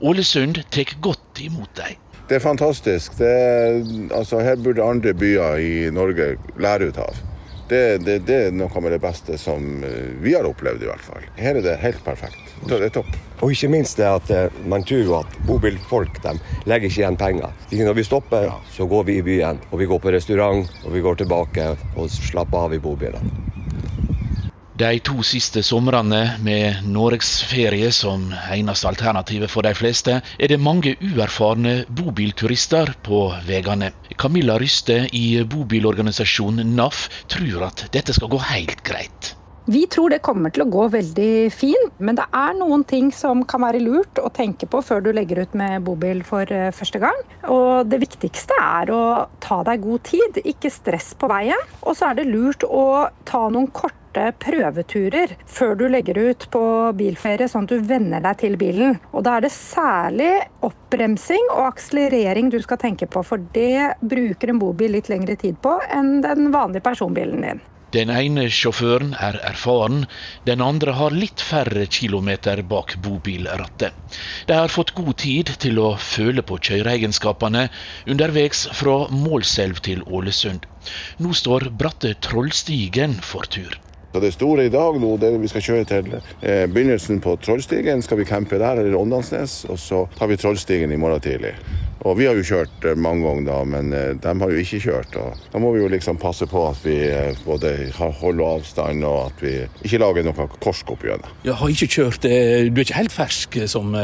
Ålesund 0.04 0.60
tar 0.68 0.92
godt 1.00 1.40
imot 1.46 1.72
dem. 1.80 1.96
Det 2.28 2.36
er 2.36 2.44
fantastisk. 2.44 3.16
Det 3.16 3.32
er, 3.32 3.80
altså, 4.12 4.44
her 4.44 4.60
burde 4.60 4.84
andre 4.84 5.16
byer 5.16 5.64
i 5.64 5.88
Norge 5.96 6.34
lære 6.60 6.90
ut 6.92 7.00
av. 7.08 7.24
Det, 7.68 7.98
det, 7.98 8.18
det, 8.26 8.36
er 8.46 8.52
noe 8.54 8.82
med 8.82 8.92
det 8.94 9.00
beste 9.02 9.38
som 9.42 9.82
eh, 9.82 10.12
vi 10.22 10.36
har 10.36 10.46
opplevd, 10.46 10.84
i 10.84 10.90
hvert 10.90 11.02
fall. 11.02 11.24
Her 11.34 11.58
er 11.58 11.64
det 11.64 11.78
helt 11.82 12.04
perfekt. 12.06 12.54
Det 12.66 12.78
er 12.78 12.92
topp. 12.94 13.10
Og 13.42 13.50
ikke 13.52 13.70
minst 13.72 13.98
det 13.98 14.06
at 14.06 14.30
eh, 14.30 14.60
man 14.70 14.86
tror 14.86 15.24
at 15.24 15.34
bobilfolk 15.48 16.20
de 16.22 16.36
legger 16.70 16.86
ikke 16.86 17.02
igjen 17.02 17.18
penger. 17.18 17.66
Når 17.74 17.98
vi 17.98 18.06
stopper, 18.06 18.52
så 18.70 18.86
går 18.86 19.10
vi 19.10 19.18
i 19.18 19.26
byen, 19.26 19.58
og 19.72 19.82
vi 19.82 19.90
går 19.90 20.02
på 20.02 20.14
restaurant, 20.14 20.70
og 20.84 20.94
vi 20.94 21.02
går 21.02 21.18
tilbake 21.24 21.72
og 21.96 22.10
slapper 22.12 22.68
av 22.68 22.78
i 22.78 22.82
bobilene. 22.82 23.45
De 24.76 24.98
to 25.00 25.22
siste 25.24 25.62
somrene 25.64 26.18
med 26.44 26.82
norgesferie 26.84 27.88
som 27.96 28.26
eneste 28.52 28.90
alternativet 28.90 29.48
for 29.48 29.64
de 29.64 29.72
fleste, 29.72 30.18
er 30.20 30.52
det 30.52 30.58
mange 30.60 30.92
uerfarne 31.00 31.86
bobilturister 31.96 32.92
på 33.06 33.22
veiene. 33.48 33.88
Camilla 34.20 34.58
Ryste 34.60 34.98
i 35.16 35.40
bobilorganisasjonen 35.48 36.76
NAF 36.76 37.06
tror 37.32 37.70
at 37.70 37.86
dette 37.96 38.12
skal 38.18 38.34
gå 38.36 38.42
helt 38.50 38.84
greit. 38.84 39.32
Vi 39.66 39.86
tror 39.90 40.12
det 40.12 40.20
kommer 40.22 40.52
til 40.52 40.62
å 40.62 40.68
gå 40.70 40.84
veldig 40.92 41.48
fint, 41.50 41.96
men 41.98 42.20
det 42.20 42.28
er 42.36 42.52
noen 42.60 42.84
ting 42.86 43.08
som 43.10 43.48
kan 43.48 43.64
være 43.64 43.80
lurt 43.82 44.20
å 44.20 44.28
tenke 44.30 44.68
på 44.70 44.84
før 44.84 45.00
du 45.02 45.08
legger 45.16 45.40
ut 45.42 45.56
med 45.58 45.82
bobil 45.88 46.20
for 46.22 46.46
eh, 46.52 46.68
første 46.70 47.00
gang. 47.02 47.18
Og 47.50 47.88
det 47.88 48.04
viktigste 48.04 48.54
er 48.62 48.92
å 48.94 49.04
ta 49.42 49.64
deg 49.66 49.82
god 49.88 50.04
tid, 50.06 50.42
ikke 50.44 50.70
stress 50.70 51.14
på 51.18 51.32
veien. 51.32 51.64
Og 51.82 51.96
så 51.96 52.12
er 52.12 52.20
det 52.20 52.28
lurt 52.28 52.68
å 52.68 53.08
ta 53.26 53.48
noen 53.48 53.72
korte 53.72 54.05
prøveturer 54.42 55.36
før 55.50 55.76
du 55.78 55.86
legger 55.92 56.18
ut 56.30 56.48
på 56.52 56.62
bilferie, 56.98 57.48
sånn 57.50 57.68
at 57.68 57.74
du 57.74 57.86
venner 57.86 58.24
deg 58.24 58.40
til 58.42 58.58
bilen. 58.60 58.98
Og 59.12 59.26
da 59.26 59.36
er 59.36 59.46
det 59.46 59.52
særlig 59.54 60.32
oppbremsing 60.66 61.52
og 61.54 61.68
akselerering 61.70 62.50
du 62.52 62.58
skal 62.64 62.80
tenke 62.82 63.08
på, 63.10 63.22
for 63.26 63.42
det 63.54 63.96
bruker 64.00 64.52
en 64.52 64.60
bobil 64.62 64.96
litt 64.96 65.10
lengre 65.12 65.38
tid 65.40 65.60
på 65.62 65.78
enn 65.92 66.20
den 66.24 66.52
vanlige 66.54 66.86
personbilen 66.86 67.44
din. 67.46 67.64
Den 67.94 68.10
ene 68.10 68.48
sjåføren 68.50 69.12
er 69.22 69.36
erfaren, 69.46 70.02
den 70.48 70.60
andre 70.64 70.96
har 70.98 71.14
litt 71.14 71.40
færre 71.40 71.86
kilometer 71.86 72.60
bak 72.66 72.96
bobilrattet. 73.04 73.94
De 74.50 74.58
har 74.58 74.74
fått 74.74 74.92
god 74.98 75.14
tid 75.22 75.54
til 75.62 75.78
å 75.78 75.92
føle 76.02 76.42
på 76.42 76.58
kjøreegenskapene 76.68 77.68
underveis 78.10 78.66
fra 78.74 78.98
Målselv 79.14 79.80
til 79.86 80.02
Ålesund. 80.10 80.66
Nå 81.22 81.32
står 81.32 81.70
bratte 81.78 82.12
Trollstigen 82.26 83.16
for 83.22 83.46
tur. 83.46 83.78
Så 84.16 84.20
Det 84.20 84.32
store 84.32 84.64
i 84.64 84.70
dag 84.72 84.96
nå, 84.96 85.10
det 85.20 85.28
vi 85.42 85.48
skal 85.52 85.64
kjøre 85.66 85.84
til 85.90 86.06
eh, 86.16 86.62
begynnelsen 86.72 87.18
på 87.20 87.34
Trollstigen. 87.36 88.00
Skal 88.00 88.16
vi 88.16 88.24
campe 88.24 88.56
der, 88.56 88.80
eller 88.80 88.96
Åndalsnes. 88.96 89.66
Og 89.68 89.76
så 89.76 90.06
tar 90.16 90.30
vi 90.30 90.38
Trollstigen 90.40 90.94
i 90.94 90.96
morgen 90.96 91.20
tidlig. 91.20 91.52
Og 92.06 92.14
vi 92.20 92.26
har 92.28 92.38
jo 92.38 92.44
kjørt 92.46 92.84
eh, 92.86 92.94
mange 92.98 93.24
ganger, 93.26 93.46
da, 93.48 93.58
men 93.66 93.90
eh, 93.96 94.12
de 94.22 94.32
har 94.42 94.52
jo 94.52 94.62
ikke 94.62 94.78
kjørt. 94.84 95.16
og 95.18 95.46
Da 95.50 95.62
må 95.62 95.72
vi 95.74 95.82
jo 95.82 95.90
liksom 95.90 96.20
passe 96.22 96.46
på 96.46 96.62
at 96.68 96.78
vi 96.86 96.94
eh, 97.10 97.38
både 97.46 97.72
holder 97.98 98.44
avstand 98.46 99.06
og 99.06 99.32
at 99.32 99.42
vi 99.42 99.54
ikke 99.82 100.00
lager 100.02 100.26
noe 100.26 100.46
korsk 100.62 100.92
det. 101.02 101.16
Jeg 101.42 101.56
har 101.58 101.72
ikke 101.72 101.88
kjørt 101.90 102.22
Du 102.22 102.78
er 102.78 102.84
ikke 102.84 102.98
helt 103.00 103.14
fersk 103.14 103.56
som 103.70 103.94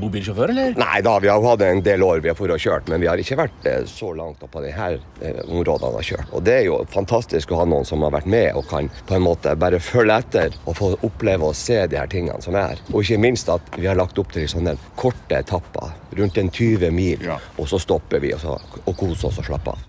bobilsjåfør, 0.00 0.52
eller? 0.52 0.74
Nei 0.76 1.00
da, 1.04 1.14
vi 1.22 1.30
har 1.30 1.40
hatt 1.40 1.64
en 1.64 1.80
del 1.84 2.04
år 2.04 2.20
vi 2.24 2.28
har 2.28 2.36
for 2.36 2.52
å 2.52 2.58
kjørt, 2.60 2.90
men 2.92 3.00
vi 3.00 3.08
har 3.08 3.20
ikke 3.20 3.38
vært 3.40 3.68
så 3.88 4.10
langt 4.16 4.42
på 4.42 4.62
de 4.64 4.72
her 4.74 4.98
områdene 5.46 5.92
vi 5.94 6.00
har 6.00 6.08
kjørt. 6.10 6.34
Og 6.36 6.44
det 6.44 6.58
er 6.58 6.64
jo 6.68 6.80
fantastisk 6.92 7.54
å 7.54 7.62
ha 7.62 7.66
noen 7.68 7.88
som 7.88 8.04
har 8.04 8.12
vært 8.14 8.28
med 8.30 8.58
og 8.58 8.66
kan 8.68 8.90
på 9.08 9.16
en 9.16 9.24
måte 9.24 9.54
bare 9.58 9.80
følge 9.82 10.18
etter 10.20 10.56
og 10.66 10.76
få 10.78 10.92
oppleve 11.06 11.50
og 11.50 11.56
se 11.56 11.78
de 11.88 12.00
her 12.00 12.10
tingene 12.12 12.42
som 12.44 12.58
er. 12.58 12.82
Og 12.92 13.00
ikke 13.00 13.22
minst 13.22 13.50
at 13.52 13.76
vi 13.78 13.88
har 13.88 13.98
lagt 13.98 14.18
opp 14.20 14.34
til 14.36 14.48
sånne 14.50 14.76
korte 15.00 15.40
etapper, 15.40 15.94
rundt 16.16 16.38
en 16.40 16.52
20 16.52 16.92
mil. 16.96 17.24
Ja. 17.24 17.40
Og 17.56 17.68
så 17.70 17.80
stopper 17.82 18.22
vi 18.22 18.34
og, 18.36 18.42
så, 18.42 18.56
og 18.84 18.96
koser 18.96 19.30
oss 19.30 19.40
og 19.42 19.48
slapper 19.48 19.76
av. 19.76 19.86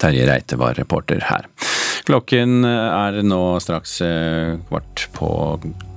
Terje 0.00 0.26
Reite 0.28 0.56
var 0.60 0.78
reporter 0.78 1.22
her. 1.28 1.48
Klokken 2.08 2.64
er 2.64 3.20
nå 3.26 3.40
straks 3.62 4.00
eh, 4.04 4.56
kvart 4.68 5.08
på 5.16 5.28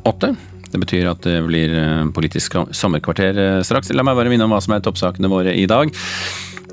åtte. 0.10 0.34
Det 0.74 0.82
betyr 0.82 1.12
at 1.12 1.22
det 1.26 1.38
blir 1.45 1.74
eh, 1.78 2.08
politisk 2.16 2.58
sommerkvarter 2.74 3.38
eh, 3.39 3.60
straks. 3.66 3.93
La 3.93 4.06
meg 4.06 4.18
bare 4.18 4.32
minne 4.32 4.47
om 4.47 4.54
hva 4.56 4.62
som 4.64 4.74
er 4.76 4.84
toppsakene 4.84 5.32
våre 5.32 5.54
i 5.54 5.68
dag. 5.70 5.93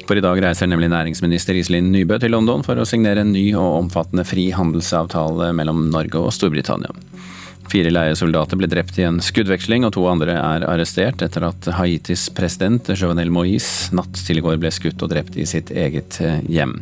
For 0.08 0.18
i 0.18 0.24
dag 0.24 0.40
reiser 0.42 0.66
nemlig 0.66 0.88
næringsminister 0.90 1.54
Iselin 1.54 1.92
Nybø 1.92 2.16
til 2.18 2.32
London 2.34 2.64
for 2.66 2.80
å 2.80 2.86
signere 2.88 3.22
en 3.22 3.34
ny 3.34 3.50
og 3.52 3.84
omfattende 3.84 4.24
frihandelsavtale 4.26 5.52
mellom 5.54 5.84
Norge 5.92 6.24
og 6.24 6.32
Storbritannia. 6.34 6.90
Fire 7.70 7.90
leiesoldater 7.92 8.58
ble 8.58 8.66
drept 8.66 8.96
i 8.98 9.04
en 9.06 9.20
skuddveksling, 9.22 9.84
og 9.86 9.92
to 9.94 10.02
andre 10.10 10.34
er 10.34 10.64
arrestert 10.66 11.22
etter 11.22 11.44
at 11.46 11.68
Haitis 11.76 12.24
president 12.34 12.88
Jovenel 12.90 13.30
Moïse 13.30 13.94
natt 13.94 14.18
til 14.26 14.40
i 14.40 14.42
går 14.42 14.58
ble 14.58 14.72
skutt 14.74 15.04
og 15.06 15.12
drept 15.12 15.38
i 15.38 15.46
sitt 15.46 15.70
eget 15.70 16.18
eh, 16.24 16.40
hjem. 16.50 16.80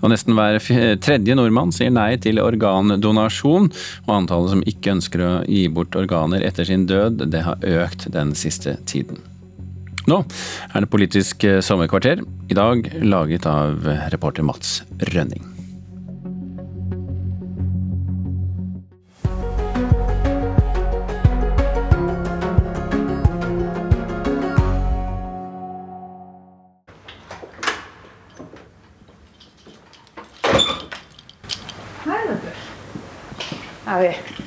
Og 0.00 0.12
nesten 0.12 0.36
hver 0.36 0.56
tredje 1.04 1.36
nordmann 1.36 1.72
sier 1.74 1.92
nei 1.92 2.14
til 2.22 2.40
organdonasjon, 2.40 3.68
og 4.06 4.12
antallet 4.14 4.54
som 4.54 4.64
ikke 4.72 4.94
ønsker 4.96 5.24
å 5.24 5.32
gi 5.44 5.66
bort 5.72 5.96
organer 6.00 6.44
etter 6.48 6.68
sin 6.68 6.86
død, 6.88 7.26
det 7.32 7.44
har 7.44 7.68
økt 7.84 8.08
den 8.16 8.32
siste 8.38 8.78
tiden. 8.88 9.20
Nå 10.06 10.22
er 10.70 10.84
det 10.84 10.92
Politisk 10.92 11.44
sommerkvarter, 11.66 12.22
i 12.22 12.56
dag 12.56 12.88
laget 13.02 13.48
av 13.50 13.84
reporter 14.14 14.46
Mats 14.46 14.78
Rønning. 15.12 15.55
Er 33.96 34.06
vi. 34.06 34.46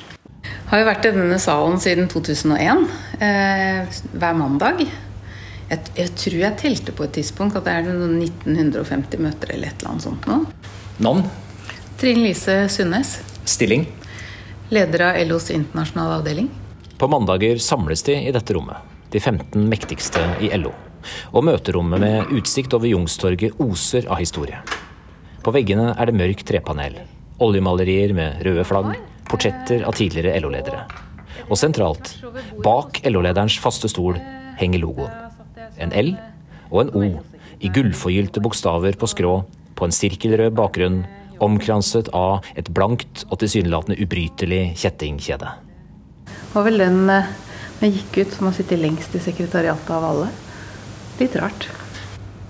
Har 0.70 0.78
jo 0.80 0.86
vært 0.86 1.06
i 1.08 1.14
denne 1.14 1.38
salen 1.42 1.80
siden 1.82 2.06
2001, 2.10 2.84
eh, 3.18 4.00
hver 4.14 4.36
mandag. 4.38 4.84
Jeg, 5.70 5.80
jeg, 5.94 6.10
tror 6.18 6.36
jeg 6.40 6.58
telte 6.58 6.94
på 6.94 7.06
et 7.06 7.16
tidspunkt 7.18 7.58
at 7.58 7.66
det 7.66 7.74
er 7.74 7.88
1950 7.90 9.22
møter 9.22 9.54
eller 9.54 9.70
et 9.70 9.82
eller 9.82 9.92
annet 9.92 10.06
sånt 10.06 10.28
nå. 10.30 10.40
Navn? 11.02 11.24
Trine 11.98 12.24
Lise 12.24 12.56
Sundnes. 12.72 13.18
Stilling? 13.44 13.86
Leder 14.70 15.08
av 15.08 15.18
LOs 15.26 15.50
internasjonale 15.54 16.20
avdeling. 16.20 16.50
På 16.98 17.08
mandager 17.10 17.58
samles 17.62 18.02
de 18.06 18.14
i 18.28 18.32
dette 18.34 18.54
rommet, 18.54 18.78
de 19.10 19.18
15 19.18 19.66
mektigste 19.70 20.22
i 20.44 20.52
LO. 20.58 20.70
Og 21.34 21.46
møterommet 21.48 22.02
med 22.02 22.34
utsikt 22.36 22.74
over 22.76 22.90
Jungstorget 22.90 23.58
oser 23.62 24.06
av 24.06 24.20
historie. 24.20 24.60
På 25.42 25.54
veggene 25.54 25.94
er 25.96 26.10
det 26.10 26.18
mørkt 26.18 26.44
trepanel, 26.46 26.98
oljemalerier 27.40 28.12
med 28.14 28.42
røde 28.44 28.66
flagg, 28.68 28.92
portretter 29.30 29.86
av 29.86 29.96
tidligere 29.98 30.34
LO-ledere. 30.42 30.84
Og 31.48 31.58
sentralt, 31.58 32.16
bak 32.64 33.00
LO-lederens 33.06 33.56
faste 33.62 33.90
stol, 33.90 34.18
henger 34.60 34.82
logoen. 34.82 35.14
En 35.80 35.94
L 35.96 36.12
og 36.70 36.82
en 36.84 36.92
O 36.98 37.04
i 37.60 37.70
gullforgylte 37.72 38.42
bokstaver 38.42 38.96
på 38.98 39.08
skrå 39.10 39.34
på 39.78 39.86
en 39.86 39.94
sirkelrød 39.94 40.54
bakgrunn, 40.58 41.02
omkranset 41.40 42.10
av 42.16 42.44
et 42.58 42.68
blankt 42.76 43.24
og 43.30 43.40
tilsynelatende 43.40 43.96
ubrytelig 44.02 44.74
kjettingkjede. 44.80 45.54
Det 46.28 46.52
var 46.52 46.66
vel 46.66 46.82
den 46.82 47.00
eh, 47.12 47.30
jeg 47.80 47.94
gikk 47.96 48.18
ut 48.20 48.34
som 48.36 48.50
har 48.50 48.56
sittet 48.58 48.82
lengst 48.82 49.14
i 49.16 49.22
sekretariatet 49.24 49.92
av 49.94 50.04
alle. 50.04 50.28
Litt 51.20 51.36
rart. 51.40 51.68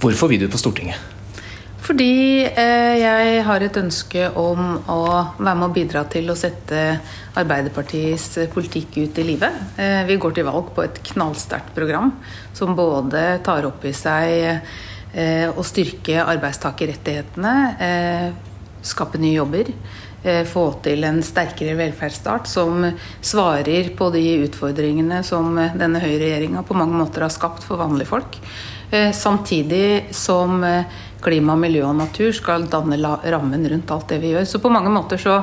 Hvorfor 0.02 0.30
vil 0.32 0.42
du 0.42 0.48
på 0.50 0.58
Stortinget? 0.58 1.09
Fordi 1.80 2.44
eh, 2.44 2.94
jeg 3.00 3.40
har 3.46 3.64
et 3.64 3.78
ønske 3.80 4.26
om 4.38 4.60
å 4.90 5.00
være 5.38 5.56
med 5.56 5.66
og 5.70 5.74
bidra 5.74 6.04
til 6.12 6.28
å 6.28 6.36
sette 6.36 6.82
Arbeiderpartiets 7.40 8.50
politikk 8.52 8.98
ut 9.00 9.20
i 9.22 9.24
livet. 9.24 9.56
Eh, 9.80 10.02
vi 10.08 10.18
går 10.20 10.36
til 10.36 10.48
valg 10.48 10.74
på 10.76 10.84
et 10.84 11.00
knallsterkt 11.12 11.72
program 11.76 12.12
som 12.56 12.76
både 12.76 13.40
tar 13.46 13.68
opp 13.68 13.86
i 13.88 13.94
seg 13.96 14.60
eh, 15.16 15.48
å 15.48 15.64
styrke 15.66 16.20
arbeidstakerrettighetene, 16.20 17.54
skape 18.84 19.18
nye 19.20 19.38
jobber, 19.38 19.72
få 20.46 20.62
til 20.84 21.04
en 21.08 21.22
sterkere 21.24 21.72
velferdsstat 21.78 22.48
som 22.48 22.84
svarer 23.24 23.88
på 23.96 24.10
de 24.12 24.22
utfordringene 24.44 25.22
som 25.24 25.56
denne 25.56 26.02
høyreregjeringa 26.02 26.62
på 26.68 26.76
mange 26.76 26.98
måter 27.00 27.24
har 27.24 27.32
skapt 27.32 27.64
for 27.64 27.80
vanlige 27.80 28.10
folk. 28.12 28.36
Samtidig 29.16 30.12
som 30.16 30.60
klima, 31.24 31.56
miljø 31.58 31.84
og 31.88 31.96
natur 31.98 32.32
skal 32.36 32.66
danne 32.70 32.98
rammen 33.00 33.66
rundt 33.72 33.92
alt 33.94 34.08
det 34.12 34.20
vi 34.22 34.32
gjør. 34.34 34.46
Så 34.48 34.60
på 34.62 34.72
mange 34.72 34.92
måter 34.92 35.20
så 35.20 35.40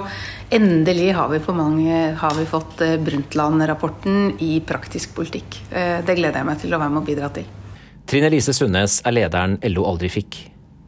endelig 0.53 1.11
har 1.17 1.31
vi, 1.31 1.39
mange, 1.55 2.01
har 2.17 2.35
vi 2.37 2.45
fått 2.49 2.83
eh, 2.85 2.97
Brundtland-rapporten 3.01 4.37
i 4.43 4.59
praktisk 4.65 5.15
politikk. 5.17 5.61
Eh, 5.71 5.99
det 6.05 6.17
gleder 6.19 6.41
jeg 6.41 6.49
meg 6.49 6.61
til 6.61 6.75
å 6.75 6.81
være 6.81 6.93
med 6.93 7.03
og 7.03 7.09
bidra 7.09 7.31
til. 7.35 7.47
Trine 8.07 8.29
Lise 8.31 8.55
Sundnes 8.55 9.01
er 9.03 9.17
lederen 9.17 9.57
LO 9.67 9.83
aldri 9.89 10.11
fikk. 10.11 10.39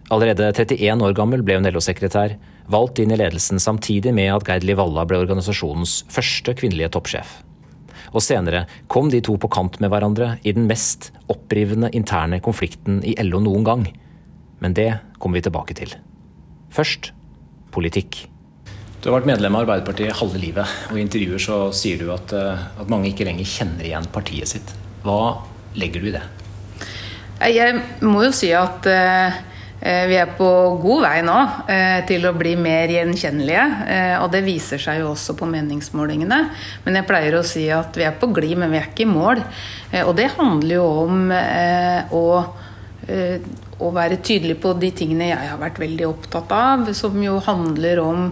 Allerede 0.09 0.47
31 0.55 1.03
år 1.05 1.13
gammel 1.17 1.43
ble 1.45 1.59
hun 1.59 1.67
LO-sekretær, 1.69 2.37
valgt 2.71 3.01
inn 3.01 3.11
i 3.13 3.19
ledelsen 3.19 3.61
samtidig 3.61 4.13
med 4.15 4.31
at 4.33 4.47
Gerd 4.47 4.65
Livalla 4.65 5.03
ble 5.05 5.19
organisasjonens 5.21 6.03
første 6.09 6.55
kvinnelige 6.57 6.93
toppsjef. 6.95 7.39
Og 8.09 8.23
senere 8.25 8.63
kom 8.89 9.11
de 9.13 9.21
to 9.25 9.35
på 9.37 9.49
kant 9.53 9.77
med 9.83 9.91
hverandre 9.93 10.37
i 10.41 10.53
den 10.55 10.65
mest 10.69 11.11
opprivende 11.29 11.91
interne 11.93 12.39
konflikten 12.41 13.03
i 13.05 13.13
LO 13.21 13.41
noen 13.45 13.67
gang. 13.67 13.85
Men 14.59 14.75
det 14.75 14.91
kommer 15.19 15.39
vi 15.39 15.47
tilbake 15.47 15.75
til. 15.77 15.95
Først 16.73 17.11
politikk. 17.73 18.25
Du 18.99 19.07
har 19.07 19.21
vært 19.21 19.29
medlem 19.29 19.55
av 19.55 19.63
Arbeiderpartiet 19.63 20.17
halve 20.19 20.41
livet, 20.41 20.79
og 20.91 20.97
i 20.97 21.03
intervjuer 21.05 21.39
så 21.39 21.59
sier 21.75 22.01
du 22.01 22.09
at, 22.11 22.33
eh, 22.35 22.65
at 22.81 22.89
mange 22.91 23.07
ikke 23.13 23.27
lenger 23.29 23.47
kjenner 23.47 23.87
igjen 23.87 24.09
partiet 24.11 24.51
sitt. 24.51 24.73
Hva 25.05 25.39
legger 25.79 26.03
du 26.03 26.09
i 26.09 26.17
det? 26.17 26.25
Jeg 27.47 27.77
må 28.03 28.25
jo 28.25 28.33
si 28.35 28.49
at 28.51 28.83
uh, 28.91 29.37
vi 29.79 30.17
er 30.19 30.33
på 30.35 30.49
god 30.83 31.05
vei 31.05 31.21
nå 31.23 31.37
til 32.09 32.25
å 32.27 32.33
bli 32.35 32.57
mer 32.59 32.91
gjenkjennelige. 32.91 33.61
Og 34.19 34.25
det 34.33 34.41
viser 34.43 34.81
seg 34.83 34.99
jo 34.99 35.13
også 35.13 35.37
på 35.39 35.47
meningsmålingene. 35.47 36.39
Men 36.83 36.99
jeg 36.99 37.07
pleier 37.07 37.37
å 37.37 37.45
si 37.47 37.63
at 37.71 37.95
vi 37.95 38.03
er 38.03 38.17
på 38.19 38.27
glid, 38.35 38.57
men 38.59 38.73
vi 38.73 38.81
er 38.81 38.89
ikke 38.89 39.05
i 39.05 39.07
mål. 39.07 39.39
og 40.01 40.11
det 40.19 40.33
handler 40.35 40.75
jo 40.75 40.89
om 41.05 41.31
å 41.31 42.25
å 43.79 43.91
være 43.95 44.19
tydelig 44.25 44.57
på 44.61 44.73
de 44.77 44.89
tingene 44.95 45.29
jeg 45.31 45.51
har 45.51 45.61
vært 45.61 45.79
veldig 45.81 46.07
opptatt 46.09 46.51
av, 46.51 46.89
som 46.97 47.15
jo 47.23 47.37
handler 47.45 48.01
om 48.03 48.25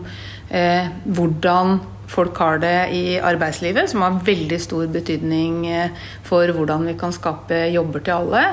eh, 0.51 0.89
hvordan 1.05 1.77
folk 2.07 2.37
har 2.39 2.61
det 2.63 2.75
i 2.95 3.17
arbeidslivet, 3.19 3.89
som 3.91 4.03
har 4.05 4.19
veldig 4.25 4.59
stor 4.61 4.87
betydning 4.91 5.59
eh, 5.69 6.05
for 6.27 6.47
hvordan 6.55 6.87
vi 6.87 6.95
kan 6.99 7.13
skape 7.15 7.65
jobber 7.73 8.03
til 8.05 8.15
alle. 8.15 8.43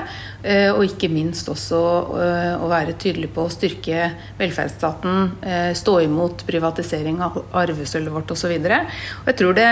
Eh, 0.43 0.69
og 0.73 0.83
ikke 0.85 1.09
minst 1.11 1.49
også 1.51 1.81
eh, 2.19 2.51
å 2.59 2.69
være 2.71 2.97
tydelig 3.01 3.31
på 3.35 3.45
å 3.45 3.53
styrke 3.53 4.11
velferdsstaten, 4.39 5.31
stå 5.77 5.95
imot 6.03 6.43
privatisering 6.47 7.21
av 7.23 7.39
arvesølvet 7.55 8.13
vårt 8.13 8.35
osv. 8.35 8.51
Jeg 8.55 9.37
tror 9.39 9.55
det 9.57 9.69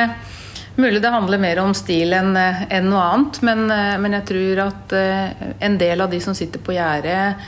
Mulig 0.76 1.04
det 1.04 1.12
handler 1.14 1.42
mer 1.42 1.60
om 1.62 1.76
stil 1.78 2.16
enn 2.18 2.32
en 2.34 2.88
noe 2.90 3.04
annet, 3.04 3.42
men, 3.46 3.68
men, 3.70 4.16
jeg 4.18 4.26
tror 4.32 4.62
at 4.64 4.96
en 4.98 5.76
del 5.78 6.02
av 6.02 6.10
de 6.10 6.22
som 6.24 6.34
sitter 6.34 6.64
på 6.66 6.74
gjerdet, 6.74 7.44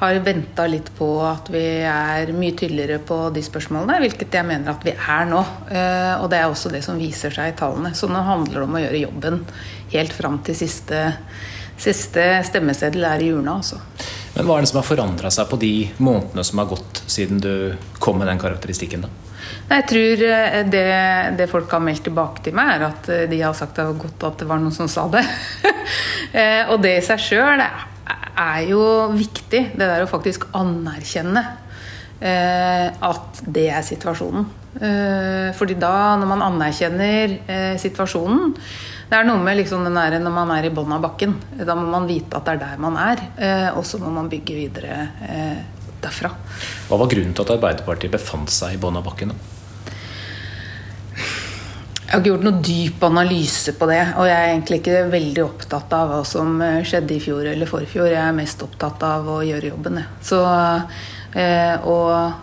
har 0.00 0.14
venta 0.24 0.64
litt 0.66 0.88
på 0.96 1.06
at 1.28 1.50
vi 1.52 1.62
er 1.84 2.30
mye 2.32 2.54
tydeligere 2.56 3.02
på 3.04 3.18
de 3.34 3.42
spørsmålene, 3.44 3.98
hvilket 4.00 4.32
jeg 4.32 4.48
mener 4.48 4.72
at 4.72 4.84
vi 4.86 4.94
er 4.96 5.26
nå. 5.28 5.40
Eh, 5.68 6.14
og 6.22 6.30
det 6.32 6.38
er 6.40 6.48
også 6.48 6.72
det 6.72 6.80
som 6.86 6.96
viser 6.96 7.34
seg 7.34 7.52
i 7.52 7.56
tallene. 7.58 7.92
Så 7.92 8.08
nå 8.08 8.22
handler 8.24 8.56
det 8.56 8.64
om 8.64 8.78
å 8.78 8.80
gjøre 8.80 9.02
jobben 9.02 9.42
helt 9.92 10.16
fram 10.16 10.38
til 10.46 10.56
siste, 10.56 11.02
siste 11.76 12.24
stemmeseddel 12.48 13.04
er 13.10 13.26
i 13.26 13.28
urna. 13.34 13.58
Altså. 13.60 13.82
Men 14.38 14.48
hva 14.48 14.56
er 14.56 14.64
det 14.64 14.72
som 14.72 14.80
har 14.80 14.88
forandra 14.88 15.34
seg 15.36 15.52
på 15.52 15.60
de 15.60 15.74
månedene 16.00 16.46
som 16.48 16.64
har 16.64 16.72
gått 16.72 17.02
siden 17.04 17.44
du 17.44 17.52
kom 18.00 18.22
med 18.22 18.32
den 18.32 18.40
karakteristikken? 18.40 19.04
da? 19.04 19.29
Jeg 19.70 19.86
tror 19.90 20.24
eh, 20.26 20.58
det, 20.70 20.86
det, 21.38 21.48
folk 21.50 21.70
har 21.74 21.84
meldt 21.84 22.04
tilbake 22.08 22.44
til 22.46 22.56
meg, 22.58 22.74
er 22.76 22.88
at 22.90 23.10
eh, 23.12 23.26
de 23.30 23.40
har 23.42 23.56
sagt 23.56 23.78
det 23.78 23.86
var 23.86 24.02
godt 24.04 24.28
at 24.30 24.42
det 24.42 24.50
var 24.50 24.62
noen 24.62 24.74
som 24.74 24.90
sa 24.90 25.06
det. 25.12 25.24
og 26.70 26.76
det 26.82 26.96
i 26.98 27.06
seg 27.06 27.22
sjøl 27.22 27.64
er 27.64 28.62
jo 28.68 28.82
viktig, 29.14 29.64
det 29.74 29.86
der 29.86 30.04
å 30.04 30.10
faktisk 30.10 30.48
anerkjenne 30.56 31.44
eh, 32.20 32.88
at 32.90 33.42
det 33.46 33.68
er 33.72 33.84
situasjonen. 33.86 34.46
Eh, 34.70 35.50
fordi 35.58 35.76
da, 35.80 36.14
når 36.20 36.30
man 36.30 36.44
anerkjenner 36.46 37.32
eh, 37.50 37.72
situasjonen 37.82 38.52
Det 39.10 39.16
er 39.18 39.24
noe 39.26 39.42
med 39.42 39.56
liksom 39.58 39.82
den 39.82 39.96
der, 39.98 40.14
når 40.22 40.34
man 40.36 40.52
er 40.54 40.68
i 40.68 40.70
bunnen 40.70 40.94
av 40.94 41.02
bakken. 41.02 41.34
Da 41.58 41.74
må 41.74 41.88
man 41.90 42.06
vite 42.06 42.38
at 42.38 42.46
det 42.46 42.52
er 42.54 42.60
der 42.62 42.82
man 42.84 42.98
er, 43.00 43.24
eh, 43.42 43.68
og 43.74 43.82
så 43.88 43.98
må 43.98 44.12
man 44.14 44.30
bygge 44.30 44.54
videre 44.54 45.00
eh, 45.26 45.79
derfra. 46.02 46.32
Hva 46.88 46.98
var 47.00 47.10
grunnen 47.12 47.34
til 47.36 47.46
at 47.46 47.54
Arbeiderpartiet 47.56 48.12
befant 48.14 48.52
seg 48.52 48.76
i 48.76 48.80
bånn 48.80 48.98
av 49.00 49.06
bakken? 49.06 49.34
Jeg 52.10 52.16
har 52.16 52.24
ikke 52.24 52.30
gjort 52.32 52.46
noe 52.48 52.62
dyp 52.66 53.04
analyse 53.06 53.72
på 53.78 53.86
det. 53.86 54.00
Og 54.18 54.26
jeg 54.26 54.34
er 54.34 54.48
egentlig 54.50 54.80
ikke 54.80 55.02
veldig 55.12 55.44
opptatt 55.44 55.92
av 55.94 56.10
hva 56.10 56.24
som 56.26 56.56
eh, 56.66 56.80
skjedde 56.82 57.14
i 57.14 57.22
fjor 57.22 57.46
eller 57.46 57.70
forfjor. 57.70 58.10
Jeg 58.10 58.24
er 58.24 58.34
mest 58.34 58.64
opptatt 58.66 59.04
av 59.06 59.30
å 59.30 59.36
gjøre 59.46 59.70
jobben. 59.70 60.00
Så 60.26 60.40
eh, 60.42 61.76
å 61.86 61.98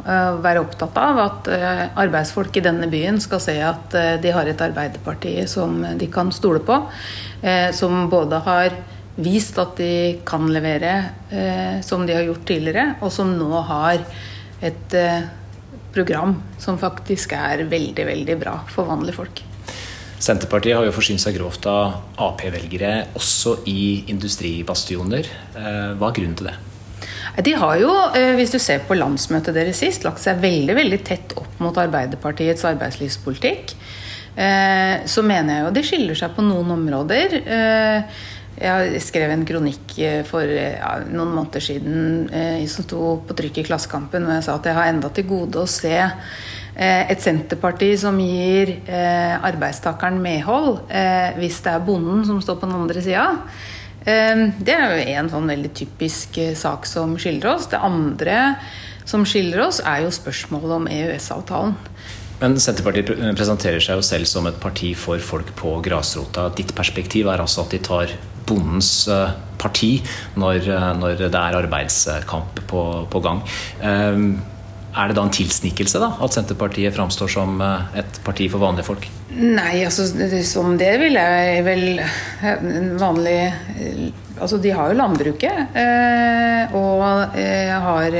eh, 0.07 0.39
være 0.45 0.63
opptatt 0.63 1.01
av 1.03 1.19
at 1.25 1.51
arbeidsfolk 1.99 2.55
i 2.55 2.63
denne 2.63 2.87
byen 2.87 3.19
skal 3.19 3.43
se 3.43 3.57
at 3.59 3.99
de 4.23 4.31
har 4.31 4.47
et 4.47 4.63
Arbeiderparti 4.69 5.35
som 5.51 5.81
de 5.99 6.07
kan 6.15 6.31
stole 6.31 6.63
på. 6.63 6.79
Eh, 7.41 7.71
som 7.71 8.09
både 8.09 8.39
har 8.47 8.73
vist 9.17 9.57
at 9.61 9.75
de 9.79 10.19
kan 10.27 10.45
levere 10.53 10.93
som 11.85 12.05
de 12.05 12.13
har 12.13 12.25
gjort 12.27 12.45
tidligere, 12.45 12.85
og 13.01 13.11
som 13.13 13.31
nå 13.33 13.61
har 13.65 14.03
et 14.61 14.95
program 15.93 16.35
som 16.61 16.77
faktisk 16.77 17.33
er 17.37 17.65
veldig, 17.69 18.05
veldig 18.13 18.37
bra 18.39 18.59
for 18.69 18.89
vanlige 18.89 19.17
folk. 19.17 19.43
Senterpartiet 20.17 20.73
har 20.73 20.85
jo 20.87 20.93
forsynt 20.95 21.21
seg 21.21 21.35
grovt 21.37 21.67
av 21.69 22.23
Ap-velgere 22.25 22.93
også 23.17 23.59
i 23.69 24.09
industribastioner. 24.09 25.29
Eh, 25.53 25.91
hva 25.99 26.09
er 26.09 26.17
grunnen 26.17 26.37
til 26.39 26.49
det? 26.49 26.55
De 27.45 27.53
har 27.53 27.75
jo, 27.77 27.91
eh, 28.17 28.33
hvis 28.33 28.55
du 28.55 28.57
ser 28.57 28.81
på 28.87 28.97
landsmøtet 28.97 29.53
deres 29.53 29.77
sist, 29.77 30.07
lagt 30.07 30.23
seg 30.23 30.41
veldig 30.41 30.73
veldig 30.73 30.99
tett 31.05 31.37
opp 31.37 31.59
mot 31.61 31.77
Arbeiderpartiets 31.77 32.65
arbeidslivspolitikk. 32.65 33.75
Eh, 34.37 35.05
så 35.05 35.21
mener 35.21 35.53
jeg 35.53 35.65
jo 35.65 35.75
de 35.75 35.85
skiller 35.85 36.17
seg 36.17 36.33
på 36.33 36.45
noen 36.45 36.73
områder. 36.79 37.37
Jeg 38.57 39.01
skrev 39.05 39.29
en 39.29 39.45
kronikk 39.45 39.91
for 40.25 40.49
ja, 40.49 40.95
noen 41.05 41.35
måneder 41.35 41.61
siden 41.61 42.29
som 42.71 42.85
sto 42.87 43.01
på 43.27 43.35
trykk 43.37 43.61
i 43.61 43.65
Klassekampen, 43.67 44.25
hvor 44.25 44.39
jeg 44.39 44.45
sa 44.47 44.55
at 44.57 44.65
jeg 44.65 44.77
har 44.77 44.89
enda 44.89 45.11
til 45.13 45.27
gode 45.29 45.61
å 45.61 45.69
se 45.69 45.99
Eh, 46.77 47.09
et 47.09 47.23
Senterparti 47.23 47.89
som 47.97 48.19
gir 48.21 48.69
eh, 48.85 49.33
arbeidstakeren 49.33 50.19
medhold 50.21 50.83
eh, 50.93 51.33
hvis 51.39 51.57
det 51.65 51.71
er 51.73 51.85
bonden 51.87 52.21
som 52.27 52.37
står 52.43 52.59
på 52.61 52.69
den 52.69 52.77
andre 52.77 53.01
sida. 53.01 53.31
Det 54.07 54.71
er 54.71 54.93
jo 54.93 55.15
en 55.19 55.27
sånn 55.27 55.49
veldig 55.51 55.69
typisk 55.75 56.37
sak 56.55 56.85
som 56.87 57.17
skiller 57.19 57.49
oss. 57.57 57.65
Det 57.67 57.81
andre 57.83 58.37
som 59.03 59.25
skiller 59.27 59.65
oss, 59.65 59.81
er 59.83 60.05
jo 60.05 60.13
spørsmålet 60.15 60.75
om 60.77 60.87
EØS-avtalen. 60.87 61.73
Men 62.39 62.55
Senterpartiet 62.55 63.11
presenterer 63.35 63.83
seg 63.83 63.99
jo 63.99 64.05
selv 64.07 64.29
som 64.31 64.47
et 64.47 64.61
parti 64.63 64.93
for 64.95 65.19
folk 65.19 65.51
på 65.59 65.73
grasrota. 65.83 66.47
Ditt 66.55 66.71
perspektiv 66.77 67.27
er 67.27 67.43
altså 67.43 67.65
at 67.65 67.75
de 67.75 67.81
tar 67.83 68.15
bondens 68.47 68.91
parti 69.57 69.97
når, 70.39 70.67
når 70.99 71.23
det 71.27 71.31
er 71.33 71.57
arbeidskamp 71.61 72.61
på, 72.69 72.83
på 73.11 73.23
gang. 73.25 73.41
Er 74.97 75.11
det 75.11 75.17
da 75.17 75.23
en 75.27 75.33
tilsnikelse 75.33 75.99
da, 76.01 76.09
at 76.25 76.33
Senterpartiet 76.33 76.95
framstår 76.95 77.29
som 77.29 77.59
eh, 77.61 77.99
et 78.01 78.19
parti 78.25 78.47
for 78.49 78.63
vanlige 78.63 78.87
folk? 78.87 79.05
Nei, 79.37 79.83
altså 79.85 80.07
som 80.47 80.77
det 80.79 80.93
vil 81.03 81.19
jeg 81.19 81.65
vel 81.67 82.01
vanlig 82.97 83.37
eh, 83.43 84.07
Altså 84.37 84.59
de 84.61 84.69
har 84.69 84.91
jo 84.91 84.97
landbruket 84.99 85.77
eh, 85.81 86.73
og 86.77 86.99
har, 87.01 88.17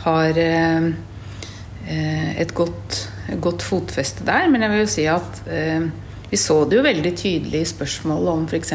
har 0.00 0.38
et 1.92 2.54
godt, 2.56 2.96
godt, 3.36 3.60
fotfeste 3.60 4.24
der. 4.24 4.48
Men 4.48 4.64
jeg 4.64 4.72
vil 4.72 4.80
jo 4.80 4.88
si 4.88 5.04
at 5.12 5.42
vi 6.32 6.38
så 6.40 6.54
det 6.64 6.78
jo 6.78 6.82
veldig 6.86 7.10
tydelig 7.12 7.58
i 7.60 7.68
spørsmålet 7.68 8.32
om 8.32 8.44
f.eks. 8.48 8.70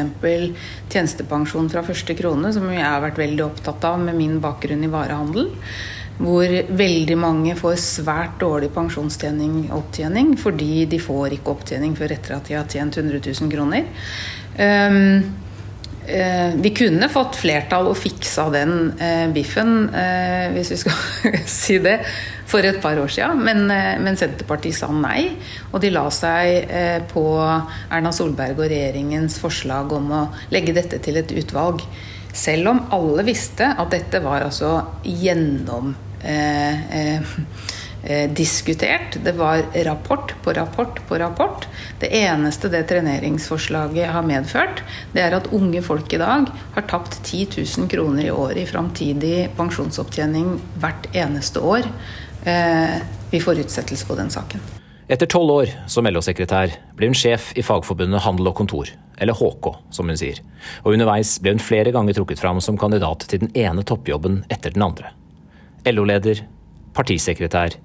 tjenestepensjon 0.94 1.70
fra 1.72 1.82
første 1.82 2.14
krone, 2.14 2.52
som 2.54 2.68
jeg 2.70 2.84
har 2.86 3.02
vært 3.02 3.18
veldig 3.18 3.42
opptatt 3.48 3.86
av 3.88 3.98
med 3.98 4.14
min 4.14 4.36
bakgrunn 4.42 4.86
i 4.86 4.90
varehandel 4.92 5.50
hvor 6.18 6.50
veldig 6.78 7.16
mange 7.18 7.54
får 7.58 7.76
svært 7.78 8.38
dårlig 8.42 8.72
pensjonsopptjening 8.74 10.32
fordi 10.40 10.86
de 10.90 10.98
får 11.02 11.36
ikke 11.36 11.52
opptjening 11.54 11.94
før 11.98 12.14
etter 12.16 12.34
at 12.34 12.48
de 12.48 12.56
har 12.58 12.70
tjent 12.70 12.98
100 12.98 13.20
000 13.22 13.52
kroner. 13.52 13.86
Um, 14.58 15.28
vi 16.58 16.70
kunne 16.76 17.08
fått 17.12 17.36
flertall 17.36 17.90
og 17.90 17.98
fiksa 18.00 18.46
den 18.54 18.72
uh, 18.96 19.26
biffen, 19.34 19.90
uh, 19.92 20.48
hvis 20.54 20.72
vi 20.72 20.78
skal 20.80 20.96
si 21.60 21.76
det, 21.84 21.98
for 22.48 22.64
et 22.64 22.80
par 22.80 22.96
år 22.96 23.12
siden. 23.12 23.42
Men, 23.44 23.66
men, 24.02 24.16
Senterpartiet 24.16 24.78
sa 24.78 24.88
nei, 24.94 25.34
og 25.68 25.82
de 25.84 25.92
la 25.92 26.06
seg 26.14 26.72
på 27.10 27.24
Erna 27.36 28.12
Solberg 28.16 28.56
og 28.56 28.70
regjeringens 28.72 29.36
forslag 29.42 29.92
om 29.92 30.08
å 30.16 30.24
legge 30.54 30.72
dette 30.76 31.02
til 31.04 31.20
et 31.20 31.36
utvalg. 31.42 31.84
Selv 32.32 32.72
om 32.72 32.84
alle 32.96 33.28
visste 33.28 33.68
at 33.76 33.92
dette 33.92 34.24
var 34.24 34.48
altså 34.48 34.78
gjennom 35.04 35.92
Eh, 36.20 36.72
eh, 36.98 37.16
eh, 37.16 37.22
diskutert. 38.36 39.18
Det 39.24 39.32
var 39.36 39.64
rapport 39.84 40.34
på 40.44 40.52
rapport 40.54 41.00
på 41.08 41.18
rapport. 41.18 41.66
Det 42.00 42.08
eneste 42.14 42.70
det 42.70 42.84
treneringsforslaget 42.88 44.12
har 44.14 44.22
medført, 44.22 44.82
det 45.12 45.24
er 45.26 45.34
at 45.36 45.50
unge 45.52 45.82
folk 45.82 46.12
i 46.14 46.20
dag 46.22 46.46
har 46.76 46.88
tapt 46.88 47.18
10 47.24 47.48
000 47.58 47.90
kroner 47.90 48.28
i 48.28 48.30
året 48.30 48.62
i 48.62 48.66
framtidig 48.70 49.48
pensjonsopptjening 49.58 50.54
hvert 50.78 51.10
eneste 51.12 51.60
år. 51.60 51.90
Vi 53.30 53.40
får 53.42 53.64
utsettelse 53.66 54.06
på 54.06 54.16
den 54.16 54.30
saken. 54.30 54.62
Etter 55.08 55.26
tolv 55.26 55.50
år 55.50 55.70
som 55.88 56.04
LO-sekretær 56.04 56.74
ble 56.96 57.08
hun 57.08 57.16
sjef 57.16 57.54
i 57.56 57.62
Fagforbundet 57.64 58.20
Handel 58.26 58.50
og 58.50 58.58
Kontor, 58.58 58.90
eller 59.16 59.32
HK, 59.32 59.70
som 59.90 60.10
hun 60.10 60.18
sier. 60.20 60.42
Og 60.84 60.92
underveis 60.92 61.38
ble 61.40 61.54
hun 61.56 61.62
flere 61.64 61.94
ganger 61.96 62.18
trukket 62.18 62.42
fram 62.42 62.60
som 62.60 62.76
kandidat 62.76 63.24
til 63.24 63.40
den 63.46 63.54
ene 63.56 63.84
toppjobben 63.88 64.42
etter 64.52 64.74
den 64.76 64.84
andre. 64.84 65.14
LO-leder, 65.88 66.42
partisekretær, 66.92 67.78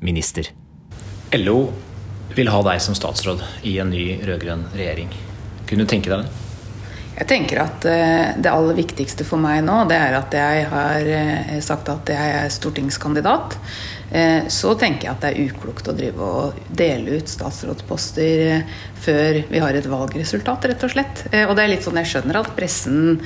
minister. 0.00 0.50
LO 1.36 1.60
vil 2.36 2.50
ha 2.52 2.62
deg 2.66 2.82
som 2.84 2.96
statsråd 2.96 3.44
i 3.66 3.78
en 3.82 3.92
ny 3.92 4.18
rød-grønn 4.26 4.68
regjering. 4.74 5.12
Kunne 5.66 5.86
du 5.86 5.90
tenke 5.90 6.12
deg 6.12 6.26
det? 6.26 6.42
Jeg 7.16 7.28
tenker 7.30 7.62
at 7.62 7.84
eh, 7.88 8.34
Det 8.36 8.52
aller 8.52 8.76
viktigste 8.76 9.24
for 9.24 9.40
meg 9.40 9.62
nå, 9.64 9.82
det 9.88 9.96
er 9.96 10.16
at 10.18 10.34
jeg 10.36 10.64
har 10.72 11.12
eh, 11.16 11.54
sagt 11.64 11.88
at 11.92 12.12
jeg 12.12 12.34
er 12.42 12.52
stortingskandidat. 12.52 13.56
eh, 14.10 14.48
så 14.52 14.74
tenker 14.76 15.08
jeg 15.08 15.14
at 15.14 15.24
det 15.24 15.30
er 15.30 15.48
uklokt 15.48 15.88
å 15.88 15.94
drive 15.96 16.26
og 16.26 16.60
dele 16.68 17.16
ut 17.16 17.32
statsrådsposter 17.32 18.44
før 19.00 19.40
vi 19.48 19.64
har 19.64 19.78
et 19.78 19.88
valgresultat, 19.88 20.68
rett 20.68 20.84
og 20.84 20.92
slett. 20.92 21.24
Og 21.46 21.56
det 21.56 21.64
er 21.64 21.72
litt 21.72 21.86
sånn 21.86 22.02
jeg 22.02 22.10
skjønner 22.10 22.40
at 22.40 22.52
pressen 22.56 23.20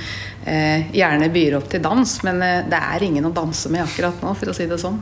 gjerne 0.44 1.28
byr 1.32 1.58
opp 1.58 1.68
til 1.72 1.82
dans, 1.84 2.14
men 2.26 2.40
det 2.68 2.78
er 2.78 3.04
ingen 3.04 3.28
å 3.28 3.32
danse 3.34 3.70
med 3.72 3.84
akkurat 3.84 4.22
nå, 4.24 4.34
for 4.36 4.52
å 4.52 4.56
si 4.56 4.66
det 4.68 4.80
sånn 4.80 4.98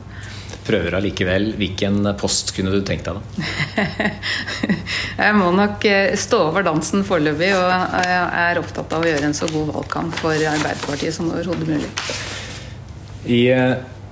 prøver 0.69 0.97
allikevel. 0.99 1.51
Hvilken 1.59 2.13
post 2.21 2.53
kunne 2.55 2.73
du 2.73 2.79
tenkt 2.85 3.09
deg, 3.09 3.19
da? 3.19 3.85
jeg 5.25 5.37
må 5.37 5.51
nok 5.57 5.85
stå 6.21 6.43
over 6.47 6.65
dansen 6.69 7.05
foreløpig, 7.07 7.51
og 7.57 8.01
jeg 8.05 8.25
er 8.45 8.61
opptatt 8.61 8.95
av 8.95 9.05
å 9.05 9.11
gjøre 9.11 9.31
en 9.31 9.37
så 9.37 9.49
god 9.51 9.73
valgkamp 9.75 10.19
for 10.21 10.49
Arbeiderpartiet 10.55 11.17
som 11.17 11.31
overhodet 11.33 11.67
mulig. 11.69 11.93
I 13.29 13.41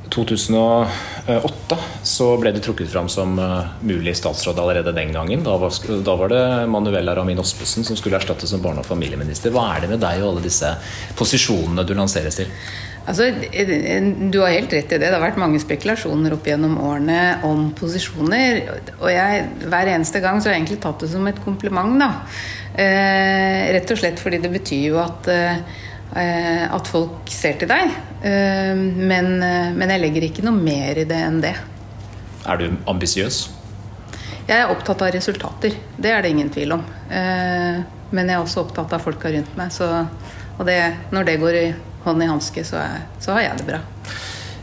2008 0.09 0.87
eh, 1.27 1.79
så 2.03 2.27
ble 2.39 2.51
du 2.55 2.59
trukket 2.63 2.89
fram 2.91 3.09
som 3.11 3.37
eh, 3.39 3.69
mulig 3.87 4.15
statsråd 4.17 4.59
allerede 4.59 4.91
den 4.95 5.13
gangen. 5.13 5.43
Da 5.43 5.57
var, 5.57 5.73
da 6.03 6.15
var 6.15 6.31
det 6.31 6.43
Manuela 6.71 7.15
Ramin 7.15 7.39
Ospesen 7.39 7.83
som 7.87 7.97
skulle 7.99 8.19
erstattes 8.19 8.49
som 8.49 8.61
barne- 8.63 8.83
og 8.83 8.89
familieminister. 8.89 9.53
Hva 9.55 9.69
er 9.75 9.85
det 9.85 9.91
med 9.93 10.03
deg 10.03 10.23
og 10.23 10.33
alle 10.33 10.45
disse 10.47 10.73
posisjonene 11.19 11.85
du 11.87 11.95
lanseres 11.97 12.39
til? 12.39 12.51
Altså, 13.07 13.29
Du 13.31 14.39
har 14.41 14.51
helt 14.51 14.73
rett 14.73 14.91
i 14.91 14.97
det. 14.97 15.07
Det 15.07 15.15
har 15.15 15.23
vært 15.23 15.39
mange 15.39 15.61
spekulasjoner 15.63 16.35
opp 16.35 16.47
gjennom 16.47 16.77
årene 16.83 17.39
om 17.47 17.69
posisjoner. 17.77 18.63
Og 18.99 19.09
jeg, 19.13 19.45
hver 19.63 19.93
eneste 19.95 20.19
gang 20.23 20.41
så 20.41 20.49
har 20.49 20.57
jeg 20.57 20.65
egentlig 20.65 20.81
tatt 20.83 21.05
det 21.05 21.11
som 21.13 21.27
et 21.27 21.43
kompliment. 21.43 21.99
da. 21.99 22.11
Eh, 22.77 23.73
rett 23.77 23.91
og 23.91 23.97
slett 23.97 24.19
fordi 24.19 24.41
det 24.43 24.51
betyr 24.53 24.89
jo 24.91 24.99
at 25.01 25.31
eh, 25.31 25.61
Eh, 26.15 26.63
at 26.71 26.87
folk 26.87 27.27
ser 27.31 27.57
til 27.59 27.69
deg. 27.69 27.91
Eh, 28.23 28.75
men, 28.77 29.33
eh, 29.43 29.73
men, 29.75 29.91
jeg 29.91 30.01
legger 30.01 30.27
ikke 30.29 30.45
noe 30.45 30.55
mer 30.55 31.01
i 31.01 31.05
det 31.07 31.19
enn 31.19 31.41
det. 31.43 31.53
Er 32.47 32.61
du 32.61 32.69
ambisiøs? 32.87 33.49
Jeg 34.47 34.55
er 34.61 34.71
opptatt 34.71 35.03
av 35.03 35.11
resultater. 35.11 35.75
Det 35.99 36.11
er 36.11 36.23
det 36.23 36.31
ingen 36.31 36.49
tvil 36.49 36.77
om. 36.77 36.83
Men 37.09 38.29
jeg 38.29 38.37
er 38.37 38.39
også 38.39 38.61
opptatt 38.63 38.93
av 38.95 39.03
folka 39.03 39.27
rundt 39.33 39.57
meg. 39.59 39.73
Så, 39.75 39.83
og 40.55 40.65
det, 40.65 40.79
når 41.11 41.27
det 41.27 41.39
går 41.41 41.57
i 41.59 41.65
hånd 42.07 42.23
i 42.23 42.31
hanske, 42.31 42.63
så, 42.65 42.81
så 43.21 43.37
har 43.37 43.45
jeg 43.49 43.61
det 43.61 43.69
bra. 43.69 43.83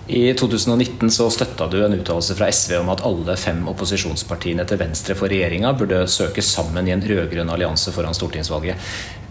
I 0.07 0.35
2019 0.37 1.09
så 1.11 1.31
støtta 1.33 1.65
du 1.73 1.79
en 1.81 1.95
uttalelse 1.97 2.35
fra 2.37 2.51
SV 2.53 2.75
om 2.83 2.91
at 2.93 3.01
alle 3.09 3.39
fem 3.41 3.63
opposisjonspartiene 3.73 4.67
til 4.69 4.81
venstre 4.83 5.17
for 5.17 5.33
regjeringa 5.33 5.71
burde 5.79 6.03
søke 6.13 6.45
sammen 6.45 6.91
i 6.91 6.93
en 6.93 7.05
rød-grønn 7.05 7.53
allianse 7.55 7.93
foran 7.95 8.17
stortingsvalget. 8.17 8.77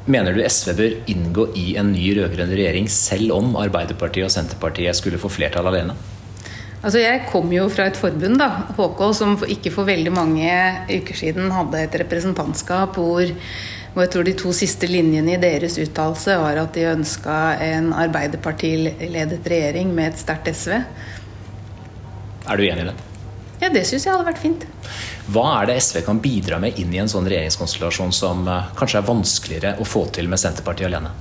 Mener 0.09 0.33
du 0.33 0.41
SV 0.41 0.73
bør 0.79 0.95
inngå 1.13 1.45
i 1.61 1.67
en 1.79 1.93
ny 1.93 2.07
rød-grønn 2.17 2.55
regjering 2.57 2.89
selv 2.91 3.35
om 3.37 3.53
Arbeiderpartiet 3.61 4.25
og 4.25 4.33
Senterpartiet 4.33 4.97
skulle 4.97 5.21
få 5.21 5.29
flertall 5.31 5.69
alene? 5.69 5.93
Altså 6.83 6.99
jeg 6.99 7.21
kom 7.29 7.53
jo 7.53 7.69
fra 7.71 7.85
et 7.87 7.99
forbund, 7.99 8.41
da, 8.41 8.49
HK, 8.75 9.03
som 9.15 9.37
ikke 9.47 9.71
for 9.71 9.87
veldig 9.87 10.11
mange 10.11 10.49
uker 10.89 11.15
siden 11.15 11.53
hadde 11.53 11.85
et 11.85 11.95
representantskap 12.01 12.97
hvor, 12.99 13.29
hvor 13.93 14.07
jeg 14.07 14.13
tror 14.15 14.25
de 14.25 14.33
to 14.37 14.51
siste 14.57 14.89
linjene 14.89 15.35
i 15.35 15.41
deres 15.41 15.77
uttalelse 15.81 16.35
var 16.41 16.57
at 16.63 16.73
de 16.73 16.87
ønska 16.89 17.39
en 17.61 17.91
Arbeiderparti-ledet 17.93 19.45
regjering 19.45 19.93
med 19.93 20.11
et 20.11 20.21
sterkt 20.21 20.49
SV. 20.49 20.79
Er 22.49 22.57
du 22.57 22.65
enig 22.65 22.87
i 22.87 22.87
det? 22.89 22.95
Ja, 23.61 23.69
det 23.71 23.85
syns 23.87 24.07
jeg 24.07 24.11
hadde 24.11 24.27
vært 24.27 24.41
fint. 24.41 24.65
Hva 25.31 25.45
er 25.61 25.69
det 25.69 25.77
SV 25.85 26.01
kan 26.07 26.19
bidra 26.23 26.57
med 26.59 26.79
inn 26.81 26.91
i 26.91 26.99
en 26.99 27.11
sånn 27.11 27.29
regjeringskonstellasjon 27.29 28.11
som 28.15 28.41
eh, 28.49 28.73
kanskje 28.75 28.99
er 28.99 29.07
vanskeligere 29.07 29.75
å 29.79 29.87
få 29.87 30.07
til 30.11 30.27
med 30.31 30.41
Senterpartiet 30.41 30.89
alene? 30.89 31.13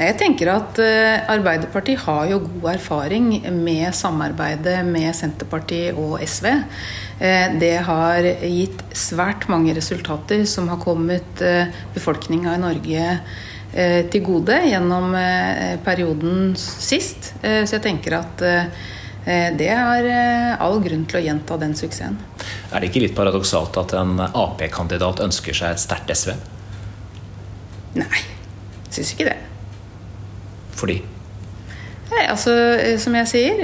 Jeg 0.00 0.16
tenker 0.16 0.48
at 0.48 0.78
eh, 0.80 1.28
Arbeiderpartiet 1.28 2.00
har 2.06 2.30
jo 2.30 2.40
god 2.46 2.70
erfaring 2.72 3.28
med 3.52 3.92
samarbeidet 3.96 4.78
med 4.88 5.10
Senterpartiet 5.16 5.98
og 6.00 6.16
SV. 6.24 6.48
Eh, 7.20 7.58
det 7.60 7.74
har 7.84 8.30
gitt 8.40 8.80
svært 8.96 9.44
mange 9.52 9.74
resultater 9.76 10.46
som 10.48 10.70
har 10.72 10.80
kommet 10.80 11.44
befolkninga 11.94 12.56
i 12.56 12.64
Norge 12.64 13.12
til 13.70 14.24
gode 14.26 14.56
gjennom 14.66 15.12
perioden 15.86 16.56
sist. 16.58 17.28
Så 17.38 17.76
jeg 17.76 17.84
tenker 17.84 18.16
at 18.16 18.42
Eh, 19.24 19.50
det 19.56 19.68
er 19.68 20.06
eh, 20.08 20.62
all 20.64 20.80
grunn 20.80 21.04
til 21.08 21.20
å 21.20 21.24
gjenta 21.24 21.58
den 21.60 21.74
suksessen. 21.76 22.16
Er 22.72 22.80
det 22.80 22.88
ikke 22.88 23.04
litt 23.04 23.16
paradoksalt 23.16 23.76
at 23.82 23.92
en 23.98 24.16
Ap-kandidat 24.24 25.20
ønsker 25.26 25.56
seg 25.56 25.76
et 25.76 25.82
sterkt 25.82 26.12
SV? 26.14 26.32
Nei, 28.00 28.24
syns 28.88 29.12
ikke 29.12 29.28
det. 29.28 29.38
Fordi? 30.80 30.98
Nei, 32.10 32.22
altså, 32.24 32.54
eh, 32.74 32.96
som 32.98 33.14
jeg 33.14 33.28
sier, 33.30 33.60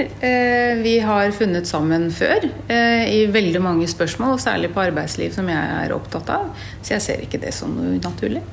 vi 0.79 0.93
har 1.03 1.33
funnet 1.35 1.67
sammen 1.67 2.07
før 2.15 2.45
i 2.47 3.25
veldig 3.33 3.59
mange 3.63 3.89
spørsmål, 3.91 4.37
og 4.37 4.43
særlig 4.43 4.69
på 4.75 4.85
arbeidsliv, 4.85 5.33
som 5.35 5.49
jeg 5.51 5.73
er 5.81 5.95
opptatt 5.95 6.29
av. 6.31 6.53
Så 6.79 6.95
jeg 6.95 7.03
ser 7.03 7.25
ikke 7.25 7.41
det 7.41 7.51
som 7.57 7.73
noe 7.75 7.97
unaturlig. 7.97 8.45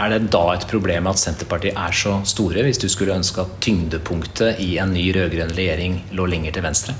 Er 0.00 0.14
det 0.14 0.30
da 0.32 0.42
et 0.54 0.66
problem 0.70 1.08
at 1.10 1.20
Senterpartiet 1.20 1.78
er 1.78 1.94
så 1.94 2.16
store, 2.28 2.64
hvis 2.66 2.80
du 2.80 2.88
skulle 2.90 3.16
ønske 3.18 3.42
at 3.42 3.54
tyngdepunktet 3.64 4.62
i 4.64 4.72
en 4.82 4.94
ny 4.94 5.10
rød-grønn 5.16 5.54
regjering 5.56 6.00
lå 6.16 6.26
lenger 6.30 6.56
til 6.56 6.66
venstre? 6.66 6.96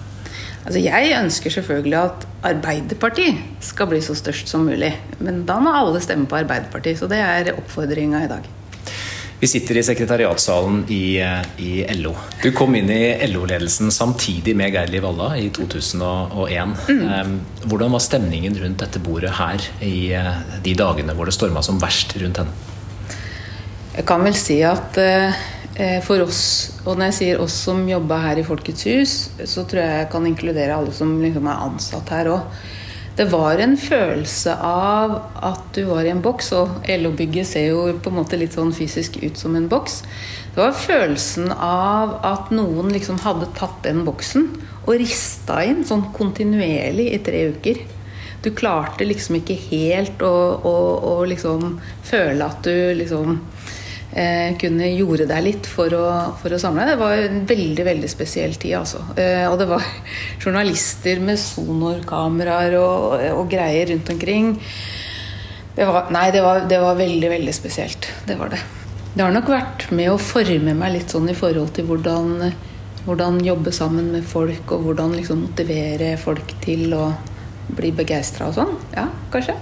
Altså 0.61 0.81
Jeg 0.85 1.15
ønsker 1.17 1.55
selvfølgelig 1.55 1.97
at 1.97 2.27
Arbeiderpartiet 2.51 3.39
skal 3.65 3.89
bli 3.89 4.01
så 4.05 4.15
størst 4.19 4.51
som 4.51 4.67
mulig. 4.69 4.93
Men 5.19 5.45
da 5.49 5.57
må 5.63 5.73
alle 5.73 6.03
stemme 6.05 6.29
på 6.29 6.37
Arbeiderpartiet. 6.43 7.01
Så 7.01 7.09
det 7.09 7.21
er 7.25 7.55
oppfordringa 7.57 8.25
i 8.27 8.31
dag. 8.31 8.49
Vi 9.41 9.49
sitter 9.49 9.79
i 9.81 9.83
sekretariatsalen 9.83 10.83
i, 10.93 11.17
i 11.57 11.85
LO. 11.97 12.11
Du 12.43 12.51
kom 12.53 12.75
inn 12.77 12.91
i 12.93 13.27
LO-ledelsen 13.31 13.89
samtidig 13.89 14.53
med 14.57 14.75
Geir 14.75 14.91
Liv 14.93 15.07
Valla 15.07 15.31
i 15.41 15.47
2001. 15.57 16.75
Mm. 16.91 17.39
Hvordan 17.65 17.95
var 17.97 18.05
stemningen 18.05 18.59
rundt 18.61 18.85
dette 18.85 19.01
bordet 19.01 19.33
her 19.39 19.65
i 19.81 20.11
eh, 20.13 20.35
de 20.61 20.75
dagene 20.77 21.17
hvor 21.17 21.31
det 21.31 21.33
storma 21.39 21.63
som 21.65 21.81
verst 21.81 22.13
rundt 22.21 22.43
henne? 22.43 22.53
Jeg 23.95 24.05
kan 24.09 24.23
vel 24.29 24.37
si 24.37 24.59
at 24.61 25.01
eh, 25.01 25.41
eh, 25.81 25.97
for 26.05 26.21
oss, 26.27 26.43
og 26.85 26.99
når 26.99 27.09
jeg 27.09 27.17
sier 27.23 27.41
oss 27.41 27.57
som 27.65 27.81
jobba 27.89 28.21
her 28.27 28.43
i 28.43 28.45
Folkets 28.45 28.85
hus, 28.93 29.17
så 29.41 29.65
tror 29.65 29.83
jeg 29.83 30.03
jeg 30.03 30.11
kan 30.13 30.29
inkludere 30.29 30.77
alle 30.77 30.93
som 30.93 31.17
liksom 31.25 31.49
er 31.49 31.65
ansatt 31.65 32.13
her 32.13 32.31
òg. 32.37 32.61
Det 33.17 33.27
var 33.33 33.59
en 33.61 33.75
følelse 33.77 34.55
av 34.65 35.17
at 35.45 35.65
du 35.77 35.83
var 35.89 36.07
i 36.07 36.13
en 36.13 36.23
boks, 36.25 36.53
og 36.57 36.87
LO-bygget 36.89 37.49
ser 37.51 37.67
jo 37.73 37.83
på 38.01 38.13
en 38.13 38.19
måte 38.21 38.39
litt 38.41 38.55
sånn 38.57 38.73
fysisk 38.75 39.19
ut 39.21 39.41
som 39.41 39.57
en 39.59 39.69
boks. 39.71 40.01
Det 40.55 40.63
var 40.63 40.77
følelsen 40.79 41.51
av 41.55 42.17
at 42.27 42.53
noen 42.55 42.93
liksom 42.95 43.21
hadde 43.27 43.51
tatt 43.59 43.83
den 43.85 44.05
boksen 44.07 44.49
og 44.87 44.97
rista 45.03 45.61
inn 45.67 45.85
sånn 45.87 46.09
kontinuerlig 46.17 47.11
i 47.15 47.21
tre 47.27 47.45
uker. 47.53 47.83
Du 48.41 48.51
klarte 48.57 49.05
liksom 49.05 49.37
ikke 49.37 49.59
helt 49.69 50.23
å, 50.25 50.35
å, 50.65 50.77
å 51.13 51.15
liksom 51.29 51.77
føle 52.07 52.47
at 52.47 52.65
du 52.65 52.95
liksom 52.97 53.37
kunne 54.59 54.89
jorde 54.91 55.29
deg 55.31 55.45
litt 55.45 55.69
for 55.71 55.93
å, 55.95 56.07
for 56.41 56.51
å, 56.51 56.59
samle. 56.59 56.89
Det 56.89 56.97
var 56.99 57.15
en 57.15 57.45
veldig 57.47 57.85
veldig 57.87 58.11
spesiell 58.11 58.57
tid. 58.59 58.75
Altså. 58.81 59.05
Eh, 59.15 59.45
og 59.47 59.59
det 59.61 59.69
var 59.71 59.87
journalister 60.43 61.23
med 61.23 61.39
sonorkameraer 61.39 62.75
og, 62.81 63.23
og, 63.37 63.45
greier 63.53 63.93
rundt 63.93 64.11
omkring. 64.11 64.53
Det 65.77 65.87
var, 65.87 66.11
nei, 66.13 66.27
det 66.35 66.43
var, 66.45 66.67
det 66.69 66.81
var, 66.83 66.99
veldig, 66.99 67.31
veldig 67.37 67.55
spesielt. 67.55 68.11
Det 68.27 68.37
var 68.41 68.51
det. 68.53 68.61
Det 69.15 69.23
har 69.25 69.35
nok 69.35 69.49
vært 69.51 69.89
med 69.95 70.11
å 70.13 70.21
forme 70.23 70.75
meg 70.79 70.97
litt 70.97 71.15
sånn 71.15 71.31
i 71.31 71.39
forhold 71.39 71.73
til 71.75 71.87
hvordan, 71.89 72.51
hvordan 73.07 73.41
jobbe 73.47 73.73
sammen 73.75 74.11
med 74.15 74.27
folk, 74.27 74.75
og 74.75 74.87
hvordan 74.87 75.17
liksom 75.19 75.47
motivere 75.47 76.17
folk 76.21 76.55
til 76.63 76.91
å 76.99 77.13
bli 77.79 77.95
begeistra 77.95 78.51
og 78.51 78.59
sånn. 78.59 78.75
Ja, 78.95 79.07
kanskje. 79.31 79.57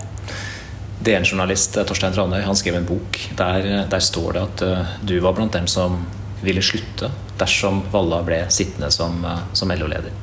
DN-journalist 0.98 1.78
Torstein 1.86 2.14
Tranøy 2.14 2.40
han 2.42 2.56
skrev 2.58 2.78
en 2.78 2.88
bok. 2.88 3.20
Der, 3.38 3.68
der, 3.90 4.02
står 4.02 4.34
det 4.34 4.42
at 4.42 4.64
uh, 4.66 4.96
du 5.06 5.18
var 5.22 5.36
blant 5.36 5.54
dem 5.54 5.68
som 5.70 6.00
ville 6.42 6.62
slutte 6.62 7.10
dersom 7.38 7.84
Valla 7.92 8.20
ble 8.26 8.44
sittende 8.50 8.90
som, 8.94 9.22
som 9.54 9.70
LO-leder. 9.70 10.14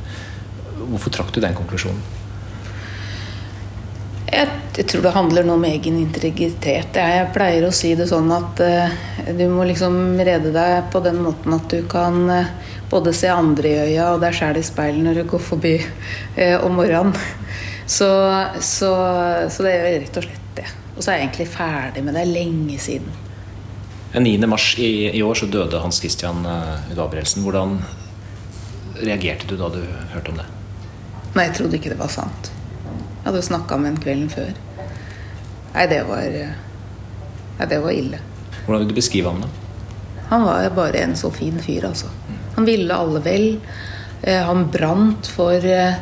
Hvorfor 0.85 1.11
trakk 1.15 1.31
du 1.35 1.41
den 1.43 1.55
konklusjonen? 1.55 2.03
Jeg, 4.25 4.51
jeg, 4.75 4.87
tror 4.91 5.05
det 5.05 5.15
handler 5.15 5.47
noe 5.47 5.55
om 5.59 5.67
egen 5.67 5.99
integritet. 6.01 6.97
Jeg 6.97 7.27
pleier 7.35 7.67
å 7.67 7.73
si 7.75 7.93
det 7.95 8.09
sånn 8.09 8.31
at 8.35 8.59
du 9.37 9.45
må 9.51 9.67
liksom 9.67 10.19
rede 10.27 10.51
deg 10.55 10.89
på 10.91 10.99
den 11.05 11.21
måten 11.23 11.55
at 11.55 11.71
du 11.71 11.85
kan 11.91 12.19
både 12.91 13.15
se 13.15 13.31
andre 13.31 13.71
i 13.71 13.83
øya 13.93 14.11
og 14.15 14.23
deg 14.25 14.35
sjæl 14.35 14.59
i 14.59 14.65
speilet 14.65 15.07
når 15.07 15.21
du 15.21 15.29
går 15.31 15.45
forbi 15.51 15.75
om 16.65 16.79
morgenen. 16.81 17.15
Så, 17.85 18.09
så, 18.59 18.91
så 19.51 19.67
det 19.67 19.77
er 19.77 20.01
rett 20.01 20.19
og 20.19 20.27
slett 20.27 20.44
og 20.63 21.03
så 21.03 21.11
er 21.11 21.17
jeg 21.17 21.27
egentlig 21.27 21.47
ferdig 21.51 22.03
med 22.05 22.15
det 22.15 22.25
lenge 22.29 22.77
siden. 22.79 23.09
Den 24.13 24.23
9. 24.23 24.47
mars 24.47 24.69
i, 24.79 25.09
i, 25.11 25.21
år 25.21 25.35
så 25.35 25.49
døde 25.51 25.81
Hans 25.83 25.99
Christian 25.99 26.45
uh, 26.47 26.95
Gabrielsen. 26.95 27.43
Hvordan 27.43 27.81
reagerte 29.01 29.49
du 29.49 29.57
da 29.59 29.67
du 29.73 29.81
hørte 30.13 30.31
om 30.31 30.39
det? 30.39 30.45
Nei, 31.35 31.49
Jeg 31.49 31.55
trodde 31.57 31.75
ikke 31.75 31.91
det 31.91 31.99
var 31.99 32.13
sant. 32.13 32.51
Jeg 32.87 33.25
hadde 33.27 33.41
jo 33.41 33.49
snakka 33.49 33.77
med 33.81 33.91
ham 33.91 33.99
kvelden 33.99 34.29
før. 34.31 34.53
Nei, 35.73 35.85
det 35.91 35.99
var 36.07 36.23
Nei, 37.59 37.67
det 37.71 37.79
var 37.83 37.91
ille. 37.91 38.19
Hvordan 38.65 38.81
vil 38.81 38.89
du 38.91 38.97
beskrive 38.97 39.31
ham 39.31 39.43
da? 39.43 39.51
Han 40.29 40.43
var 40.47 40.69
bare 40.75 41.03
en 41.03 41.15
så 41.15 41.29
fin 41.31 41.59
fyr, 41.61 41.85
altså. 41.85 42.09
Han 42.55 42.65
ville 42.65 42.95
alle 42.95 43.21
vel. 43.23 43.59
Eh, 44.21 44.41
han 44.41 44.69
brant 44.71 45.27
for, 45.27 45.65
eh, 45.65 45.93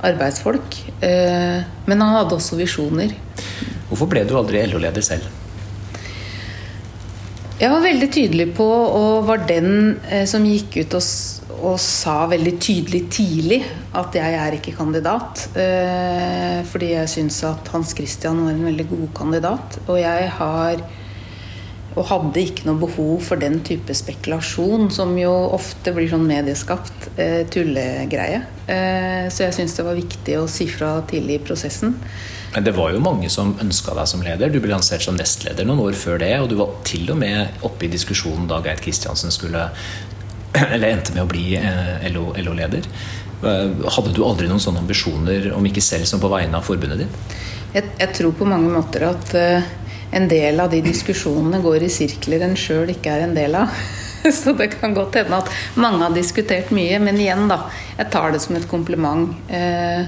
arbeidsfolk. 0.00 0.92
Eh, 1.00 1.62
men 1.86 2.00
han 2.00 2.14
hadde 2.14 2.36
også 2.36 2.56
visjoner. 2.56 3.14
Hvorfor 3.90 4.06
ble 4.06 4.22
du 4.22 4.36
aldri 4.38 4.62
LO-leder 4.70 5.02
selv? 5.02 5.26
Jeg 7.60 7.68
var 7.68 7.82
veldig 7.84 8.06
tydelig 8.08 8.46
på, 8.56 8.64
og 8.64 9.26
var 9.28 9.42
den 9.48 9.98
eh, 10.08 10.22
som 10.30 10.46
gikk 10.48 10.78
ut 10.78 10.94
og, 10.96 11.08
og, 11.58 11.74
sa 11.82 12.22
veldig 12.30 12.54
tydelig 12.62 13.02
tidlig 13.12 13.58
at 13.98 14.16
jeg 14.16 14.38
er 14.44 14.56
ikke 14.56 14.76
kandidat. 14.78 15.42
Eh, 15.58 16.62
fordi 16.70 16.94
jeg 16.94 17.12
syns 17.12 17.42
at 17.50 17.68
Hans 17.74 17.92
Christian 17.98 18.40
var 18.46 18.54
en 18.54 18.64
veldig 18.70 18.88
god 18.94 19.04
kandidat. 19.18 19.78
Og 19.90 20.00
jeg 20.00 20.32
har 20.38 20.86
og 21.98 22.06
hadde 22.06 22.38
ikke 22.46 22.68
noe 22.68 22.78
behov 22.78 23.16
for 23.26 23.42
den 23.42 23.58
type 23.66 23.92
spekulasjon, 23.98 24.86
som 24.94 25.10
jo 25.18 25.32
ofte 25.50 25.90
blir 25.92 26.06
sånn 26.08 26.28
medieskapt 26.30 27.10
eh, 27.18 27.42
tullegreie. 27.50 28.44
Så 28.70 29.42
jeg 29.42 29.56
syns 29.56 29.74
det 29.74 29.82
var 29.82 29.98
viktig 29.98 30.36
å 30.38 30.46
si 30.48 30.68
fra 30.70 31.00
tidlig 31.10 31.40
i 31.40 31.46
prosessen. 31.48 31.96
Men 32.54 32.66
det 32.66 32.74
var 32.74 32.90
jo 32.90 33.02
mange 33.02 33.30
som 33.30 33.52
ønska 33.62 33.94
deg 33.94 34.08
som 34.10 34.22
leder. 34.26 34.50
Du 34.50 34.58
ble 34.58 34.72
lansert 34.72 35.04
som 35.04 35.18
nestleder 35.18 35.66
noen 35.68 35.84
år 35.84 35.98
før 35.98 36.18
det, 36.22 36.32
og 36.42 36.50
du 36.50 36.56
var 36.58 36.74
til 36.88 37.06
og 37.12 37.20
med 37.20 37.62
oppe 37.66 37.86
i 37.86 37.92
diskusjonen 37.92 38.48
da 38.50 38.58
Geit 38.64 38.82
Kristiansen 38.82 39.30
skulle 39.34 39.68
eller 40.74 40.88
endte 40.90 41.14
med 41.14 41.24
å 41.24 41.30
bli 41.30 41.54
eh, 41.60 42.08
LO-leder. 42.10 42.86
LO 42.90 43.20
hadde 43.40 44.12
du 44.12 44.22
aldri 44.24 44.48
noen 44.50 44.60
sånne 44.60 44.82
ambisjoner, 44.82 45.50
om 45.56 45.66
ikke 45.66 45.80
selv 45.84 46.08
som 46.08 46.20
på 46.20 46.28
vegne 46.32 46.58
av 46.58 46.66
forbundet 46.66 47.04
ditt? 47.04 47.36
Jeg, 47.72 47.86
jeg 48.00 48.12
tror 48.18 48.34
på 48.36 48.48
mange 48.48 48.70
måter 48.72 49.06
at 49.08 49.32
uh, 49.38 49.70
en 50.12 50.26
del 50.28 50.60
av 50.60 50.72
de 50.72 50.82
diskusjonene 50.84 51.62
går 51.64 51.86
i 51.86 51.92
sirkler 51.92 52.44
en 52.44 52.58
sjøl 52.58 52.90
ikke 52.92 53.14
er 53.14 53.28
en 53.28 53.36
del 53.36 53.56
av. 53.56 53.72
Så 54.40 54.52
det 54.58 54.72
kan 54.74 54.92
godt 54.96 55.16
hende 55.16 55.38
at 55.40 55.48
mange 55.80 56.02
har 56.02 56.12
diskutert 56.12 56.72
mye, 56.76 56.98
men 57.00 57.20
igjen, 57.20 57.46
da. 57.48 57.62
Jeg 57.96 58.10
tar 58.12 58.34
det 58.34 58.42
som 58.44 58.58
et 58.58 58.68
kompliment. 58.68 59.30
Uh, 59.48 60.04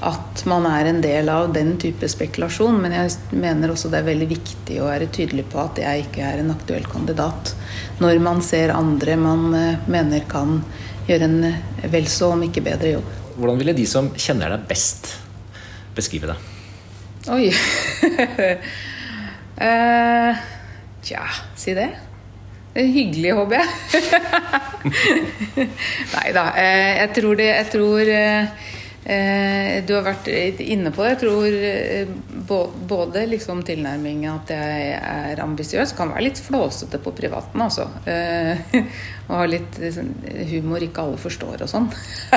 at 0.00 0.44
man 0.48 0.64
er 0.68 0.88
en 0.88 1.00
del 1.04 1.28
av 1.28 1.50
den 1.52 1.74
type 1.80 2.08
spekulasjon. 2.08 2.78
Men 2.82 2.94
jeg 2.96 3.36
mener 3.36 3.72
også 3.72 3.90
det 3.92 4.00
er 4.00 4.08
veldig 4.08 4.28
viktig 4.30 4.80
å 4.80 4.88
være 4.88 5.10
tydelig 5.12 5.44
på 5.52 5.60
at 5.62 5.80
jeg 5.82 6.06
ikke 6.06 6.24
er 6.24 6.40
en 6.40 6.54
aktuell 6.54 6.86
kandidat. 6.88 7.54
Når 8.00 8.20
man 8.24 8.40
ser 8.44 8.72
andre 8.74 9.16
man 9.20 9.54
eh, 9.56 9.88
mener 9.90 10.24
kan 10.30 10.60
gjøre 11.08 11.28
en 11.28 11.44
eh, 11.50 11.88
vel 11.92 12.08
så, 12.08 12.32
om 12.34 12.42
ikke 12.46 12.64
bedre 12.64 12.94
jobb. 12.96 13.08
Hvordan 13.36 13.60
ville 13.60 13.76
de 13.76 13.86
som 13.88 14.10
kjenner 14.16 14.48
deg 14.54 14.68
best, 14.68 15.14
beskrive 15.96 16.32
deg? 16.32 16.38
Oi 17.30 17.50
uh, 19.60 20.32
Tja, 21.04 21.24
si 21.56 21.74
det. 21.76 21.90
Det 22.70 22.84
er 22.84 22.92
hyggelig, 22.94 23.32
håper 23.34 23.60
jeg. 23.60 23.68
Nei 26.14 26.28
da. 26.36 26.44
Jeg 26.54 27.08
tror 27.16 27.34
det 27.40 27.48
Jeg 27.48 27.66
tror 27.72 28.10
Eh, 28.14 28.79
du 29.10 29.94
har 29.96 30.04
vært 30.06 30.28
inne 30.62 30.92
på 30.94 31.02
det. 31.02 31.14
Jeg 31.14 31.20
tror 31.22 31.54
eh, 31.66 32.10
både 32.90 33.24
liksom 33.30 33.62
tilnærmingen 33.66 34.30
at 34.32 34.52
jeg 34.54 34.92
er 34.98 35.42
ambisiøs, 35.42 35.94
kan 35.98 36.12
være 36.12 36.28
litt 36.28 36.40
flåsete 36.42 37.00
på 37.02 37.12
privaten, 37.16 37.62
altså. 37.64 37.88
Eh, 38.06 38.60
og 39.28 39.34
ha 39.34 39.46
litt 39.50 39.80
sånn, 39.80 40.12
humor 40.52 40.84
ikke 40.84 41.04
alle 41.04 41.20
forstår 41.20 41.64
og 41.66 41.72
sånn. 41.72 41.88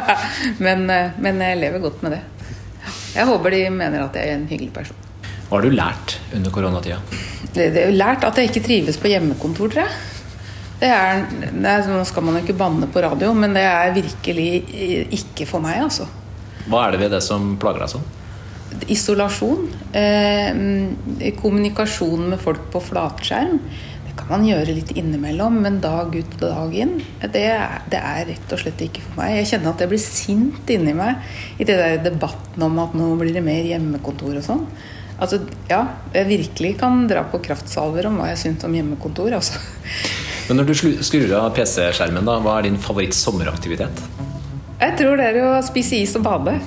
men, 0.66 0.88
men, 0.88 1.44
jeg 1.46 1.62
lever 1.62 1.84
godt 1.84 2.02
med 2.06 2.18
det. 2.18 2.24
Jeg 3.14 3.30
håper 3.30 3.54
de 3.54 3.62
mener 3.74 4.08
at 4.08 4.18
jeg 4.18 4.32
er 4.32 4.40
en 4.40 4.50
hyggelig 4.50 4.74
person. 4.80 5.06
Hva 5.44 5.60
har 5.60 5.68
du 5.68 5.76
lært 5.78 6.18
under 6.34 6.56
koronatida? 6.56 6.98
Lært 7.94 8.26
at 8.26 8.40
jeg 8.40 8.50
ikke 8.50 8.66
trives 8.66 8.98
på 8.98 9.12
hjemmekontor, 9.12 9.70
tror 9.70 9.86
jeg. 9.86 10.10
Det 10.82 10.90
er, 10.90 11.22
det 11.30 11.70
er, 11.70 11.86
nå 11.88 12.02
skal 12.10 12.26
man 12.26 12.40
jo 12.40 12.44
ikke 12.44 12.58
banne 12.60 12.90
på 12.92 13.04
radio, 13.04 13.30
men 13.38 13.54
det 13.56 13.62
er 13.70 13.94
virkelig 13.96 14.50
ikke 15.16 15.46
for 15.48 15.64
meg, 15.64 15.84
altså. 15.86 16.10
Hva 16.70 16.86
er 16.86 16.96
det 16.96 17.02
ved 17.04 17.16
det 17.16 17.24
som 17.26 17.56
plager 17.62 17.84
deg 17.84 17.94
sånn? 17.96 18.06
Isolasjon. 18.92 19.68
Eh, 19.96 21.34
kommunikasjon 21.40 22.30
med 22.32 22.42
folk 22.42 22.70
på 22.74 22.82
flatskjerm. 22.84 23.60
Det 24.08 24.16
kan 24.20 24.30
man 24.30 24.46
gjøre 24.46 24.76
litt 24.78 24.92
innimellom, 24.94 25.56
men 25.66 25.80
dag 25.82 26.14
ut 26.14 26.36
og 26.38 26.44
dag 26.44 26.74
inn, 26.78 27.00
det, 27.24 27.46
det, 27.90 28.00
er 28.00 28.28
rett 28.30 28.52
og 28.54 28.60
slett 28.62 28.84
ikke 28.86 29.02
for 29.02 29.22
meg. 29.24 29.40
Jeg 29.40 29.48
kjenner 29.54 29.74
at 29.74 29.82
jeg 29.82 29.90
blir 29.90 30.04
sint 30.04 30.74
inni 30.76 30.94
meg 30.98 31.24
i 31.58 31.66
det 31.66 31.78
der 31.80 32.04
debatten 32.12 32.62
om 32.68 32.78
at 32.84 32.94
nå 32.98 33.08
blir 33.18 33.34
det 33.34 33.42
mer 33.46 33.66
hjemmekontor 33.66 34.38
og 34.38 34.46
sånn. 34.46 34.68
Altså, 35.18 35.40
ja, 35.70 35.82
jeg 36.14 36.30
virkelig 36.30 36.76
kan 36.82 37.08
dra 37.10 37.24
på 37.30 37.42
kraftsalver 37.42 38.10
om 38.10 38.20
hva 38.22 38.30
jeg 38.32 38.42
syns 38.44 38.66
om 38.68 38.78
hjemmekontor, 38.78 39.34
altså. 39.40 39.62
Men 40.50 40.60
når 40.60 40.70
du 40.70 40.76
skrur 41.06 41.34
av 41.40 41.54
PC-skjermen, 41.58 42.26
da, 42.28 42.38
hva 42.44 42.60
er 42.60 42.68
din 42.68 42.82
favoritt 42.82 43.16
sommeraktivitet? 43.18 44.04
Jeg 44.84 44.98
tror 45.00 45.16
det 45.16 45.26
er 45.32 45.38
å 45.40 45.52
spise 45.64 45.96
is 46.04 46.12
og 46.20 46.26
bade. 46.26 46.58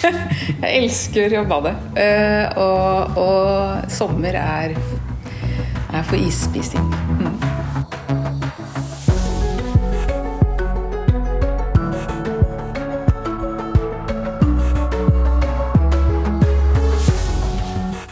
Jeg 0.60 0.72
elsker 0.82 1.38
å 1.40 1.46
bade. 1.48 1.72
Uh, 1.96 2.60
og, 2.60 3.16
og, 3.22 3.88
sommer 3.88 4.36
er, 4.36 4.74
er 5.88 6.04
for 6.04 6.20
isspising. 6.20 6.84
Mm. 7.16 7.32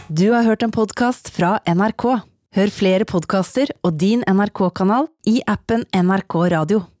Du 0.09 0.31
har 0.33 0.49
hørt 0.49 0.65
en 0.65 0.73
podkast 0.73 1.29
fra 1.37 1.59
NRK. 1.69 2.09
Hør 2.57 2.73
flere 2.73 3.05
podkaster 3.05 3.77
og 3.85 4.01
din 4.01 4.25
NRK-kanal 4.25 5.13
i 5.29 5.43
appen 5.45 5.85
NRK 5.93 6.41
Radio. 6.57 6.89